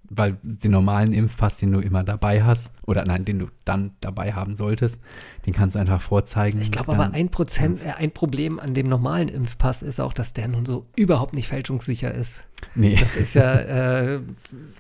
weil 0.10 0.38
den 0.42 0.72
normalen 0.72 1.14
Impfpass, 1.14 1.58
den 1.58 1.72
du 1.72 1.80
immer 1.80 2.04
dabei 2.04 2.44
hast, 2.44 2.72
oder 2.86 3.06
nein, 3.06 3.26
den 3.26 3.40
du 3.40 3.48
dann 3.66 3.92
dabei 4.00 4.34
haben 4.34 4.56
solltest, 4.56 5.02
den 5.46 5.54
kannst 5.54 5.76
du 5.76 5.80
einfach 5.80 6.02
vorzeigen. 6.02 6.62
Ich 6.62 6.72
glaube 6.72 6.94
aber 6.94 7.12
ein 7.14 7.30
Prozent, 7.30 7.84
äh, 7.84 7.92
ein 7.92 8.12
Problem 8.12 8.60
an 8.60 8.74
dem 8.74 8.88
normalen 8.88 9.28
Impfpass 9.28 9.82
ist 9.82 10.00
auch, 10.00 10.14
dass 10.14 10.34
der 10.34 10.48
nun 10.48 10.66
so 10.66 10.86
überhaupt 10.96 11.34
nicht 11.34 11.48
fälschungssicher 11.48 12.14
ist. 12.14 12.44
Nee. 12.76 12.96
Das 12.96 13.16
ist 13.16 13.36
ja, 13.36 13.54
äh, 14.16 14.22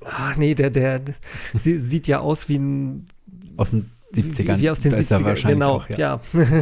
ach 0.05 0.37
nee, 0.37 0.55
der, 0.55 0.69
der, 0.69 0.99
der 0.99 1.15
sieht 1.53 2.07
ja 2.07 2.19
aus 2.19 2.47
wie 2.49 2.57
ein. 2.57 3.05
Aus 3.57 3.71
den 3.71 3.89
70ern. 4.13 4.57
Wie, 4.57 4.61
wie 4.61 4.69
aus 4.69 4.81
den 4.81 4.93
70ern, 4.93 5.47
genau, 5.47 5.75
auch, 5.77 5.89
ja. 5.89 5.97
ja. 5.97 6.21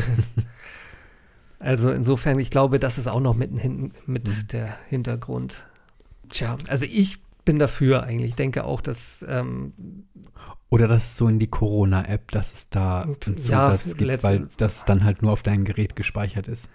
also 1.60 1.92
insofern, 1.92 2.40
ich 2.40 2.50
glaube, 2.50 2.80
das 2.80 2.98
ist 2.98 3.08
auch 3.08 3.20
noch 3.20 3.36
mit, 3.36 3.52
mit 4.08 4.28
mhm. 4.28 4.48
der 4.52 4.78
Hintergrund. 4.90 5.64
Tja, 6.30 6.58
also 6.68 6.86
ich 6.86 7.20
bin 7.46 7.60
dafür 7.60 8.04
eigentlich. 8.04 8.30
Ich 8.30 8.36
denke 8.36 8.64
auch, 8.64 8.82
dass. 8.82 9.26
Ähm, 9.28 9.74
Oder 10.70 10.88
dass 10.88 11.06
es 11.06 11.18
so 11.18 11.28
in 11.28 11.40
die 11.40 11.48
Corona-App, 11.48 12.32
dass 12.32 12.54
es 12.54 12.70
da 12.70 13.04
einen 13.04 13.20
Zusatz 13.38 13.86
ja, 13.86 13.94
gibt, 13.94 14.24
weil 14.24 14.50
das 14.58 14.86
dann 14.86 15.04
halt 15.04 15.22
nur 15.22 15.32
auf 15.32 15.44
deinem 15.44 15.66
Gerät 15.66 15.96
gespeichert 15.96 16.48
ist. 16.48 16.70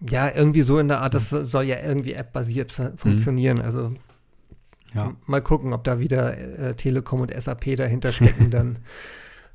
Ja, 0.00 0.34
irgendwie 0.34 0.62
so 0.62 0.78
in 0.78 0.88
der 0.88 1.00
Art, 1.00 1.14
das 1.14 1.30
soll 1.30 1.64
ja 1.64 1.80
irgendwie 1.80 2.14
App-basiert 2.14 2.76
mhm. 2.78 2.96
funktionieren. 2.96 3.58
Mhm. 3.58 3.64
Also 3.64 3.94
ja. 4.94 5.14
mal 5.26 5.42
gucken, 5.42 5.72
ob 5.72 5.84
da 5.84 5.98
wieder 5.98 6.36
äh, 6.36 6.74
Telekom 6.74 7.20
und 7.20 7.32
SAP 7.40 7.76
dahinter 7.76 8.12
stecken, 8.12 8.50
dann 8.50 8.78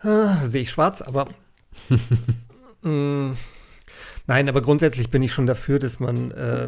äh, 0.04 0.46
sehe 0.46 0.62
ich 0.62 0.72
schwarz, 0.72 1.02
aber 1.02 1.28
mh, 2.82 2.90
mm, 2.90 3.38
Nein, 4.28 4.50
aber 4.50 4.62
grundsätzlich 4.62 5.10
bin 5.10 5.24
ich 5.24 5.32
schon 5.32 5.46
dafür, 5.46 5.80
dass 5.80 6.02
man, 6.02 6.32
äh, 6.32 6.68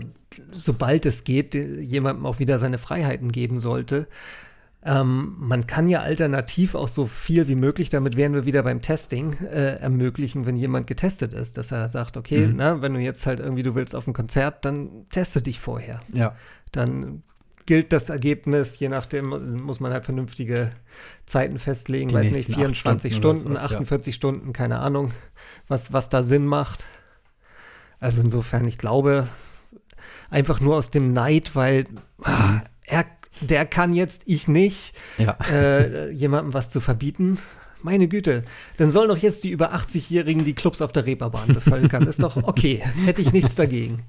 sobald 0.52 1.06
es 1.06 1.24
geht, 1.24 1.54
jemandem 1.54 2.26
auch 2.26 2.40
wieder 2.40 2.60
seine 2.60 2.78
Freiheiten 2.78 3.32
geben 3.32 3.60
sollte. 3.60 4.08
Ähm, 4.82 5.36
man 5.38 5.68
kann 5.68 5.90
ja 5.90 6.00
alternativ 6.02 6.74
auch 6.74 6.88
so 6.88 7.06
viel 7.06 7.50
wie 7.50 7.56
möglich, 7.56 7.90
damit 7.90 8.16
wären 8.16 8.34
wir 8.34 8.46
wieder 8.46 8.64
beim 8.64 8.82
Testing, 8.82 9.34
äh, 9.34 9.76
ermöglichen, 9.76 10.46
wenn 10.46 10.56
jemand 10.56 10.88
getestet 10.88 11.34
ist, 11.34 11.58
dass 11.58 11.72
er 11.72 11.90
sagt, 11.90 12.16
okay, 12.16 12.48
mhm. 12.48 12.56
na, 12.56 12.82
wenn 12.82 12.94
du 12.94 13.00
jetzt 13.02 13.26
halt 13.26 13.42
irgendwie, 13.42 13.64
du 13.64 13.76
willst 13.76 13.94
auf 13.94 14.08
ein 14.08 14.14
Konzert, 14.14 14.64
dann 14.64 15.06
teste 15.10 15.42
dich 15.42 15.60
vorher. 15.60 16.00
Ja. 16.14 16.34
Dann 16.72 17.24
gilt 17.66 17.92
das 17.92 18.10
Ergebnis, 18.10 18.80
je 18.80 18.88
nachdem 18.88 19.62
muss 19.62 19.82
man 19.82 19.92
halt 19.92 20.06
vernünftige 20.06 20.72
Zeiten 21.26 21.60
festlegen, 21.60 22.08
Die 22.08 22.16
weiß 22.16 22.32
nicht, 22.32 22.52
24 22.52 23.14
Stunden, 23.16 23.42
Stunden 23.42 23.58
48 23.58 24.14
ja. 24.14 24.16
Stunden, 24.16 24.54
keine 24.54 24.80
Ahnung, 24.80 25.12
was, 25.68 25.92
was 25.92 26.08
da 26.08 26.24
Sinn 26.24 26.46
macht. 26.46 26.86
Also 28.00 28.22
insofern, 28.22 28.66
ich 28.68 28.78
glaube, 28.78 29.28
einfach 30.30 30.60
nur 30.60 30.78
aus 30.78 30.90
dem 30.92 31.14
Neid, 31.14 31.56
weil 31.56 31.86
ah, 32.24 32.62
er, 32.86 33.06
der 33.42 33.66
kann 33.66 33.94
jetzt, 33.94 34.24
ich 34.26 34.48
nicht, 34.48 34.94
ja. 35.18 35.38
äh, 35.52 36.12
jemandem 36.12 36.54
was 36.54 36.70
zu 36.70 36.82
verbieten. 36.82 37.40
Meine 37.82 38.10
Güte, 38.10 38.44
dann 38.78 38.92
sollen 38.92 39.08
doch 39.08 39.18
jetzt 39.18 39.46
die 39.46 39.52
über 39.52 39.74
80-Jährigen 39.74 40.44
die 40.44 40.56
Clubs 40.56 40.82
auf 40.82 40.92
der 40.92 41.06
Reeperbahn 41.06 41.54
bevölkern. 41.54 42.08
Ist 42.08 42.22
doch 42.22 42.36
okay, 42.36 42.84
hätte 43.06 43.22
ich 43.22 43.32
nichts 43.32 43.56
dagegen. 43.56 44.04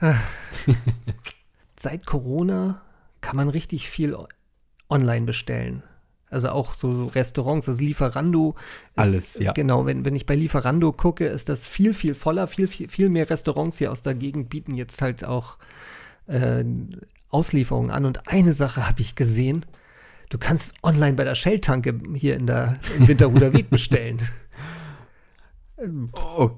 Seit 1.76 2.06
Corona 2.06 2.80
kann 3.20 3.36
man 3.36 3.48
richtig 3.48 3.88
viel 3.88 4.16
online 4.88 5.26
bestellen. 5.26 5.82
Also 6.30 6.50
auch 6.50 6.74
so, 6.74 6.92
so 6.92 7.06
Restaurants, 7.06 7.66
das 7.66 7.80
Lieferando. 7.80 8.54
Ist, 8.56 8.98
Alles, 8.98 9.38
ja. 9.38 9.52
Genau, 9.52 9.84
wenn, 9.84 10.04
wenn 10.04 10.14
ich 10.14 10.26
bei 10.26 10.36
Lieferando 10.36 10.92
gucke, 10.92 11.26
ist 11.26 11.48
das 11.48 11.66
viel, 11.66 11.92
viel 11.92 12.14
voller. 12.14 12.46
Viel, 12.46 12.68
viel, 12.68 12.88
viel 12.88 13.08
mehr 13.08 13.28
Restaurants 13.28 13.78
hier 13.78 13.90
aus 13.90 14.02
der 14.02 14.14
Gegend 14.14 14.48
bieten 14.48 14.74
jetzt 14.74 15.02
halt 15.02 15.24
auch 15.24 15.58
äh, 16.28 16.64
Auslieferungen 17.28 17.90
an. 17.90 18.04
Und 18.04 18.28
eine 18.28 18.52
Sache 18.52 18.86
habe 18.86 19.00
ich 19.00 19.16
gesehen. 19.16 19.66
Du 20.28 20.38
kannst 20.38 20.74
online 20.84 21.14
bei 21.14 21.24
der 21.24 21.34
Shell-Tanke 21.34 21.98
hier 22.14 22.36
in 22.36 22.46
der, 22.46 22.78
im 22.96 23.08
Winterhuder 23.08 23.52
Weg 23.52 23.68
bestellen. 23.68 24.20
Oh, 26.12 26.50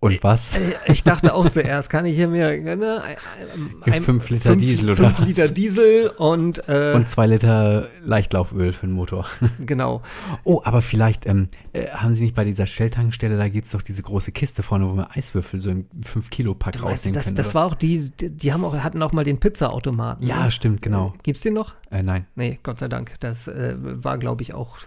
und 0.00 0.22
was? 0.22 0.54
Ich 0.86 1.02
dachte 1.04 1.34
auch 1.34 1.48
zuerst, 1.48 1.90
kann 1.90 2.06
ich 2.06 2.14
hier 2.14 2.28
mir 2.28 2.60
ne, 2.60 3.02
ein, 3.02 3.92
ein, 3.92 4.02
Fünf 4.02 4.30
Liter 4.30 4.50
fünf, 4.50 4.62
Diesel 4.62 4.90
oder 4.90 4.96
fünf 4.96 5.20
was? 5.20 5.26
Liter 5.26 5.48
Diesel 5.48 6.08
und, 6.08 6.68
äh, 6.68 6.92
Und 6.94 7.10
zwei 7.10 7.26
Liter 7.26 7.88
Leichtlauföl 8.04 8.72
für 8.72 8.86
den 8.86 8.94
Motor. 8.94 9.26
genau. 9.66 10.02
Oh, 10.44 10.60
aber 10.64 10.82
vielleicht 10.82 11.26
ähm, 11.26 11.48
äh, 11.72 11.88
haben 11.88 12.14
Sie 12.14 12.22
nicht 12.22 12.34
bei 12.34 12.44
dieser 12.44 12.66
Shell-Tankstelle, 12.66 13.36
da 13.36 13.48
gibt 13.48 13.66
es 13.66 13.72
doch 13.72 13.82
diese 13.82 14.02
große 14.02 14.32
Kiste 14.32 14.62
vorne, 14.62 14.88
wo 14.88 14.94
man 14.94 15.06
Eiswürfel 15.06 15.60
so 15.60 15.70
im 15.70 15.86
5-Kilo-Pack 16.02 16.74
Du 16.74 16.82
meinst, 16.82 17.00
rausnehmen 17.00 17.14
das, 17.14 17.24
kann. 17.24 17.34
das 17.34 17.46
oder? 17.48 17.54
war 17.54 17.66
auch 17.66 17.74
die, 17.74 18.10
die, 18.10 18.52
haben 18.52 18.64
auch, 18.64 18.74
hatten 18.74 19.02
auch 19.02 19.12
mal 19.12 19.24
den 19.24 19.38
Pizzaautomaten. 19.38 20.26
Ja, 20.26 20.44
ne? 20.44 20.50
stimmt, 20.50 20.82
genau. 20.82 21.12
Gibt's 21.22 21.42
den 21.42 21.54
noch? 21.54 21.74
Äh, 21.90 22.02
nein. 22.02 22.26
Nee, 22.34 22.58
Gott 22.62 22.78
sei 22.78 22.88
Dank. 22.88 23.14
Das 23.20 23.48
äh, 23.48 23.76
war, 23.78 24.18
glaube 24.18 24.42
ich, 24.42 24.54
auch. 24.54 24.78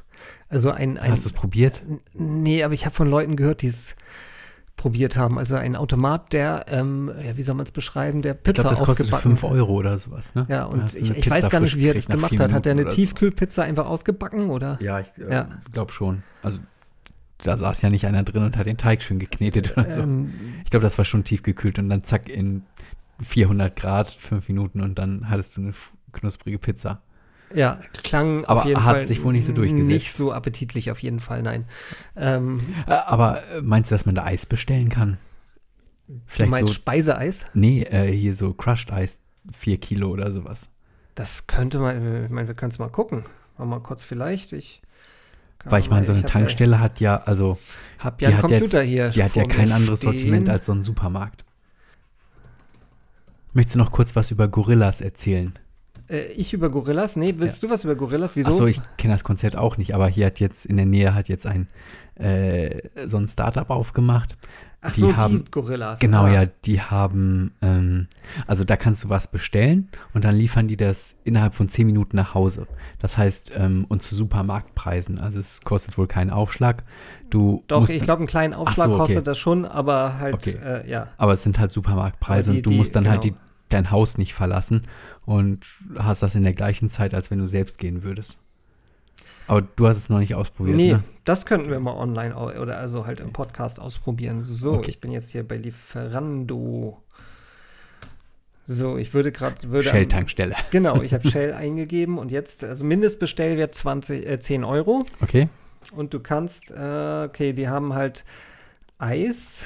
Also 0.49 0.71
ein. 0.71 0.97
ein 0.97 1.11
Hast 1.11 1.25
du 1.25 1.29
es 1.29 1.33
probiert? 1.33 1.83
Nee, 2.13 2.63
aber 2.63 2.73
ich 2.73 2.85
habe 2.85 2.95
von 2.95 3.09
Leuten 3.09 3.35
gehört, 3.35 3.61
die 3.61 3.67
es 3.67 3.95
probiert 4.75 5.15
haben. 5.17 5.39
Also 5.39 5.55
ein 5.55 5.75
Automat, 5.75 6.33
der, 6.33 6.65
ähm, 6.69 7.11
ja, 7.23 7.37
wie 7.37 7.43
soll 7.43 7.55
man 7.55 7.65
es 7.65 7.71
beschreiben, 7.71 8.21
der 8.21 8.33
Ich 8.35 8.43
Pizza 8.43 8.61
glaube, 8.63 8.75
das 8.75 8.85
kostet 8.85 9.05
aufgebacken 9.13 9.37
5 9.37 9.43
Euro 9.51 9.73
oder 9.73 9.97
sowas, 9.97 10.35
ne? 10.35 10.45
Ja, 10.49 10.65
und 10.65 10.93
ich, 10.93 11.09
ich 11.11 11.29
weiß 11.29 11.49
gar 11.49 11.59
nicht, 11.59 11.77
wie 11.77 11.87
er 11.87 11.93
das 11.93 12.07
gemacht 12.07 12.37
hat. 12.39 12.51
Hat 12.53 12.65
er 12.65 12.71
eine 12.73 12.81
oder 12.81 12.91
so. 12.91 12.95
Tiefkühlpizza 12.95 13.63
einfach 13.63 13.85
ausgebacken 13.87 14.49
oder? 14.49 14.77
Ja, 14.81 14.99
ich 14.99 15.07
äh, 15.17 15.31
Ja. 15.31 15.47
glaube 15.71 15.91
schon. 15.91 16.23
Also 16.43 16.59
da 17.39 17.57
saß 17.57 17.81
ja 17.81 17.89
nicht 17.89 18.05
einer 18.05 18.23
drin 18.23 18.43
und 18.43 18.57
hat 18.57 18.65
den 18.65 18.77
Teig 18.77 19.01
schön 19.03 19.19
geknetet 19.19 19.77
oder 19.77 19.89
so. 19.91 20.01
Ähm, 20.01 20.33
Ich 20.63 20.69
glaube, 20.71 20.83
das 20.83 20.97
war 20.97 21.05
schon 21.05 21.23
tiefgekühlt 21.23 21.79
und 21.79 21.89
dann 21.89 22.03
zack 22.03 22.29
in 22.29 22.63
400 23.21 23.75
Grad, 23.75 24.09
fünf 24.09 24.47
Minuten 24.49 24.81
und 24.81 24.99
dann 24.99 25.29
hattest 25.29 25.55
du 25.57 25.61
eine 25.61 25.73
knusprige 26.11 26.59
Pizza. 26.59 27.01
Ja, 27.55 27.79
klang 28.03 28.45
Aber 28.45 28.61
auf 28.61 28.65
jeden 28.67 28.83
hat 28.83 28.95
Fall 28.95 29.07
sich 29.07 29.23
wohl 29.23 29.33
nicht 29.33 29.45
so 29.45 29.53
durchgesetzt. 29.53 29.87
Nicht 29.89 30.13
so 30.13 30.31
appetitlich 30.33 30.91
auf 30.91 30.99
jeden 30.99 31.19
Fall, 31.19 31.41
nein. 31.41 31.65
Ähm, 32.15 32.61
Äh, 32.87 32.91
aber 32.91 33.41
äh, 33.51 33.61
meinst 33.61 33.89
du, 33.91 33.95
dass 33.95 34.05
man 34.05 34.15
da 34.15 34.23
Eis 34.25 34.45
bestellen 34.45 34.89
kann? 34.89 35.17
du 36.07 36.19
Vielleicht 36.27 36.51
meinst 36.51 36.67
so, 36.67 36.73
Speiseeis? 36.73 37.45
nee, 37.53 37.81
äh, 37.83 38.11
hier 38.11 38.33
so 38.35 38.53
Crushed 38.53 38.91
Eis, 38.91 39.19
4 39.51 39.77
Kilo 39.79 40.09
oder 40.09 40.31
sowas. 40.31 40.69
Das 41.15 41.47
könnte 41.47 41.79
man, 41.79 42.25
ich 42.25 42.29
meine, 42.29 42.47
wir 42.47 42.55
können 42.55 42.71
es 42.71 42.79
mal 42.79 42.89
gucken. 42.89 43.23
Mal 43.57 43.65
mal 43.65 43.79
kurz 43.79 44.03
vielleicht. 44.03 44.51
Ich, 44.53 44.81
Weil 45.63 45.79
ich 45.79 45.89
meine, 45.89 46.05
so 46.05 46.11
eine 46.13 46.25
Tankstelle 46.25 46.79
hat 46.79 46.99
ja, 46.99 47.17
also 47.23 47.57
Ja, 47.99 48.03
hab 48.03 48.17
die 48.19 48.25
ja 48.25 48.31
hat 48.33 48.51
jetzt- 48.51 48.59
Computer 48.59 48.81
hier. 48.83 49.09
die 49.09 49.23
hat 49.23 49.35
ja 49.35 49.45
kein 49.45 49.71
anderes 49.71 49.99
stehen. 50.01 50.11
Sortiment 50.11 50.49
als 50.49 50.65
so 50.65 50.73
ein 50.73 50.83
Supermarkt. 50.83 51.43
Möchtest 53.53 53.75
du 53.75 53.79
noch 53.79 53.91
kurz 53.91 54.15
was 54.15 54.31
über 54.31 54.47
Gorillas 54.49 54.99
erzählen? 54.99 55.53
Äh, 56.09 56.25
ich 56.33 56.53
über 56.53 56.69
Gorillas? 56.69 57.15
Nee, 57.15 57.35
willst 57.37 57.63
du 57.63 57.69
was 57.69 57.83
über 57.83 57.95
Gorillas? 57.95 58.35
Wieso? 58.35 58.49
Achso, 58.49 58.65
ich 58.67 58.81
kenne 58.97 59.13
das 59.13 59.23
Konzept 59.23 59.55
auch 59.57 59.77
nicht, 59.77 59.95
aber 59.95 60.07
hier 60.07 60.27
hat 60.27 60.39
jetzt 60.39 60.65
in 60.65 60.77
der 60.77 60.85
Nähe 60.85 61.13
hat 61.15 61.27
jetzt 61.29 61.45
ein 61.45 61.67
äh, 62.15 62.81
so 63.07 63.17
ein 63.17 63.27
Startup 63.27 63.69
aufgemacht. 63.69 64.37
Ach 64.87 64.93
die 64.93 64.99
so, 65.01 65.15
haben- 65.17 65.43
die 65.45 65.51
Gorillas. 65.51 65.99
Genau, 65.99 66.25
ah. 66.25 66.29
ja, 66.31 66.45
die 66.45 66.79
haben, 66.79 67.51
ähm, 67.63 68.07
also 68.45 68.63
da 68.63 68.77
kannst 68.77 69.03
du 69.03 69.09
was 69.09 69.27
bestellen 69.27 69.89
und 70.13 70.23
dann 70.23 70.35
liefern 70.35 70.67
die 70.67 70.77
das 70.77 71.19
innerhalb 71.23 71.55
von 71.55 71.69
10 71.69 71.87
Minuten 71.87 72.15
nach 72.15 72.35
Hause. 72.35 72.67
Das 72.99 73.17
heißt, 73.17 73.51
ähm, 73.57 73.85
und 73.89 74.03
zu 74.03 74.13
Supermarktpreisen. 74.15 75.17
Also 75.19 75.39
es 75.39 75.61
kostet 75.61 75.97
wohl 75.97 76.05
keinen 76.07 76.29
Aufschlag. 76.29 76.83
Du 77.31 77.63
Doch, 77.67 77.81
musst, 77.81 77.93
ich 77.93 78.03
glaube, 78.03 78.19
einen 78.19 78.27
kleinen 78.27 78.53
Aufschlag 78.53 78.87
so, 78.87 78.93
okay. 78.93 78.99
kostet 79.01 79.27
das 79.27 79.37
schon, 79.39 79.65
aber 79.65 80.19
halt, 80.19 80.35
Okay. 80.35 80.55
äh, 80.63 80.89
ja. 80.89 81.07
aber 81.17 81.33
es 81.33 81.41
sind 81.43 81.59
halt 81.59 81.71
Supermarktpreise 81.71 82.51
die- 82.51 82.57
und 82.57 82.65
du 82.67 82.69
die- 82.69 82.77
musst 82.77 82.95
dann 82.95 83.09
halt 83.09 83.23
genau. 83.23 83.35
die, 83.35 83.39
dein 83.69 83.91
Haus 83.91 84.17
nicht 84.17 84.33
verlassen 84.33 84.83
und 85.25 85.65
hast 85.97 86.21
das 86.23 86.35
in 86.35 86.43
der 86.43 86.53
gleichen 86.53 86.89
Zeit, 86.89 87.13
als 87.13 87.31
wenn 87.31 87.39
du 87.39 87.47
selbst 87.47 87.79
gehen 87.79 88.03
würdest. 88.03 88.39
Aber 89.47 89.61
du 89.61 89.87
hast 89.87 89.97
es 89.97 90.09
noch 90.09 90.19
nicht 90.19 90.33
ausprobiert, 90.35 90.75
Nee, 90.77 90.93
ne? 90.93 91.03
das 91.23 91.45
könnten 91.45 91.69
wir 91.69 91.79
mal 91.79 91.93
online 91.95 92.35
oder 92.35 92.77
also 92.77 93.05
halt 93.05 93.19
im 93.19 93.31
Podcast 93.31 93.79
ausprobieren. 93.79 94.43
So, 94.43 94.73
Okay. 94.73 94.89
ich 94.89 94.99
bin 94.99 95.11
jetzt 95.11 95.29
hier 95.29 95.47
bei 95.47 95.57
Lieferando. 95.57 97.01
So, 98.67 98.97
ich 98.97 99.13
würde 99.13 99.31
gerade. 99.31 99.55
würde 99.69 99.87
Shell-Tankstelle. 99.89 100.55
Genau, 100.71 101.01
ich 101.03 101.13
habe 101.13 101.29
Shell 101.29 101.53
eingegeben 101.53 102.17
und 102.17 102.31
jetzt, 102.31 102.63
also 102.63 102.83
Mindestbestellwert 102.83 103.75
20, 103.75 104.25
äh, 104.27 104.39
10 104.39 104.63
Euro. 104.63 105.05
Okay. 105.21 105.49
Und 105.91 106.15
du 106.15 106.19
kannst, 106.19 106.71
äh, 106.71 107.25
okay, 107.27 107.53
die 107.53 107.69
haben 107.69 107.93
halt 107.93 108.25
Eis, 108.97 109.63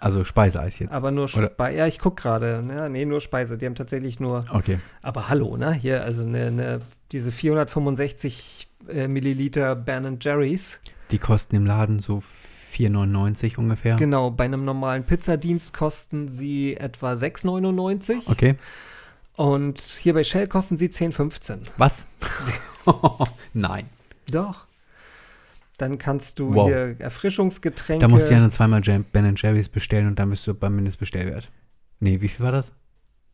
Also 0.00 0.24
Speiseeis 0.24 0.78
jetzt. 0.78 0.92
aber 0.92 1.10
nur 1.10 1.28
Speise. 1.28 1.76
Ja, 1.76 1.86
ich 1.86 1.98
gucke 1.98 2.22
gerade. 2.22 2.64
Ja, 2.68 2.88
nee, 2.88 3.04
nur 3.04 3.20
Speise. 3.20 3.58
Die 3.58 3.66
haben 3.66 3.74
tatsächlich 3.74 4.20
nur. 4.20 4.44
okay. 4.52 4.78
Aber 5.02 5.28
hallo, 5.28 5.56
ne? 5.56 5.72
Hier, 5.72 6.02
also 6.04 6.22
eine, 6.22 6.46
eine, 6.46 6.80
diese 7.12 7.32
465 7.32 8.68
äh, 8.88 9.08
Milliliter 9.08 9.74
Ben 9.74 10.18
Jerry's. 10.20 10.78
Die 11.10 11.18
kosten 11.18 11.56
im 11.56 11.66
Laden 11.66 12.00
so 12.00 12.22
4,99 12.74 13.58
ungefähr. 13.58 13.96
Genau, 13.96 14.30
bei 14.30 14.44
einem 14.44 14.64
normalen 14.64 15.04
Pizzadienst 15.04 15.74
kosten 15.74 16.28
sie 16.28 16.76
etwa 16.76 17.12
6,99. 17.12 18.30
Okay. 18.30 18.56
Und 19.34 19.80
hier 19.80 20.14
bei 20.14 20.24
Shell 20.24 20.48
kosten 20.48 20.76
sie 20.76 20.88
10,15. 20.88 21.60
Was? 21.76 22.08
Nein. 23.52 23.86
Doch. 24.30 24.67
Dann 25.78 25.96
kannst 25.98 26.38
du 26.38 26.52
Wow. 26.54 26.68
hier 26.68 26.96
Erfrischungsgetränke. 26.98 28.00
Da 28.02 28.08
musst 28.08 28.28
du 28.28 28.34
ja 28.34 28.40
dann 28.40 28.50
zweimal 28.50 28.80
Jam 28.84 29.04
Ben 29.12 29.34
Jerry's 29.36 29.68
bestellen 29.68 30.06
und 30.08 30.18
dann 30.18 30.28
bist 30.30 30.46
du 30.46 30.52
beim 30.54 30.74
Mindestbestellwert. 30.76 31.50
Nee, 32.00 32.20
wie 32.20 32.28
viel 32.28 32.44
war 32.44 32.52
das? 32.52 32.72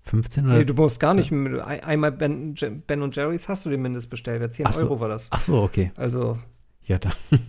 15 0.02 0.44
oder? 0.46 0.58
Nee, 0.58 0.64
du 0.64 0.74
musst 0.74 1.00
gar 1.00 1.14
nicht. 1.14 1.30
mit- 1.30 1.58
ein- 1.60 1.82
Einmal 1.82 2.12
Ben, 2.12 2.54
ben 2.86 3.02
und 3.02 3.16
Jerry's 3.16 3.48
hast 3.48 3.64
du 3.64 3.70
den 3.70 3.80
Mindestbestellwert. 3.82 4.52
10 4.52 4.66
Ach 4.66 4.72
so. 4.72 4.82
Euro 4.86 5.00
war 5.00 5.08
das. 5.08 5.28
Ach 5.30 5.40
so, 5.40 5.62
okay. 5.62 5.90
Also 5.96 6.38
Ja, 6.84 6.98
dann. 6.98 7.12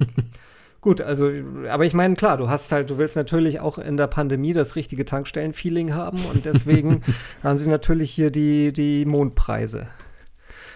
gut, 0.79 1.01
also, 1.01 1.29
aber 1.69 1.85
ich 1.85 1.93
meine, 1.93 2.15
klar, 2.15 2.37
du 2.37 2.47
hast 2.47 2.71
halt, 2.71 2.89
du 2.89 2.97
willst 2.97 3.17
natürlich 3.17 3.59
auch 3.59 3.77
in 3.77 3.97
der 3.97 4.07
Pandemie 4.07 4.53
das 4.53 4.77
richtige 4.77 5.03
Tankstellen-Feeling 5.03 5.93
haben 5.93 6.19
und 6.33 6.45
deswegen 6.45 7.01
haben 7.43 7.57
sie 7.57 7.69
natürlich 7.69 8.11
hier 8.11 8.31
die, 8.31 8.71
die 8.71 9.03
Mondpreise. 9.05 9.87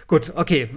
Gut, 0.08 0.34
okay, 0.36 0.70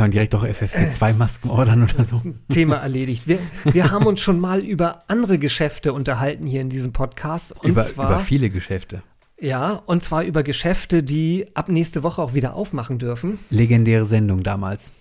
Kann 0.00 0.06
man 0.06 0.12
direkt 0.12 0.34
auch 0.34 0.44
FFP2-Masken 0.44 1.50
ordern 1.50 1.82
oder 1.82 2.04
so? 2.04 2.22
Thema 2.48 2.76
erledigt. 2.76 3.28
Wir, 3.28 3.38
wir 3.64 3.90
haben 3.90 4.06
uns 4.06 4.20
schon 4.20 4.40
mal 4.40 4.60
über 4.60 5.04
andere 5.08 5.38
Geschäfte 5.38 5.92
unterhalten 5.92 6.46
hier 6.46 6.62
in 6.62 6.70
diesem 6.70 6.94
Podcast. 6.94 7.52
Und 7.52 7.68
Über, 7.68 7.84
zwar, 7.84 8.08
über 8.08 8.20
viele 8.20 8.48
Geschäfte. 8.48 9.02
ja, 9.38 9.72
und 9.74 10.02
zwar 10.02 10.22
über 10.22 10.42
Geschäfte, 10.42 11.02
die 11.02 11.48
ab 11.52 11.68
nächste 11.68 12.02
Woche 12.02 12.22
auch 12.22 12.32
wieder 12.32 12.54
aufmachen 12.54 12.98
dürfen. 12.98 13.40
Legendäre 13.50 14.06
Sendung 14.06 14.42
damals. 14.42 14.94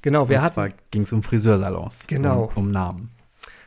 Genau, 0.00 0.30
wir 0.30 0.38
und 0.38 0.42
hatten, 0.44 0.54
zwar 0.54 0.70
ging 0.92 1.02
es 1.02 1.12
um 1.12 1.22
Friseursalons. 1.22 2.06
Genau. 2.06 2.44
Um, 2.54 2.64
um 2.64 2.70
Namen. 2.70 3.10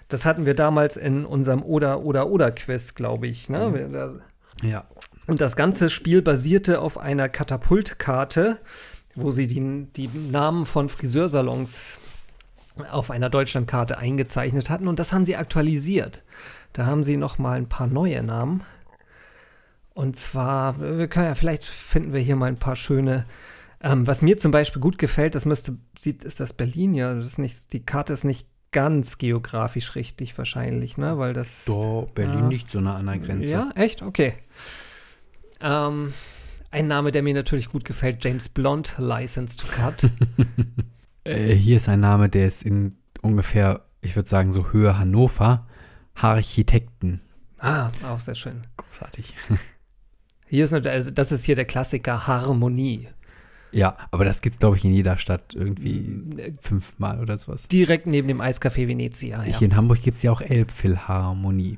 das 0.08 0.26
hatten 0.26 0.48
wir 0.48 0.56
damals 0.56 0.98
in 0.98 1.26
unserem 1.28 1.62
Oder 1.62 2.02
oder 2.02 2.28
oder 2.28 2.50
Quiz, 2.50 2.96
glaube 2.96 3.28
ich. 3.28 3.50
Ne? 3.52 3.70
Mhm. 3.70 4.68
Ja. 4.68 4.86
Und 5.28 5.42
das 5.42 5.56
ganze 5.56 5.92
Spiel 5.92 6.24
basierte 6.24 6.82
auf 6.82 6.98
einer 6.98 7.30
Katapultkarte, 7.30 8.58
wo 9.16 9.32
sie 9.32 9.48
die, 9.48 9.88
die 9.96 10.08
Namen 10.08 10.66
von 10.66 10.90
Friseursalons 10.90 12.00
auf 12.92 13.12
einer 13.12 13.30
Deutschlandkarte 13.30 13.98
eingezeichnet 13.98 14.70
hatten. 14.70 14.88
Und 14.88 15.00
das 15.00 15.12
haben 15.12 15.26
sie 15.26 15.36
aktualisiert. 15.36 16.24
Da 16.74 16.86
haben 16.86 17.04
sie 17.04 17.18
noch 17.18 17.38
mal 17.38 17.58
ein 17.58 17.68
paar 17.68 17.88
neue 17.88 18.24
Namen. 18.24 18.64
Und 19.94 20.16
zwar, 20.16 20.80
wir 20.80 21.08
können 21.08 21.28
ja, 21.28 21.36
vielleicht 21.36 21.66
finden 21.66 22.14
wir 22.14 22.22
hier 22.22 22.36
mal 22.38 22.46
ein 22.46 22.58
paar 22.58 22.76
schöne. 22.78 23.26
Ähm, 23.82 24.08
was 24.08 24.22
mir 24.22 24.38
zum 24.38 24.52
Beispiel 24.52 24.82
gut 24.82 24.98
gefällt, 24.98 25.36
das 25.36 25.46
müsste, 25.46 25.78
sieht, 25.98 26.24
ist 26.24 26.40
das 26.40 26.54
Berlin, 26.54 26.94
ja. 26.94 27.14
Das 27.14 27.26
ist 27.26 27.40
nicht, 27.40 27.74
die 27.74 27.84
Karte 27.86 28.14
ist 28.14 28.24
nicht 28.24 28.48
ganz 28.72 29.18
geografisch 29.18 29.96
richtig 29.96 30.38
wahrscheinlich, 30.38 30.98
ne? 30.98 31.18
Weil 31.18 31.34
das. 31.34 31.66
Do, 31.66 32.10
Berlin 32.16 32.40
Ja. 32.40 32.48
nicht 32.48 32.72
so 32.72 32.80
nah 32.80 32.96
an 32.96 33.08
der 33.08 33.18
Grenze. 33.20 33.52
Ja, 33.52 33.70
echt? 33.76 34.02
Okay. 34.02 34.36
Ähm, 35.60 36.14
ein 36.72 36.88
Name, 36.88 37.12
der 37.12 37.22
mir 37.22 37.34
natürlich 37.34 37.70
gut 37.70 37.86
gefällt, 37.86 38.24
James 38.24 38.50
Blond, 38.50 38.96
License 38.98 39.58
to 39.58 39.68
Cut. 39.68 40.10
Äh, 41.24 41.54
hier 41.54 41.76
ist 41.76 41.88
ein 41.88 42.00
Name, 42.00 42.30
der 42.30 42.48
ist 42.48 42.64
in 42.64 42.98
ungefähr, 43.22 43.82
ich 44.02 44.16
würde 44.16 44.28
sagen, 44.28 44.52
so 44.52 44.72
Höhe 44.72 44.98
Hannover. 44.98 45.68
Architekten. 46.16 47.22
ah, 47.60 47.92
auch 48.10 48.20
sehr 48.20 48.34
schön. 48.34 48.66
Großartig. 48.78 49.36
Hier 50.48 50.66
ist 50.66 50.72
natürlich, 50.72 50.96
also 50.96 51.12
das 51.12 51.32
ist 51.32 51.46
hier 51.46 51.56
der 51.56 51.66
Klassiker 51.66 52.28
Harmonie. 52.28 53.08
Ja, 53.72 53.96
aber 54.12 54.26
das 54.26 54.42
gibt's, 54.42 54.60
glaube 54.60 54.76
ich, 54.76 54.84
in 54.84 54.94
jeder 54.94 55.18
Stadt 55.18 55.54
irgendwie 55.54 56.56
fünfmal 56.60 57.22
oder 57.22 57.38
sowas. 57.38 57.70
Direkt 57.70 58.06
neben 58.06 58.28
dem 58.28 58.42
Eiscafé 58.42 58.88
Venezia. 58.88 59.46
Ja. 59.46 59.58
Hier 59.58 59.68
in 59.68 59.78
Hamburg 59.78 60.02
gibt 60.02 60.18
es 60.18 60.24
ja 60.24 60.32
auch 60.32 60.42
Elbphilharmonie. 60.42 61.78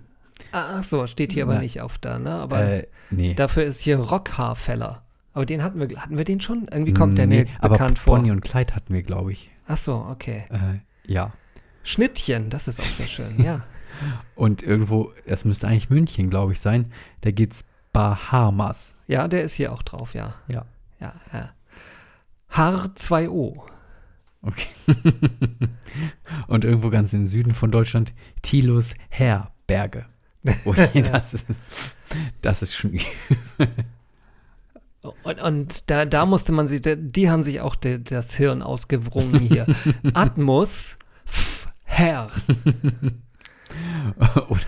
Ach 0.55 0.83
so, 0.83 1.07
steht 1.07 1.33
hier 1.33 1.43
aber 1.43 1.53
Nein. 1.55 1.63
nicht 1.63 1.81
auf 1.81 1.97
da, 1.97 2.19
ne? 2.19 2.31
Aber 2.31 2.61
Äh, 2.61 2.87
nee. 3.09 3.33
dafür 3.33 3.63
ist 3.63 3.81
hier 3.81 3.97
Rockhaarfeller. 3.97 5.01
Aber 5.33 5.45
den 5.47 5.63
hatten 5.63 5.79
wir, 5.79 5.99
hatten 5.99 6.15
wir 6.15 6.25
den 6.25 6.41
schon? 6.41 6.67
Irgendwie 6.71 6.93
kommt 6.93 7.17
der 7.17 7.25
mir 7.25 7.45
Nee, 7.45 7.49
aber 7.59 7.69
bekannt 7.69 7.97
vor. 7.97 8.17
Bonnie 8.17 8.29
und 8.29 8.41
Clyde 8.41 8.75
hatten 8.75 8.93
wir, 8.93 9.01
glaube 9.01 9.31
ich. 9.31 9.49
Ach 9.67 9.77
so, 9.77 10.05
okay. 10.11 10.45
Äh, 10.51 11.11
ja. 11.11 11.33
Schnittchen, 11.83 12.51
das 12.51 12.67
ist 12.67 12.79
auch 12.79 12.83
sehr 12.85 13.07
schön, 13.07 13.43
ja. 13.43 13.63
Und 14.35 14.61
irgendwo, 14.61 15.11
das 15.25 15.43
müsste 15.43 15.67
eigentlich 15.67 15.89
München, 15.89 16.29
glaube 16.29 16.53
ich, 16.53 16.59
sein. 16.59 16.91
Da 17.21 17.31
geht's 17.31 17.65
Bahamas. 17.93 18.95
Ja, 19.07 19.27
der 19.27 19.41
ist 19.43 19.53
hier 19.53 19.73
auch 19.73 19.81
drauf, 19.81 20.13
ja. 20.13 20.35
Ja. 20.47 20.65
Ja, 20.99 21.13
ja. 21.33 21.49
H2O. 22.51 23.61
Okay. 24.43 24.67
und 26.47 26.65
irgendwo 26.65 26.89
ganz 26.89 27.13
im 27.13 27.27
Süden 27.27 27.53
von 27.53 27.71
Deutschland 27.71 28.13
Tilos 28.41 28.93
Herberge. 29.09 30.05
Oh 30.65 30.73
je, 30.93 31.01
das 31.01 31.33
ist, 31.33 31.47
das 32.41 32.61
ist 32.61 32.75
schon. 32.75 32.99
Und, 35.23 35.41
und 35.41 35.89
da, 35.89 36.05
da 36.05 36.25
musste 36.25 36.51
man 36.51 36.67
sich, 36.67 36.81
die 36.83 37.29
haben 37.29 37.43
sich 37.43 37.61
auch 37.61 37.75
de, 37.75 37.99
das 37.99 38.35
Hirn 38.35 38.61
ausgewrungen 38.61 39.39
hier. 39.39 39.67
Atmos, 40.13 40.97
Herr. 41.83 42.29
oder, 44.17 44.59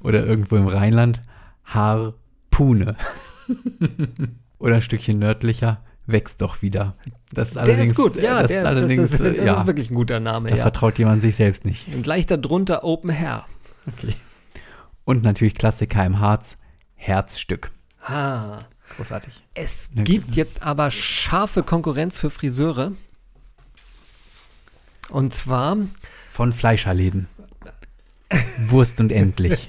oder 0.00 0.26
irgendwo 0.26 0.56
im 0.56 0.68
Rheinland 0.68 1.22
Harpune. 1.64 2.96
oder 4.58 4.76
ein 4.76 4.82
Stückchen 4.82 5.18
nördlicher 5.18 5.82
wächst 6.06 6.40
doch 6.40 6.62
wieder. 6.62 6.94
Das 7.32 7.48
ist 7.48 7.54
Der 7.54 7.62
allerdings, 7.62 7.90
ist 7.90 7.96
gut, 7.96 8.16
ja, 8.16 8.42
das 8.42 8.48
der 8.48 8.62
ist 8.62 8.70
ist, 8.70 8.76
allerdings, 8.76 9.10
das, 9.10 9.20
ist, 9.20 9.26
äh, 9.26 9.36
das 9.36 9.46
ja, 9.46 9.54
ist 9.54 9.66
wirklich 9.66 9.90
ein 9.90 9.94
guter 9.94 10.20
Name, 10.20 10.50
da 10.50 10.56
ja. 10.56 10.62
vertraut 10.62 10.98
jemand 10.98 11.22
sich 11.22 11.34
selbst 11.36 11.64
nicht. 11.64 11.92
Und 11.94 12.02
gleich 12.02 12.26
darunter 12.26 12.84
Open 12.84 13.10
Hair. 13.10 13.46
Okay. 13.86 14.14
Und 15.04 15.22
natürlich 15.22 15.54
Klassiker 15.54 16.04
im 16.04 16.18
Harz, 16.18 16.56
Herzstück. 16.94 17.70
Ah. 18.02 18.60
Großartig. 18.96 19.42
Es 19.54 19.90
Na, 19.94 20.02
gibt 20.02 20.36
jetzt 20.36 20.62
aber 20.62 20.90
scharfe 20.90 21.62
Konkurrenz 21.62 22.18
für 22.18 22.30
Friseure. 22.30 22.92
Und 25.10 25.32
zwar, 25.34 25.76
Von 26.30 26.52
Fleischerläden. 26.52 27.28
Wurst 28.66 29.00
und 29.00 29.12
endlich. 29.12 29.68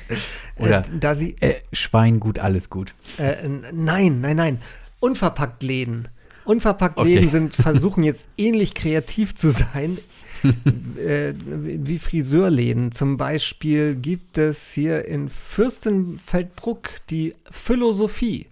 Oder 0.56 0.80
äh, 0.80 0.98
da 0.98 1.14
sie, 1.14 1.36
äh, 1.40 1.60
Schwein 1.72 2.20
gut, 2.20 2.38
alles 2.38 2.68
gut. 2.68 2.94
äh, 3.18 3.48
nein, 3.72 4.20
nein, 4.20 4.36
nein, 4.36 4.60
unverpackt 5.00 5.62
Läden. 5.62 6.08
Unverpackt 6.44 6.98
Okay. 6.98 7.14
Läden 7.14 7.30
sind, 7.30 7.54
versuchen 7.56 8.02
jetzt 8.02 8.28
ähnlich 8.36 8.74
kreativ 8.74 9.34
zu 9.34 9.50
sein 9.50 9.98
äh, 10.98 11.34
wie 11.44 11.98
Friseurläden. 11.98 12.92
Zum 12.92 13.16
Beispiel 13.16 13.94
gibt 13.94 14.38
es 14.38 14.72
hier 14.72 15.04
in 15.06 15.28
Fürstenfeldbruck 15.28 16.90
die 17.10 17.34
Philosophie. 17.50 18.46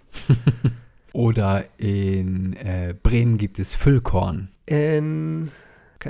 Oder 1.12 1.64
in 1.79 2.55
äh, 2.55 2.94
Bremen 3.03 3.38
gibt 3.38 3.59
es 3.59 3.74
Füllkorn. 3.74 4.48
In, 4.66 5.50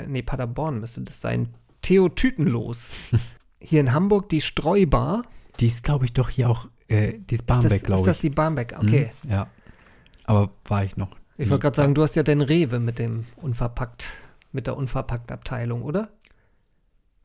nee, 0.07 0.21
Paderborn 0.21 0.79
müsste 0.79 1.01
das 1.01 1.21
sein. 1.21 1.49
Theo 1.81 2.09
Tütenlos. 2.09 2.91
Hier 3.63 3.79
in 3.79 3.93
Hamburg 3.93 4.29
die 4.29 4.41
Streubar. 4.41 5.23
Die 5.59 5.67
ist, 5.67 5.83
glaube 5.83 6.05
ich, 6.05 6.13
doch 6.13 6.29
hier 6.29 6.49
auch, 6.49 6.67
äh, 6.87 7.13
die 7.13 7.35
ist 7.35 7.41
Ist 7.41 7.45
Barmbek, 7.45 7.83
glaube 7.83 8.01
ist 8.01 8.07
ich. 8.07 8.13
das 8.13 8.19
die 8.19 8.29
Barmbek? 8.31 8.73
Okay. 8.75 9.11
Mhm, 9.21 9.29
ja. 9.29 9.47
Aber 10.23 10.49
war 10.65 10.83
ich 10.83 10.97
noch. 10.97 11.09
Ich 11.37 11.49
wollte 11.49 11.61
gerade 11.61 11.75
sagen, 11.75 11.93
du 11.93 12.01
hast 12.01 12.15
ja 12.15 12.23
den 12.23 12.41
Rewe 12.41 12.79
mit 12.79 12.97
dem 12.97 13.25
unverpackt, 13.35 14.07
mit 14.51 14.67
der 14.67 14.77
unverpackt 14.77 15.31
Abteilung, 15.31 15.83
oder? 15.83 16.09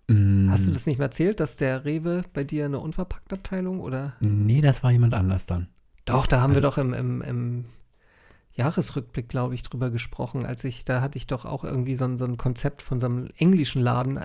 Mm, 0.09 0.51
Hast 0.51 0.67
du 0.69 0.73
das 0.73 0.87
nicht 0.87 0.99
mehr 0.99 1.07
erzählt, 1.07 1.41
dass 1.41 1.57
der 1.57 1.85
Rewe 1.85 2.25
bei 2.33 2.45
dir 2.45 2.67
eine 2.67 2.79
unverpackt 2.79 3.33
Abteilung 3.33 3.81
oder? 3.81 4.15
Nee, 4.21 4.61
das 4.61 4.83
war 4.83 4.93
jemand 4.93 5.15
anders 5.15 5.47
dann. 5.47 5.69
Doch, 6.05 6.27
da 6.27 6.41
haben 6.41 6.53
wir 6.53 6.65
Also 6.65 6.69
doch 6.69 6.79
im, 6.79 6.93
im, 6.95 7.23
im 7.23 7.65
Jahresrückblick, 8.55 9.29
glaube 9.29 9.55
ich, 9.55 9.63
drüber 9.65 9.91
gesprochen. 9.91 10.47
Als 10.47 10.63
ich, 10.65 10.85
da 10.85 11.01
hatte 11.01 11.19
ich 11.19 11.27
doch 11.27 11.45
auch 11.45 11.65
irgendwie 11.65 11.97
so 11.97 12.05
ein, 12.05 12.17
so 12.19 12.25
ein 12.25 12.37
Konzept 12.37 12.83
von 12.83 13.01
so 13.01 13.07
einem 13.07 13.29
englischen 13.37 13.83
Laden. 13.83 14.21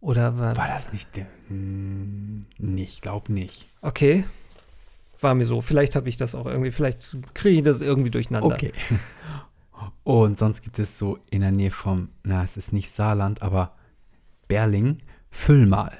Oder 0.00 0.38
war, 0.38 0.56
War 0.56 0.68
das 0.68 0.92
nicht 0.92 1.14
der? 1.16 1.26
Hm, 1.48 2.38
nee, 2.58 2.84
ich 2.84 3.00
glaube 3.00 3.32
nicht. 3.32 3.68
Okay. 3.82 4.24
War 5.20 5.34
mir 5.34 5.44
so. 5.44 5.60
Vielleicht 5.60 5.94
habe 5.94 6.08
ich 6.08 6.16
das 6.16 6.34
auch 6.34 6.46
irgendwie, 6.46 6.70
vielleicht 6.72 7.16
kriege 7.34 7.58
ich 7.58 7.62
das 7.64 7.80
irgendwie 7.80 8.10
durcheinander. 8.10 8.54
Okay. 8.54 8.72
Und 10.04 10.38
sonst 10.38 10.62
gibt 10.62 10.78
es 10.78 10.98
so 10.98 11.18
in 11.30 11.40
der 11.40 11.50
Nähe 11.52 11.70
vom, 11.70 12.08
na, 12.22 12.42
es 12.44 12.56
ist 12.56 12.72
nicht 12.72 12.90
Saarland, 12.90 13.42
aber 13.42 13.74
Berling, 14.48 14.98
Füllmal. 15.30 15.96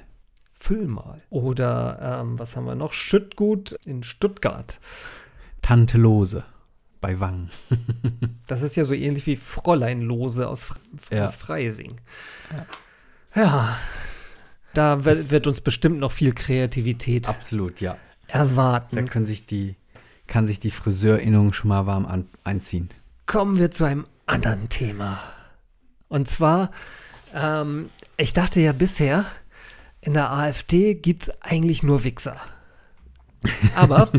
Füll 0.53 0.87
mal. 0.87 1.21
Oder 1.31 2.21
ähm, 2.21 2.38
was 2.38 2.55
haben 2.55 2.66
wir 2.66 2.75
noch? 2.77 2.92
Schüttgut 2.92 3.77
in 3.85 4.03
Stuttgart. 4.05 4.79
Tante 5.62 5.99
Lose 5.99 6.45
bei 7.01 7.18
Wangen. 7.18 7.51
Das 8.47 8.61
ist 8.62 8.77
ja 8.77 8.85
so 8.85 8.92
ähnlich 8.95 9.27
wie 9.27 9.37
Fräulein 9.37 10.03
Lose 10.03 10.47
aus, 10.47 10.64
Fr 10.64 10.77
Ja. 11.11 11.25
aus 11.25 11.35
Freising. 11.35 11.97
Ja. 13.35 13.77
Da 14.75 15.05
wird, 15.05 15.31
wird 15.31 15.47
uns 15.47 15.61
bestimmt 15.62 15.99
noch 15.99 16.12
viel 16.12 16.33
Kreativität 16.35 17.29
Absolut, 17.29 17.81
ja. 17.81 17.97
erwarten. 18.29 18.97
Da 18.97 19.03
können 19.03 19.27
sich 19.27 19.47
die, 19.47 19.75
kann 20.27 20.47
sich 20.47 20.61
die 20.61 20.71
Friseurinnung 20.71 21.53
schon 21.55 21.68
mal 21.68 21.87
warm 21.87 22.05
an, 22.07 22.29
einziehen. 22.45 22.90
Kommen 23.33 23.59
wir 23.59 23.71
zu 23.71 23.85
einem 23.85 24.05
anderen 24.27 24.68
Thema. 24.68 25.18
Und 26.09 26.29
zwar, 26.29 26.71
ähm, 27.35 27.88
ich 28.18 28.35
dachte 28.35 28.61
ja 28.61 28.73
bisher, 28.73 29.25
in 30.03 30.12
der 30.12 30.31
AfD 30.31 30.92
gibt 30.92 31.23
es 31.23 31.42
eigentlich 31.42 31.83
nur 31.83 32.05
Wichser. 32.05 32.37
Aber 33.75 34.12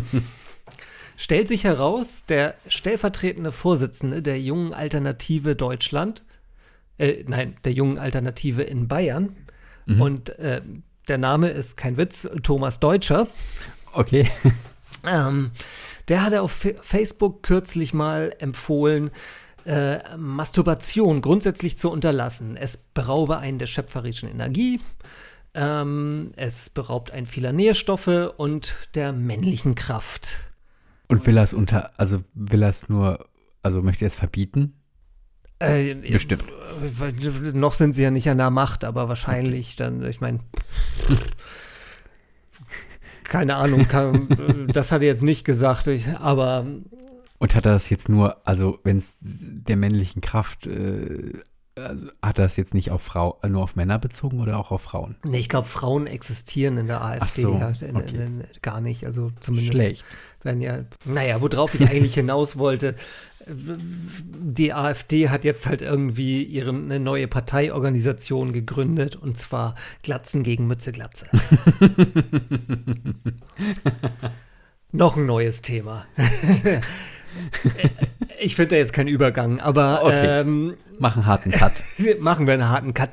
stellt 1.16 1.48
sich 1.48 1.64
heraus, 1.64 2.26
der 2.26 2.56
stellvertretende 2.68 3.52
Vorsitzende 3.52 4.24
der 4.24 4.42
jungen 4.42 4.74
Alternative 4.74 5.56
Deutschland, 5.56 6.24
äh, 6.98 7.24
nein, 7.28 7.56
der 7.66 7.74
jungen 7.74 8.00
Alternative 8.00 8.64
in 8.64 8.88
Bayern, 8.88 9.36
und 9.86 10.30
äh, 10.40 10.64
der 11.08 11.20
Name 11.20 11.50
ist 11.50 11.78
kein 11.78 11.98
Witz, 11.98 12.28
Thomas 12.42 12.80
Deutscher, 12.80 13.28
Okay. 13.92 14.28
ähm, 15.04 15.52
der 16.08 16.24
hatte 16.24 16.42
auf 16.42 16.52
Fa- 16.52 16.70
Facebook 16.82 17.44
kürzlich 17.44 17.94
mal 17.94 18.34
empfohlen, 18.40 19.12
äh, 19.66 20.00
Masturbation 20.18 21.22
grundsätzlich 21.22 21.78
zu 21.78 21.90
unterlassen. 21.90 22.58
Es 22.58 22.78
beraube 22.78 23.38
einen 23.38 23.60
der 23.60 23.68
schöpferischen 23.68 24.30
Energie, 24.30 24.82
ähm, 25.54 26.32
es 26.36 26.70
beraubt 26.70 27.12
einen 27.12 27.26
vieler 27.28 27.54
Nährstoffe 27.54 28.34
und 28.38 28.76
der 28.96 29.14
männlichen 29.14 29.76
Kraft. 29.76 30.38
Und 31.08 31.26
will 31.28 31.38
er 31.38 31.44
es 31.44 31.54
unter, 31.54 31.92
also 31.98 32.24
will 32.34 32.64
er 32.64 32.70
es 32.70 32.90
nur, 32.90 33.26
also 33.62 33.82
möchte 33.82 34.04
er 34.06 34.08
es 34.08 34.16
verbieten? 34.16 34.74
Äh, 35.60 35.94
Bestimmt. 35.96 36.44
äh, 36.82 37.52
Noch 37.54 37.74
sind 37.74 37.94
sie 37.94 38.04
ja 38.04 38.12
nicht 38.12 38.30
an 38.30 38.38
der 38.40 38.50
Macht, 38.50 38.84
aber 38.84 39.08
wahrscheinlich 39.08 39.76
dann, 39.78 40.04
ich 40.04 40.20
meine, 40.20 40.40
keine 43.24 43.56
Ahnung, 43.56 43.88
kann, 43.88 44.28
das 44.72 44.92
hat 44.92 45.02
er 45.02 45.08
jetzt 45.08 45.24
nicht 45.24 45.46
gesagt, 45.46 45.88
ich, 45.88 46.08
aber 46.08 46.66
Und 47.40 47.56
hat 47.56 47.66
er 47.66 47.74
das 47.74 47.90
jetzt 47.90 48.10
nur, 48.10 48.38
also 48.48 48.80
wenn 48.84 48.98
es 48.98 49.18
der 49.22 49.76
männlichen 49.76 50.22
Kraft, 50.22 50.68
äh, 50.68 51.42
also 51.76 52.08
hat 52.22 52.40
er 52.40 52.46
das 52.46 52.56
jetzt 52.58 52.74
nicht 52.74 52.92
auf 52.92 53.02
Frau, 53.02 53.40
äh, 53.42 53.50
nur 53.50 53.64
auf 53.64 53.76
Männer 53.76 53.98
bezogen 53.98 54.42
oder 54.42 54.60
auch 54.60 54.72
auf 54.72 54.82
Frauen? 54.82 55.16
Nee, 55.24 55.40
ich 55.40 55.50
glaube, 55.50 55.68
Frauen 55.68 56.08
existieren 56.08 56.78
in 56.78 56.88
der 56.88 57.04
AfD 57.04 57.42
so, 57.42 57.56
ja, 57.56 57.70
in, 57.82 57.96
okay. 57.96 58.16
in, 58.16 58.42
in, 58.42 58.48
gar 58.62 58.82
nicht. 58.82 59.06
Also 59.06 59.32
zumindest 59.40 59.74
Schlecht. 59.74 60.06
werden 60.44 60.62
ja. 60.62 60.80
Naja, 61.06 61.42
worauf 61.42 61.74
ich 61.74 61.90
eigentlich 61.90 62.14
hinaus 62.14 62.58
wollte, 62.58 62.96
die 63.48 64.74
AfD 64.74 65.30
hat 65.30 65.44
jetzt 65.44 65.68
halt 65.68 65.82
irgendwie 65.82 66.44
ihre 66.44 66.70
eine 66.70 67.00
neue 67.00 67.28
Parteiorganisation 67.28 68.54
gegründet 68.54 69.16
und 69.16 69.36
zwar 69.38 69.76
Glatzen 70.02 70.44
gegen 70.44 70.68
Mütze 70.68 70.92
Glatze. 70.92 71.28
Noch 74.92 75.18
ein 75.18 75.26
neues 75.26 75.62
Thema. 75.62 76.06
ich 78.40 78.56
finde 78.56 78.70
da 78.70 78.76
jetzt 78.76 78.94
keinen 78.94 79.08
Übergang, 79.08 79.60
aber 79.60 80.04
Okay. 80.04 80.42
ähm, 80.42 80.76
Mach 81.00 81.16
einen 81.16 81.26
harten 81.26 81.52
Cut. 81.52 81.74
machen 82.20 82.46
wir 82.46 82.54
einen 82.54 82.70
harten 82.70 82.94
Cut. 82.94 83.10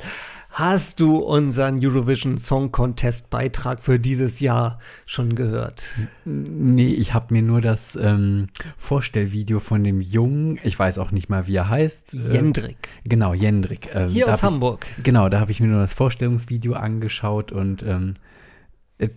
Hast 0.53 0.99
du 0.99 1.19
unseren 1.19 1.79
Eurovision 1.85 2.37
Song 2.37 2.73
Contest 2.73 3.31
Beitrag 3.31 3.83
für 3.85 4.01
dieses 4.01 4.41
Jahr 4.41 4.81
schon 5.07 5.37
gehört? 5.37 5.85
nee, 6.25 6.89
ich 6.93 7.15
habe 7.15 7.33
mir 7.33 7.43
nur 7.43 7.61
das 7.61 7.95
ähm, 7.95 8.49
Vorstellvideo 8.77 9.61
von 9.61 9.85
dem 9.85 10.01
Jungen, 10.01 10.59
ich 10.65 10.77
weiß 10.77 10.99
auch 10.99 11.13
nicht 11.13 11.29
mal, 11.29 11.47
wie 11.47 11.55
er 11.55 11.69
heißt. 11.69 12.15
äh, 12.15 12.33
Jendrik. 12.33 12.89
Genau, 13.05 13.33
Jendrik. 13.33 13.95
Ähm, 13.95 14.09
Hier 14.09 14.27
aus 14.29 14.39
ich- 14.39 14.43
Hamburg. 14.43 14.87
Genau, 15.05 15.29
da 15.29 15.39
habe 15.39 15.53
ich 15.53 15.61
mir 15.61 15.69
nur 15.69 15.81
das 15.83 15.95
Vorstellungsvideo 15.95 16.73
angeschaut 16.73 17.53
und 17.53 17.85
ähm, 17.85 18.15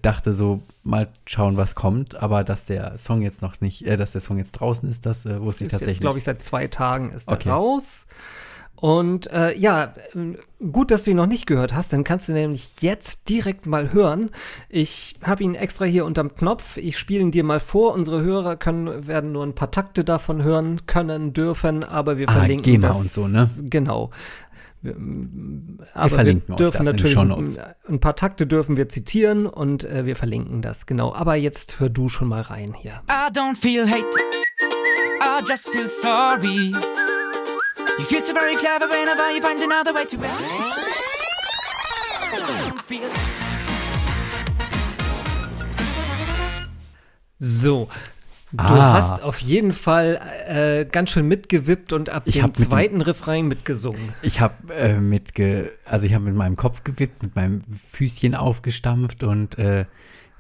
dachte 0.04 0.34
so, 0.34 0.62
mal 0.84 1.10
schauen, 1.26 1.58
was 1.58 1.74
kommt. 1.74 2.16
Aber 2.16 2.44
dass 2.44 2.66
der 2.66 2.98
Song 3.00 3.24
jetzt 3.24 3.42
noch 3.42 3.60
nicht, 3.60 3.86
äh, 3.88 3.98
dass 3.98 4.12
der 4.12 4.22
Song 4.22 4.38
jetzt 4.38 4.52
draußen 4.54 4.88
ist, 4.88 5.08
das 5.08 5.26
äh, 5.26 5.42
wusste 5.42 5.64
ich 5.64 5.68
Ist 5.68 5.72
jetzt, 5.74 5.80
tatsächlich. 5.80 6.00
glaube 6.02 6.20
ich, 6.20 6.24
seit 6.26 6.44
zwei 6.44 6.68
Tagen 6.68 7.12
ist 7.12 7.28
er 7.30 7.38
Okay. 7.38 7.50
raus. 7.50 8.06
Und 8.76 9.28
äh, 9.32 9.58
ja, 9.58 9.94
gut, 10.74 10.92
dass 10.92 11.04
du 11.06 11.12
ihn 11.12 11.18
noch 11.18 11.26
nicht 11.26 11.46
gehört 11.48 11.74
hast, 11.74 11.94
dann 11.94 12.04
kannst 12.04 12.28
du 12.28 12.34
nämlich 12.34 12.82
jetzt 12.82 13.30
direkt 13.30 13.66
mal 13.66 13.94
hören. 13.94 14.30
Ich 14.68 15.16
habe 15.24 15.42
ihn 15.44 15.56
extra 15.56 15.86
hier 15.86 16.04
unterm 16.04 16.36
Knopf. 16.36 16.76
Ich 16.76 16.98
spiele 16.98 17.22
ihn 17.22 17.32
dir 17.32 17.46
mal 17.46 17.62
vor. 17.62 17.94
Unsere 17.94 18.22
Hörer 18.24 18.58
können, 18.58 19.08
werden 19.08 19.32
nur 19.32 19.46
ein 19.46 19.56
paar 19.56 19.72
Takte 19.72 20.04
davon 20.04 20.44
hören 20.44 20.86
können, 20.86 21.32
dürfen, 21.32 21.86
aber 21.86 22.18
wir 22.18 22.28
Ah, 22.28 22.34
verlinken 22.34 22.74
GEMA 22.74 22.90
das. 22.90 22.98
und 23.00 23.12
so, 23.12 23.28
ne? 23.30 23.50
Genau. 23.70 24.10
Wir, 24.82 24.96
aber 25.94 26.10
wir, 26.12 26.16
verlinken 26.16 26.52
euch 26.52 26.58
dürfen 26.58 26.72
das 26.86 26.88
in 26.92 26.98
den 26.98 27.28
natürlich 27.30 27.60
ein 27.88 28.00
paar 28.02 28.18
Takte 28.18 28.46
dürfen 28.46 28.76
wir 28.76 28.90
zitieren 28.90 29.46
und 29.46 29.86
äh, 29.86 30.06
wir 30.06 30.18
verlinken 30.18 30.62
das 30.62 30.86
genau. 30.88 31.14
Aber 31.14 31.36
jetzt 31.36 31.80
hör 31.80 31.88
du 31.88 32.10
schon 32.10 32.28
mal 32.28 32.42
rein 32.42 32.74
hier. 32.74 33.02
I 33.10 33.32
don't 33.32 33.56
feel 33.56 33.88
hate, 33.88 34.04
I 35.22 35.42
just 35.48 35.70
feel 35.70 35.88
sorry. 35.88 36.74
You 38.00 38.06
feel 38.06 38.24
so 38.24 38.34
very 38.34 38.56
clever 38.56 38.88
whenever 38.90 39.32
you 39.32 39.42
find 39.42 39.60
another 39.62 39.94
way 39.94 40.06
to 40.06 40.18
be. 40.18 40.28
Feel 42.88 43.10
So. 47.40 47.90
Du 48.52 48.60
Ah. 48.64 48.94
hast 48.94 49.24
auf 49.24 49.40
jeden 49.40 49.72
Fall 49.72 50.20
äh, 50.48 50.86
ganz 50.86 51.10
schön 51.10 51.28
mitgewippt 51.28 51.92
und 51.92 52.10
ab 52.12 52.24
Ich 52.26 52.36
dem 52.36 52.44
hab 52.44 52.50
mit 52.52 52.60
dem- 52.60 52.70
zweiten 52.70 53.02
Refrain 53.02 53.48
mitgesungen. 53.48 54.14
Ich 54.22 54.40
habe 54.42 54.72
äh, 54.74 55.00
mit, 55.00 55.34
ge 55.34 55.72
also 55.86 56.06
ich 56.06 56.14
habe 56.14 56.26
mit 56.26 56.36
meinem 56.36 56.56
Kopf 56.56 56.84
gewippt, 56.84 57.24
mit 57.24 57.36
meinem 57.36 57.64
Füßchen 57.92 58.36
aufgestampft 58.36 59.24
und 59.24 59.58
äh, 59.58 59.86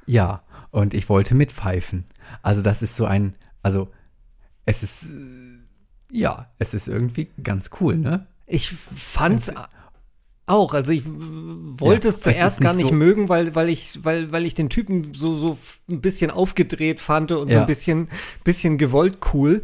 ja, 0.06 0.44
und 0.70 0.94
ich 0.94 1.10
wollte 1.10 1.34
mitpfeifen. 1.34 2.06
Also 2.44 2.62
das 2.62 2.84
ist 2.84 2.96
so 2.96 3.06
ein, 3.06 3.34
also 3.64 3.90
es 4.66 4.84
ist, 4.84 5.06
äh, 5.06 5.63
ja, 6.14 6.48
es 6.60 6.74
ist 6.74 6.88
irgendwie 6.88 7.28
ganz 7.44 7.70
cool, 7.82 7.98
ne? 7.98 8.26
Ich 8.48 8.72
fand's 8.96 9.52
auch. 10.46 10.74
Also 10.74 10.92
ich 10.92 11.04
wollte 11.06 12.08
Ja, 12.08 12.10
es 12.10 12.16
es 12.18 12.22
zuerst 12.22 12.56
ist 12.60 12.62
gar 12.62 12.74
nicht 12.74 12.84
nicht 12.84 12.90
so- 12.90 12.96
mögen, 12.96 13.30
weil, 13.30 13.56
weil, 13.56 13.70
ich, 13.70 14.00
weil, 14.04 14.32
weil 14.32 14.46
ich 14.46 14.54
den 14.54 14.70
Typen 14.70 15.14
so, 15.14 15.34
so 15.34 15.58
ein 15.90 16.02
bisschen 16.02 16.32
aufgedreht 16.32 17.00
fand 17.00 17.32
und 17.32 17.50
so 17.50 17.56
Ja. 17.56 17.62
ein 17.62 17.68
bisschen, 17.68 18.10
bisschen 18.44 18.78
gewollt 18.78 19.18
cool. 19.34 19.62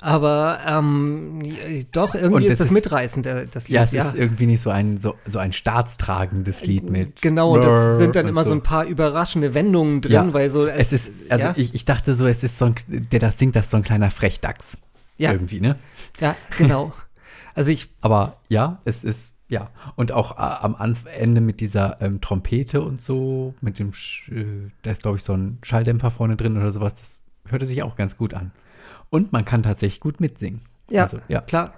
Aber 0.00 0.58
ähm, 0.66 1.42
ja, 1.42 1.54
doch, 1.92 2.16
irgendwie 2.16 2.36
Und 2.36 2.42
ist 2.42 2.50
das 2.52 2.58
das 2.58 2.66
ist- 2.68 2.72
mitreißend, 2.72 3.24
der, 3.26 3.44
das 3.46 3.68
Lied. 3.68 3.76
Ja, 3.76 3.82
es 3.84 3.92
ist 3.92 4.16
irgendwie 4.16 4.46
nicht 4.46 4.60
so 4.60 4.70
ein, 4.70 4.98
so, 5.00 5.14
so 5.26 5.38
ein 5.38 5.52
staatstragendes 5.52 6.64
Lied 6.66 6.90
mit. 6.90 7.22
Genau, 7.22 7.52
und 7.54 7.62
das 7.64 7.98
sind 7.98 8.16
dann 8.16 8.26
immer 8.26 8.42
so. 8.42 8.50
ein 8.52 8.62
paar 8.64 8.84
überraschende 8.86 9.54
Wendungen 9.54 10.00
drin, 10.00 10.12
Ja, 10.12 10.32
weil 10.32 10.50
so 10.50 10.66
Es 10.66 10.92
ist, 10.92 11.12
also 11.28 11.48
ja, 11.48 11.54
ich, 11.56 11.74
ich 11.74 11.84
dachte 11.84 12.14
so, 12.14 12.26
es 12.26 12.42
ist 12.42 12.58
so 12.58 12.64
ein, 12.64 12.74
der 12.88 13.20
das 13.20 13.38
singt, 13.38 13.54
das 13.54 13.66
ist 13.66 13.70
so 13.70 13.76
ein 13.76 13.84
kleiner 13.84 14.10
Frechdachs. 14.10 14.76
Ja. 15.22 15.32
Irgendwie, 15.32 15.60
ne? 15.60 15.76
ja, 16.20 16.34
genau. 16.58 16.92
Also 17.54 17.70
ich 17.70 17.88
Aber 18.00 18.38
ja, 18.48 18.80
es 18.84 19.04
ist, 19.04 19.34
ja. 19.48 19.70
Und 19.94 20.10
auch 20.12 20.32
äh, 20.32 20.40
am 20.42 20.74
Anf 20.74 21.04
Ende 21.06 21.40
mit 21.40 21.60
dieser 21.60 22.00
ähm, 22.02 22.20
Trompete 22.20 22.82
und 22.82 23.04
so, 23.04 23.54
mit 23.60 23.78
dem, 23.78 23.92
Sch 23.92 24.28
äh, 24.30 24.70
da 24.82 24.90
ist, 24.90 25.02
glaube 25.02 25.18
ich, 25.18 25.22
so 25.22 25.32
ein 25.34 25.58
Schalldämpfer 25.62 26.10
vorne 26.10 26.36
drin 26.36 26.56
oder 26.56 26.72
sowas, 26.72 26.94
das 26.96 27.22
hörte 27.48 27.66
sich 27.66 27.82
auch 27.82 27.94
ganz 27.96 28.16
gut 28.16 28.34
an. 28.34 28.50
Und 29.10 29.32
man 29.32 29.44
kann 29.44 29.62
tatsächlich 29.62 30.00
gut 30.00 30.20
mitsingen. 30.20 30.60
Ja, 30.90 31.02
Also, 31.02 31.18
ja. 31.28 31.40
klar. 31.42 31.74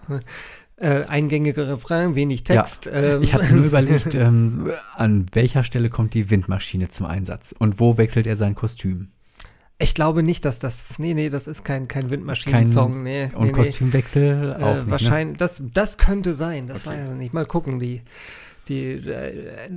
Äh, 0.76 1.04
eingängiger 1.04 1.68
Refrain, 1.68 2.14
wenig 2.14 2.44
Text. 2.44 2.88
ähm, 2.92 3.22
Ich 3.22 3.33
hatte 3.35 3.54
nur 3.54 3.64
überlegt, 3.66 4.14
ähm, 4.14 4.70
an 4.96 5.26
welcher 5.33 5.62
Stelle 5.62 5.88
kommt 5.88 6.14
die 6.14 6.30
Windmaschine 6.30 6.88
zum 6.88 7.07
Einsatz 7.07 7.54
und 7.57 7.78
wo 7.78 7.96
wechselt 7.98 8.26
er 8.26 8.37
sein 8.37 8.54
Kostüm? 8.54 9.11
Ich 9.79 9.95
glaube 9.95 10.23
nicht, 10.23 10.45
dass 10.45 10.59
das. 10.59 10.85
Nee, 10.99 11.15
nee, 11.15 11.31
das 11.31 11.47
ist 11.47 11.65
kein, 11.65 11.89
kein 11.89 12.03
Kein 12.03 12.11
Windmaschinen-Song. 12.11 13.03
Nee, 13.03 13.31
und 13.35 13.47
nee, 13.47 13.53
Kostümwechsel 13.53 14.57
nee. 14.59 14.65
auch 14.65 14.69
Äh, 14.69 14.75
nicht, 14.77 14.85
ne? 14.87 14.91
wahrscheinlich, 14.91 15.37
das, 15.39 15.63
das 15.73 15.99
könnte 15.99 16.35
sein. 16.35 16.67
Das 16.69 16.87
Okay. 16.87 16.97
war 16.99 17.05
ja 17.05 17.15
nicht. 17.15 17.33
Mal 17.35 17.47
gucken, 17.47 17.79
die. 17.81 18.03
die 18.69 18.93
äh, 18.93 19.71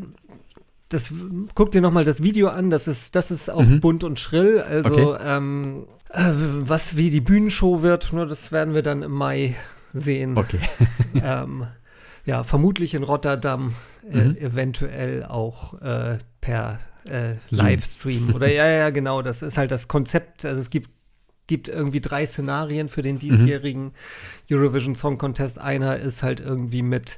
das, 0.89 1.11
guck 1.53 1.71
dir 1.71 1.81
nochmal 1.81 2.05
das 2.05 2.23
Video 2.23 2.47
an, 2.47 2.69
das 2.69 2.87
ist, 2.87 3.15
das 3.15 3.29
ist 3.31 3.49
auch 3.49 3.65
Mhm. 3.65 3.81
bunt 3.81 4.03
und 4.05 4.19
schrill. 4.19 4.61
Also, 4.61 5.15
Okay. 5.15 5.23
ähm, 5.25 5.85
äh, 6.13 6.31
was 6.61 6.95
wie 6.95 7.09
die 7.09 7.19
Bühnenshow 7.19 7.81
wird, 7.81 8.13
nur 8.13 8.25
das 8.25 8.51
werden 8.53 8.73
wir 8.73 8.83
dann 8.83 9.01
im 9.03 9.11
Mai 9.11 9.55
sehen. 9.91 10.37
Okay. 10.37 10.59
ähm, 11.21 11.67
ja, 12.23 12.43
vermutlich 12.43 12.93
in 12.93 13.03
Rotterdam, 13.03 13.73
äh, 14.09 14.23
Mhm. 14.25 14.37
eventuell 14.37 15.25
auch 15.25 15.73
äh, 15.81 16.19
per 16.39 16.79
äh. 17.09 17.35
Livestream. 17.49 18.31
Oder 18.35 18.47
ja, 18.47 18.67
ja, 18.67 18.89
genau, 18.89 19.21
das 19.21 19.41
ist 19.41 19.57
halt 19.57 19.71
das 19.71 19.87
Konzept. 19.87 20.45
Also 20.45 20.59
es 20.61 20.69
gibt, 20.69 20.89
gibt 21.47 21.67
irgendwie 21.67 22.01
drei 22.01 22.25
Szenarien 22.25 22.89
für 22.89 23.01
Mhm. 23.01 23.03
den 23.03 23.19
diesjährigen 23.19 23.91
Eurovision 24.51 24.95
Song 24.95 25.17
Contest. 25.17 25.59
Einer 25.59 25.97
ist 25.99 26.23
halt 26.23 26.39
irgendwie 26.39 26.81
mit 26.81 27.17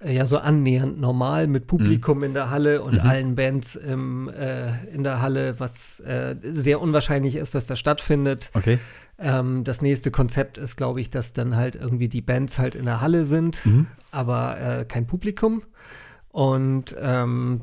äh, 0.00 0.14
ja, 0.14 0.26
so 0.26 0.38
annähernd 0.38 1.00
normal 1.00 1.48
mit 1.48 1.66
Publikum 1.66 2.22
in 2.22 2.32
der 2.32 2.50
Halle 2.50 2.82
und 2.82 2.94
Mhm. 2.94 3.00
allen 3.08 3.34
Bands 3.34 3.74
im, 3.74 4.28
äh, 4.28 4.84
in 4.94 5.02
der 5.02 5.20
Halle, 5.20 5.58
was 5.58 5.98
äh, 6.00 6.36
sehr 6.42 6.80
unwahrscheinlich 6.80 7.34
ist, 7.34 7.56
dass 7.56 7.66
das 7.66 7.80
stattfindet. 7.80 8.50
Okay. 8.54 8.78
Ähm, 9.18 9.64
das 9.64 9.82
nächste 9.82 10.12
Konzept 10.12 10.56
ist, 10.56 10.76
glaube 10.76 11.00
ich, 11.00 11.10
dass 11.10 11.32
dann 11.32 11.56
halt 11.56 11.74
irgendwie 11.74 12.08
die 12.08 12.20
Bands 12.22 12.60
halt 12.60 12.76
in 12.76 12.84
der 12.84 13.00
Halle 13.00 13.24
sind, 13.24 13.58
Mhm. 13.66 13.86
aber 14.12 14.60
äh, 14.60 14.84
kein 14.84 15.08
Publikum. 15.08 15.62
Und 16.30 16.94
ähm, 17.00 17.62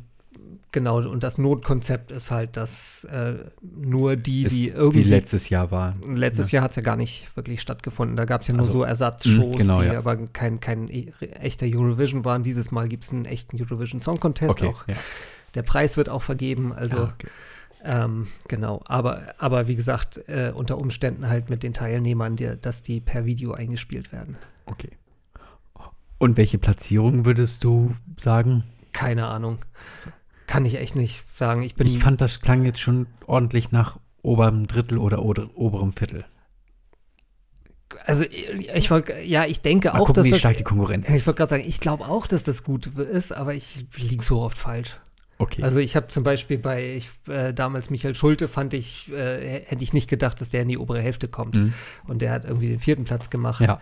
genau, 0.76 0.98
und 0.98 1.24
das 1.24 1.40
Notkonzept 1.40 2.12
ist 2.12 2.30
halt, 2.30 2.56
dass 2.58 3.04
äh, 3.06 3.46
nur 3.62 4.16
die, 4.16 4.44
Ist 4.44 4.56
die 4.56 4.66
wie 4.66 4.70
irgendwie. 4.70 5.02
letztes 5.04 5.50
Jahr 5.50 5.72
war. 5.72 5.96
Letztes 6.08 6.52
Jahr 6.52 6.64
hat 6.64 6.70
es 6.72 6.76
ja 6.76 6.84
gar 6.84 6.96
nicht 6.98 7.36
wirklich 7.36 7.62
stattgefunden. 7.62 8.16
Da 8.16 8.26
gab 8.26 8.42
es 8.42 8.48
ja 8.48 8.54
nur 8.54 8.68
Also, 8.68 8.80
so 8.80 8.84
Ersatzshows, 8.84 9.56
mh, 9.56 9.58
genau, 9.58 9.82
die 9.82 9.88
ja. 9.88 9.98
aber 9.98 10.18
kein, 10.18 10.60
kein 10.60 10.88
e- 10.90 11.10
echter 11.40 11.66
Eurovision 11.66 12.24
waren. 12.26 12.44
Dieses 12.44 12.70
Mal 12.70 12.88
gibt 12.88 13.06
es 13.06 13.12
einen 13.12 13.26
echten 13.26 13.60
Eurovision 13.60 14.00
Song 14.00 14.20
Contest. 14.20 14.52
Okay. 14.62 14.68
Auch 14.68 14.88
Ja. 14.88 14.96
der 15.56 15.64
Preis 15.64 15.98
wird 15.98 16.10
auch 16.10 16.22
vergeben. 16.22 16.72
Also 16.74 16.98
Ah, 16.98 17.14
okay. 17.16 17.28
ähm, 17.84 18.28
genau, 18.48 18.84
aber, 18.88 19.34
aber 19.40 19.68
wie 19.68 19.76
gesagt, 19.76 20.22
äh, 20.28 20.52
unter 20.54 20.78
Umständen 20.78 21.28
halt 21.28 21.50
mit 21.50 21.64
den 21.64 21.74
Teilnehmern, 21.74 22.36
die, 22.36 22.52
dass 22.62 22.84
die 22.84 23.00
per 23.00 23.26
Video 23.26 23.54
eingespielt 23.54 24.12
werden. 24.12 24.36
okay. 24.68 24.92
Und 26.18 26.38
welche 26.38 26.58
Platzierung 26.58 27.26
würdest 27.26 27.64
du 27.66 27.94
sagen? 28.16 28.64
Keine 28.94 29.28
Ahnung. 29.28 29.58
Kann 30.48 30.66
ich 30.66 30.76
echt 30.76 30.96
nicht 30.96 31.26
sagen. 31.36 31.64
Ich 31.64 31.76
bin. 31.76 31.88
Ich 31.88 32.00
fand, 32.00 32.22
das 32.22 32.40
klang 32.40 32.66
jetzt 32.66 32.80
schon 32.80 33.08
ordentlich 33.26 33.72
nach 33.72 34.00
oberem 34.22 34.68
Drittel 34.68 34.98
oder 34.98 35.24
oberem 35.24 35.94
Viertel. 35.94 36.26
also 38.06 38.24
ich, 38.24 38.92
wollte, 38.92 39.20
ja, 39.22 39.46
ich 39.46 39.62
denke 39.62 39.90
Mal 39.90 39.96
auch, 39.96 40.08
gucken, 40.08 40.16
dass 40.16 40.26
wie 40.26 40.32
das. 40.32 40.40
stark 40.40 40.58
die 40.58 40.64
Konkurrenz 40.64 41.10
Ich 41.10 41.26
wollte 41.26 41.38
gerade 41.38 41.50
sagen, 41.50 41.64
ich 41.66 41.80
glaube 41.80 42.06
auch, 42.06 42.28
dass 42.28 42.44
das 42.44 42.64
gut 42.64 42.88
ist, 42.98 43.32
aber 43.32 43.54
ich 43.54 43.86
liege 43.98 44.24
so 44.24 44.42
oft 44.42 44.58
falsch. 44.58 45.00
Okay. 45.38 45.64
Also 45.64 45.80
ich 45.80 45.96
habe 45.96 46.08
zum 46.08 46.24
Beispiel 46.24 46.58
bei 46.58 46.96
ich, 46.96 47.10
äh, 47.28 47.54
damals 47.54 47.90
Michael 47.90 48.16
Schulte 48.16 48.48
fand 48.48 48.74
ich, 48.74 49.12
äh, 49.12 49.64
hätte 49.66 49.84
ich 49.84 49.92
nicht 49.92 50.10
gedacht, 50.10 50.40
dass 50.40 50.50
der 50.50 50.62
in 50.62 50.70
die 50.70 50.78
obere 50.78 51.02
Hälfte 51.02 51.28
kommt. 51.28 51.56
Mhm. 51.56 51.74
Und 52.08 52.22
der 52.22 52.32
hat 52.32 52.46
irgendwie 52.46 52.70
den 52.70 52.80
vierten 52.80 53.04
Platz 53.04 53.30
gemacht. 53.30 53.60
ja, 53.62 53.80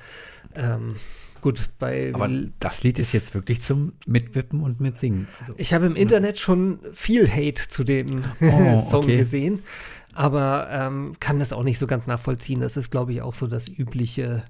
Ähm, 0.56 0.96
gut, 1.44 1.70
bei 1.78 2.12
aber 2.16 2.28
das 2.60 2.82
Lied 2.82 2.98
ist 2.98 3.12
jetzt 3.12 3.36
wirklich 3.36 3.62
zum 3.62 3.94
Mitwippen 4.08 4.62
und 4.64 4.80
Mitsingen. 4.80 5.28
Also, 5.40 5.54
Ich 5.58 5.74
habe 5.74 5.86
im 5.86 5.96
Internet 5.96 6.40
schon 6.40 6.80
viel 6.94 7.30
Hate 7.30 7.68
zu 7.68 7.84
dem 7.84 8.24
Oh, 8.42 8.80
Song 8.90 9.04
okay. 9.04 9.18
gesehen, 9.18 9.62
aber 10.14 10.68
ähm, 10.72 11.16
kann 11.20 11.38
das 11.40 11.54
auch 11.54 11.64
nicht 11.64 11.78
so 11.78 11.86
ganz 11.86 12.08
nachvollziehen. 12.08 12.60
Das 12.62 12.78
ist, 12.78 12.90
glaube 12.90 13.12
ich, 13.14 13.22
auch 13.22 13.34
so 13.36 13.46
das 13.48 13.68
übliche, 13.68 14.44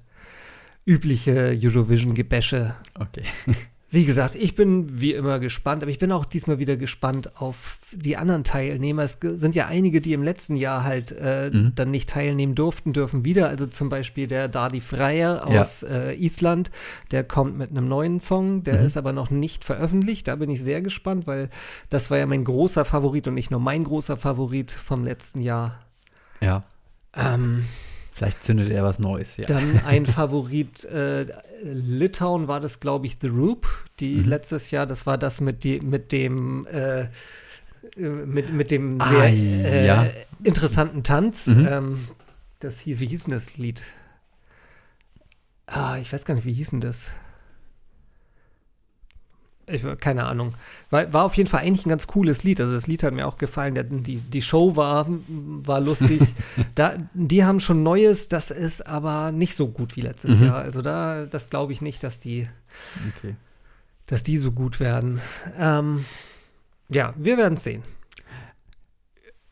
übliche 0.86 1.58
Eurovision-Gebäsche. 1.62 2.74
okay. 2.98 3.24
Wie 3.94 4.04
gesagt, 4.04 4.34
ich 4.34 4.56
bin 4.56 5.00
wie 5.00 5.12
immer 5.12 5.38
gespannt, 5.38 5.84
aber 5.84 5.90
ich 5.92 6.00
bin 6.00 6.10
auch 6.10 6.24
diesmal 6.24 6.58
wieder 6.58 6.76
gespannt 6.76 7.40
auf 7.40 7.78
die 7.92 8.16
anderen 8.16 8.42
Teilnehmer. 8.42 9.02
Es 9.04 9.18
sind 9.22 9.54
ja 9.54 9.68
einige, 9.68 10.00
die 10.00 10.12
im 10.14 10.24
letzten 10.24 10.56
Jahr 10.56 10.82
halt 10.82 11.12
äh, 11.12 11.50
Mhm. 11.52 11.72
dann 11.76 11.92
nicht 11.92 12.08
teilnehmen 12.10 12.56
durften, 12.56 12.92
dürfen 12.92 13.24
wieder. 13.24 13.48
Also 13.48 13.66
zum 13.66 13.88
Beispiel 13.90 14.26
der 14.26 14.48
Dadi 14.48 14.80
Freier 14.80 15.46
Ja. 15.48 15.60
aus 15.60 15.84
äh, 15.84 16.12
Island, 16.14 16.72
der 17.12 17.22
kommt 17.22 17.56
mit 17.56 17.70
einem 17.70 17.86
neuen 17.86 18.18
Song, 18.18 18.64
der 18.64 18.80
Mhm. 18.80 18.86
ist 18.86 18.96
aber 18.96 19.12
noch 19.12 19.30
nicht 19.30 19.62
veröffentlicht. 19.64 20.26
Da 20.26 20.34
bin 20.34 20.50
ich 20.50 20.60
sehr 20.60 20.82
gespannt, 20.82 21.28
weil 21.28 21.48
das 21.88 22.10
war 22.10 22.18
ja 22.18 22.26
mein 22.26 22.42
großer 22.44 22.84
Favorit 22.84 23.28
und 23.28 23.34
nicht 23.34 23.52
nur 23.52 23.60
mein 23.60 23.84
großer 23.84 24.16
Favorit 24.16 24.72
vom 24.72 25.04
letzten 25.04 25.40
Jahr. 25.40 25.78
Ja, 26.40 26.62
Ähm, 27.16 27.66
vielleicht 28.14 28.42
zündet 28.42 28.70
er 28.70 28.82
was 28.84 28.98
Neues. 28.98 29.36
Ja. 29.36 29.44
dann 29.46 29.78
ein 29.84 30.06
Favorit, 30.06 30.84
äh, 30.84 31.26
Litauen 31.62 32.48
war 32.48 32.60
das, 32.60 32.80
glaube 32.80 33.06
ich, 33.06 33.16
The 33.20 33.28
Roop, 33.28 33.66
die 34.00 34.16
Mhm. 34.16 34.24
letztes 34.28 34.70
Jahr, 34.70 34.86
das 34.86 35.04
war 35.06 35.18
das 35.18 35.40
mit, 35.40 35.64
die, 35.64 35.80
mit 35.80 36.12
dem 36.12 36.66
äh, 36.66 37.08
mit, 37.96 38.50
mit 38.52 38.70
dem 38.70 39.00
Ah, 39.00 39.08
sehr 39.08 39.24
äh, 39.28 39.86
ja. 39.86 40.06
interessanten 40.42 41.02
Tanz. 41.02 41.46
Mhm. 41.48 41.66
Ähm, 41.70 42.08
das 42.60 42.80
hieß, 42.80 42.98
wie 43.00 43.06
hieß 43.06 43.24
denn 43.24 43.34
das 43.34 43.56
Lied? 43.58 43.82
Ah, 45.66 45.96
ich 45.98 46.12
weiß 46.12 46.24
gar 46.24 46.34
nicht, 46.34 46.44
wie 46.46 46.52
hieß 46.52 46.70
denn 46.70 46.80
das? 46.80 47.10
Ich, 49.66 49.82
keine 50.00 50.24
Ahnung. 50.24 50.54
War, 50.90 51.12
war 51.12 51.24
auf 51.24 51.34
jeden 51.36 51.48
Fall 51.48 51.60
eigentlich 51.62 51.86
ein 51.86 51.90
ganz 51.90 52.06
cooles 52.06 52.42
Lied. 52.44 52.60
Also 52.60 52.74
das 52.74 52.86
Lied 52.86 53.02
hat 53.02 53.14
mir 53.14 53.26
auch 53.26 53.38
gefallen. 53.38 54.02
Die, 54.02 54.16
die 54.18 54.42
Show 54.42 54.76
war, 54.76 55.06
war 55.08 55.80
lustig. 55.80 56.20
da, 56.74 56.96
die 57.14 57.44
haben 57.44 57.60
schon 57.60 57.82
Neues, 57.82 58.28
das 58.28 58.50
ist 58.50 58.86
aber 58.86 59.32
nicht 59.32 59.56
so 59.56 59.68
gut 59.68 59.96
wie 59.96 60.02
letztes 60.02 60.40
Mhm. 60.40 60.46
Jahr. 60.46 60.56
Also 60.58 60.82
da, 60.82 61.24
das 61.26 61.48
glaube 61.50 61.72
ich 61.72 61.80
nicht, 61.80 62.02
dass 62.04 62.18
die, 62.18 62.48
Okay. 63.16 63.36
dass 64.06 64.22
die 64.22 64.36
so 64.38 64.52
gut 64.52 64.80
werden. 64.80 65.20
Ähm, 65.58 66.04
ja, 66.90 67.14
wir 67.16 67.38
werden 67.38 67.54
es 67.54 67.64
sehen. 67.64 67.82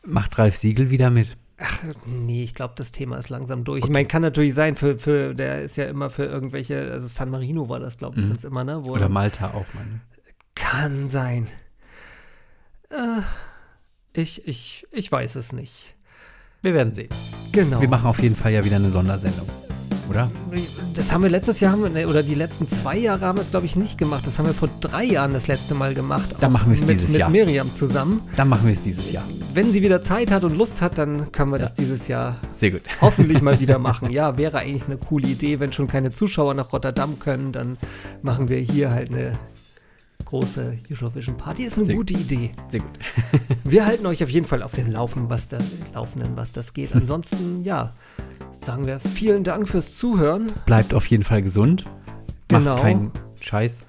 Macht 0.05 0.37
Ralf 0.37 0.55
Siegel 0.57 0.89
wieder 0.89 1.09
mit? 1.09 1.37
Ach, 1.65 1.79
nee, 2.05 2.43
ich 2.43 2.53
glaube, 2.55 2.73
das 2.75 2.91
Thema 2.91 3.17
ist 3.17 3.29
langsam 3.29 3.63
durch. 3.63 3.83
Ich 3.85 3.89
meine, 3.89 4.05
kann 4.07 4.21
natürlich 4.21 4.53
sein, 4.53 4.75
für, 4.75 4.99
für, 4.99 5.33
der 5.33 5.61
ist 5.61 5.77
ja 5.77 5.85
immer 5.85 6.09
für 6.09 6.25
irgendwelche, 6.25 6.91
also 6.91 7.07
San 7.07 7.29
Marino 7.29 7.69
war 7.69 7.79
das, 7.79 7.97
glaube 7.97 8.17
ich, 8.19 8.25
Mhm. 8.25 8.27
sonst 8.29 8.43
immer, 8.43 8.63
ne? 8.65 8.83
Wo 8.83 8.91
Oder 8.91 9.03
er- 9.03 9.09
Malta 9.09 9.51
auch, 9.51 9.65
meine. 9.73 10.01
Kann 10.55 11.07
sein. 11.07 11.47
Äh, 12.89 13.21
ich, 14.19 14.47
ich, 14.47 14.85
ich 14.91 15.11
weiß 15.11 15.35
es 15.35 15.53
nicht. 15.53 15.95
Wir 16.61 16.73
werden 16.73 16.93
sehen. 16.93 17.09
Genau. 17.51 17.81
Wir 17.81 17.89
machen 17.89 18.07
auf 18.07 18.21
jeden 18.21 18.35
Fall 18.35 18.51
ja 18.51 18.63
wieder 18.63 18.75
eine 18.77 18.89
Sondersendung. 18.91 19.47
Oder? 20.09 20.29
Das 20.95 21.11
haben 21.11 21.23
wir 21.23 21.29
letztes 21.29 21.59
Jahr, 21.61 21.71
haben 21.71 21.81
wir, 21.83 21.89
ne, 21.89 22.07
oder 22.07 22.23
die 22.23 22.35
letzten 22.35 22.67
zwei 22.67 22.97
Jahre 22.97 23.25
haben 23.25 23.37
wir 23.37 23.41
es, 23.41 23.51
glaube 23.51 23.65
ich, 23.65 23.75
nicht 23.75 23.97
gemacht. 23.97 24.27
Das 24.27 24.37
haben 24.37 24.45
wir 24.45 24.53
vor 24.53 24.69
drei 24.81 25.05
Jahren 25.05 25.33
das 25.33 25.47
letzte 25.47 25.75
Mal 25.75 25.93
gemacht. 25.93 26.35
Dann 26.41 26.51
machen 26.51 26.67
wir 26.69 26.75
es 26.75 26.81
mit, 26.81 26.89
dieses 26.91 27.11
mit 27.11 27.19
Jahr. 27.19 27.29
Miriam 27.29 27.71
zusammen. 27.71 28.21
Dann 28.35 28.49
machen 28.49 28.65
wir 28.65 28.73
es 28.73 28.81
dieses 28.81 29.11
Jahr. 29.11 29.23
Wenn 29.53 29.71
sie 29.71 29.81
wieder 29.83 30.01
Zeit 30.01 30.31
hat 30.31 30.43
und 30.43 30.57
Lust 30.57 30.81
hat, 30.81 30.97
dann 30.97 31.31
können 31.31 31.51
wir 31.51 31.57
Ja. 31.57 31.63
das 31.63 31.75
dieses 31.75 32.07
Jahr 32.07 32.37
Sehr 32.57 32.71
gut. 32.71 32.81
hoffentlich 33.01 33.41
mal 33.41 33.59
wieder 33.59 33.77
machen. 33.77 34.09
Ja, 34.09 34.37
wäre 34.37 34.57
eigentlich 34.59 34.85
eine 34.85 34.97
coole 34.97 35.27
Idee. 35.27 35.59
Wenn 35.59 35.71
schon 35.71 35.87
keine 35.87 36.11
Zuschauer 36.11 36.53
nach 36.55 36.73
Rotterdam 36.73 37.19
können, 37.19 37.51
dann 37.51 37.77
machen 38.23 38.49
wir 38.49 38.57
hier 38.57 38.89
halt 38.91 39.11
eine 39.11 39.33
große 40.25 40.77
Eurovision 40.89 41.37
Party. 41.37 41.63
Ist 41.65 41.77
eine 41.77 41.85
Sehr 41.85 41.95
gute 41.95 42.13
Idee. 42.15 42.51
Sehr 42.69 42.79
gut. 42.79 42.97
Wir 43.63 43.85
halten 43.85 44.05
euch 44.07 44.23
auf 44.23 44.29
jeden 44.29 44.47
Fall 44.47 44.63
auf 44.63 44.71
den 44.71 44.89
Laufen, 44.91 45.29
was 45.29 45.49
da, 45.49 45.59
Laufenden, 45.93 46.35
was 46.35 46.51
das 46.51 46.73
geht. 46.73 46.95
Ansonsten, 46.95 47.61
ja, 47.63 47.93
sagen 48.65 48.87
wir 48.87 48.99
vielen 48.99 49.43
Dank 49.43 49.67
fürs 49.69 49.93
Zuhören. 49.93 50.51
Bleibt 50.65 50.93
auf 50.95 51.05
jeden 51.07 51.23
Fall 51.23 51.43
gesund. 51.43 51.85
Genau. 52.47 52.71
Macht 52.73 52.81
keinen 52.81 53.11
Scheiß. 53.39 53.85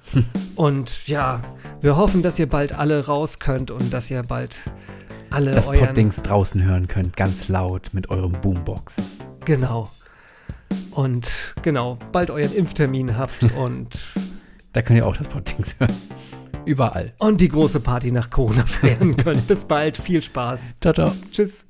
Und 0.55 1.07
ja, 1.07 1.41
wir 1.81 1.97
hoffen, 1.97 2.21
dass 2.21 2.37
ihr 2.37 2.47
bald 2.47 2.73
alle 2.77 3.05
raus 3.07 3.39
könnt 3.39 3.71
und 3.71 3.91
dass 3.93 4.11
ihr 4.11 4.21
bald 4.21 4.59
alle 5.29 5.51
Das 5.53 5.67
euren... 5.67 5.87
Poddings 5.87 6.21
draußen 6.21 6.63
hören 6.63 6.87
könnt, 6.87 7.15
ganz 7.17 7.47
laut 7.49 7.93
mit 7.93 8.09
eurem 8.09 8.33
Boombox. 8.33 8.97
Genau. 9.45 9.89
Und 10.91 11.55
genau, 11.61 11.97
bald 12.11 12.31
euren 12.31 12.53
Impftermin 12.53 13.17
habt 13.17 13.43
und, 13.57 13.97
Da 14.73 14.81
könnt 14.81 14.97
ihr 14.97 15.05
auch 15.05 15.17
das 15.17 15.27
Poddings 15.27 15.75
hören. 15.79 15.93
Überall. 16.65 17.13
und 17.19 17.41
die 17.41 17.49
große 17.49 17.79
Party 17.79 18.11
nach 18.11 18.31
Corona 18.31 18.65
feiern 18.65 19.15
könnt. 19.15 19.47
Bis 19.47 19.65
bald, 19.65 19.97
viel 19.97 20.21
Spaß. 20.21 20.73
Ciao, 20.81 20.93
ciao. 20.93 21.11
Tschüss. 21.31 21.67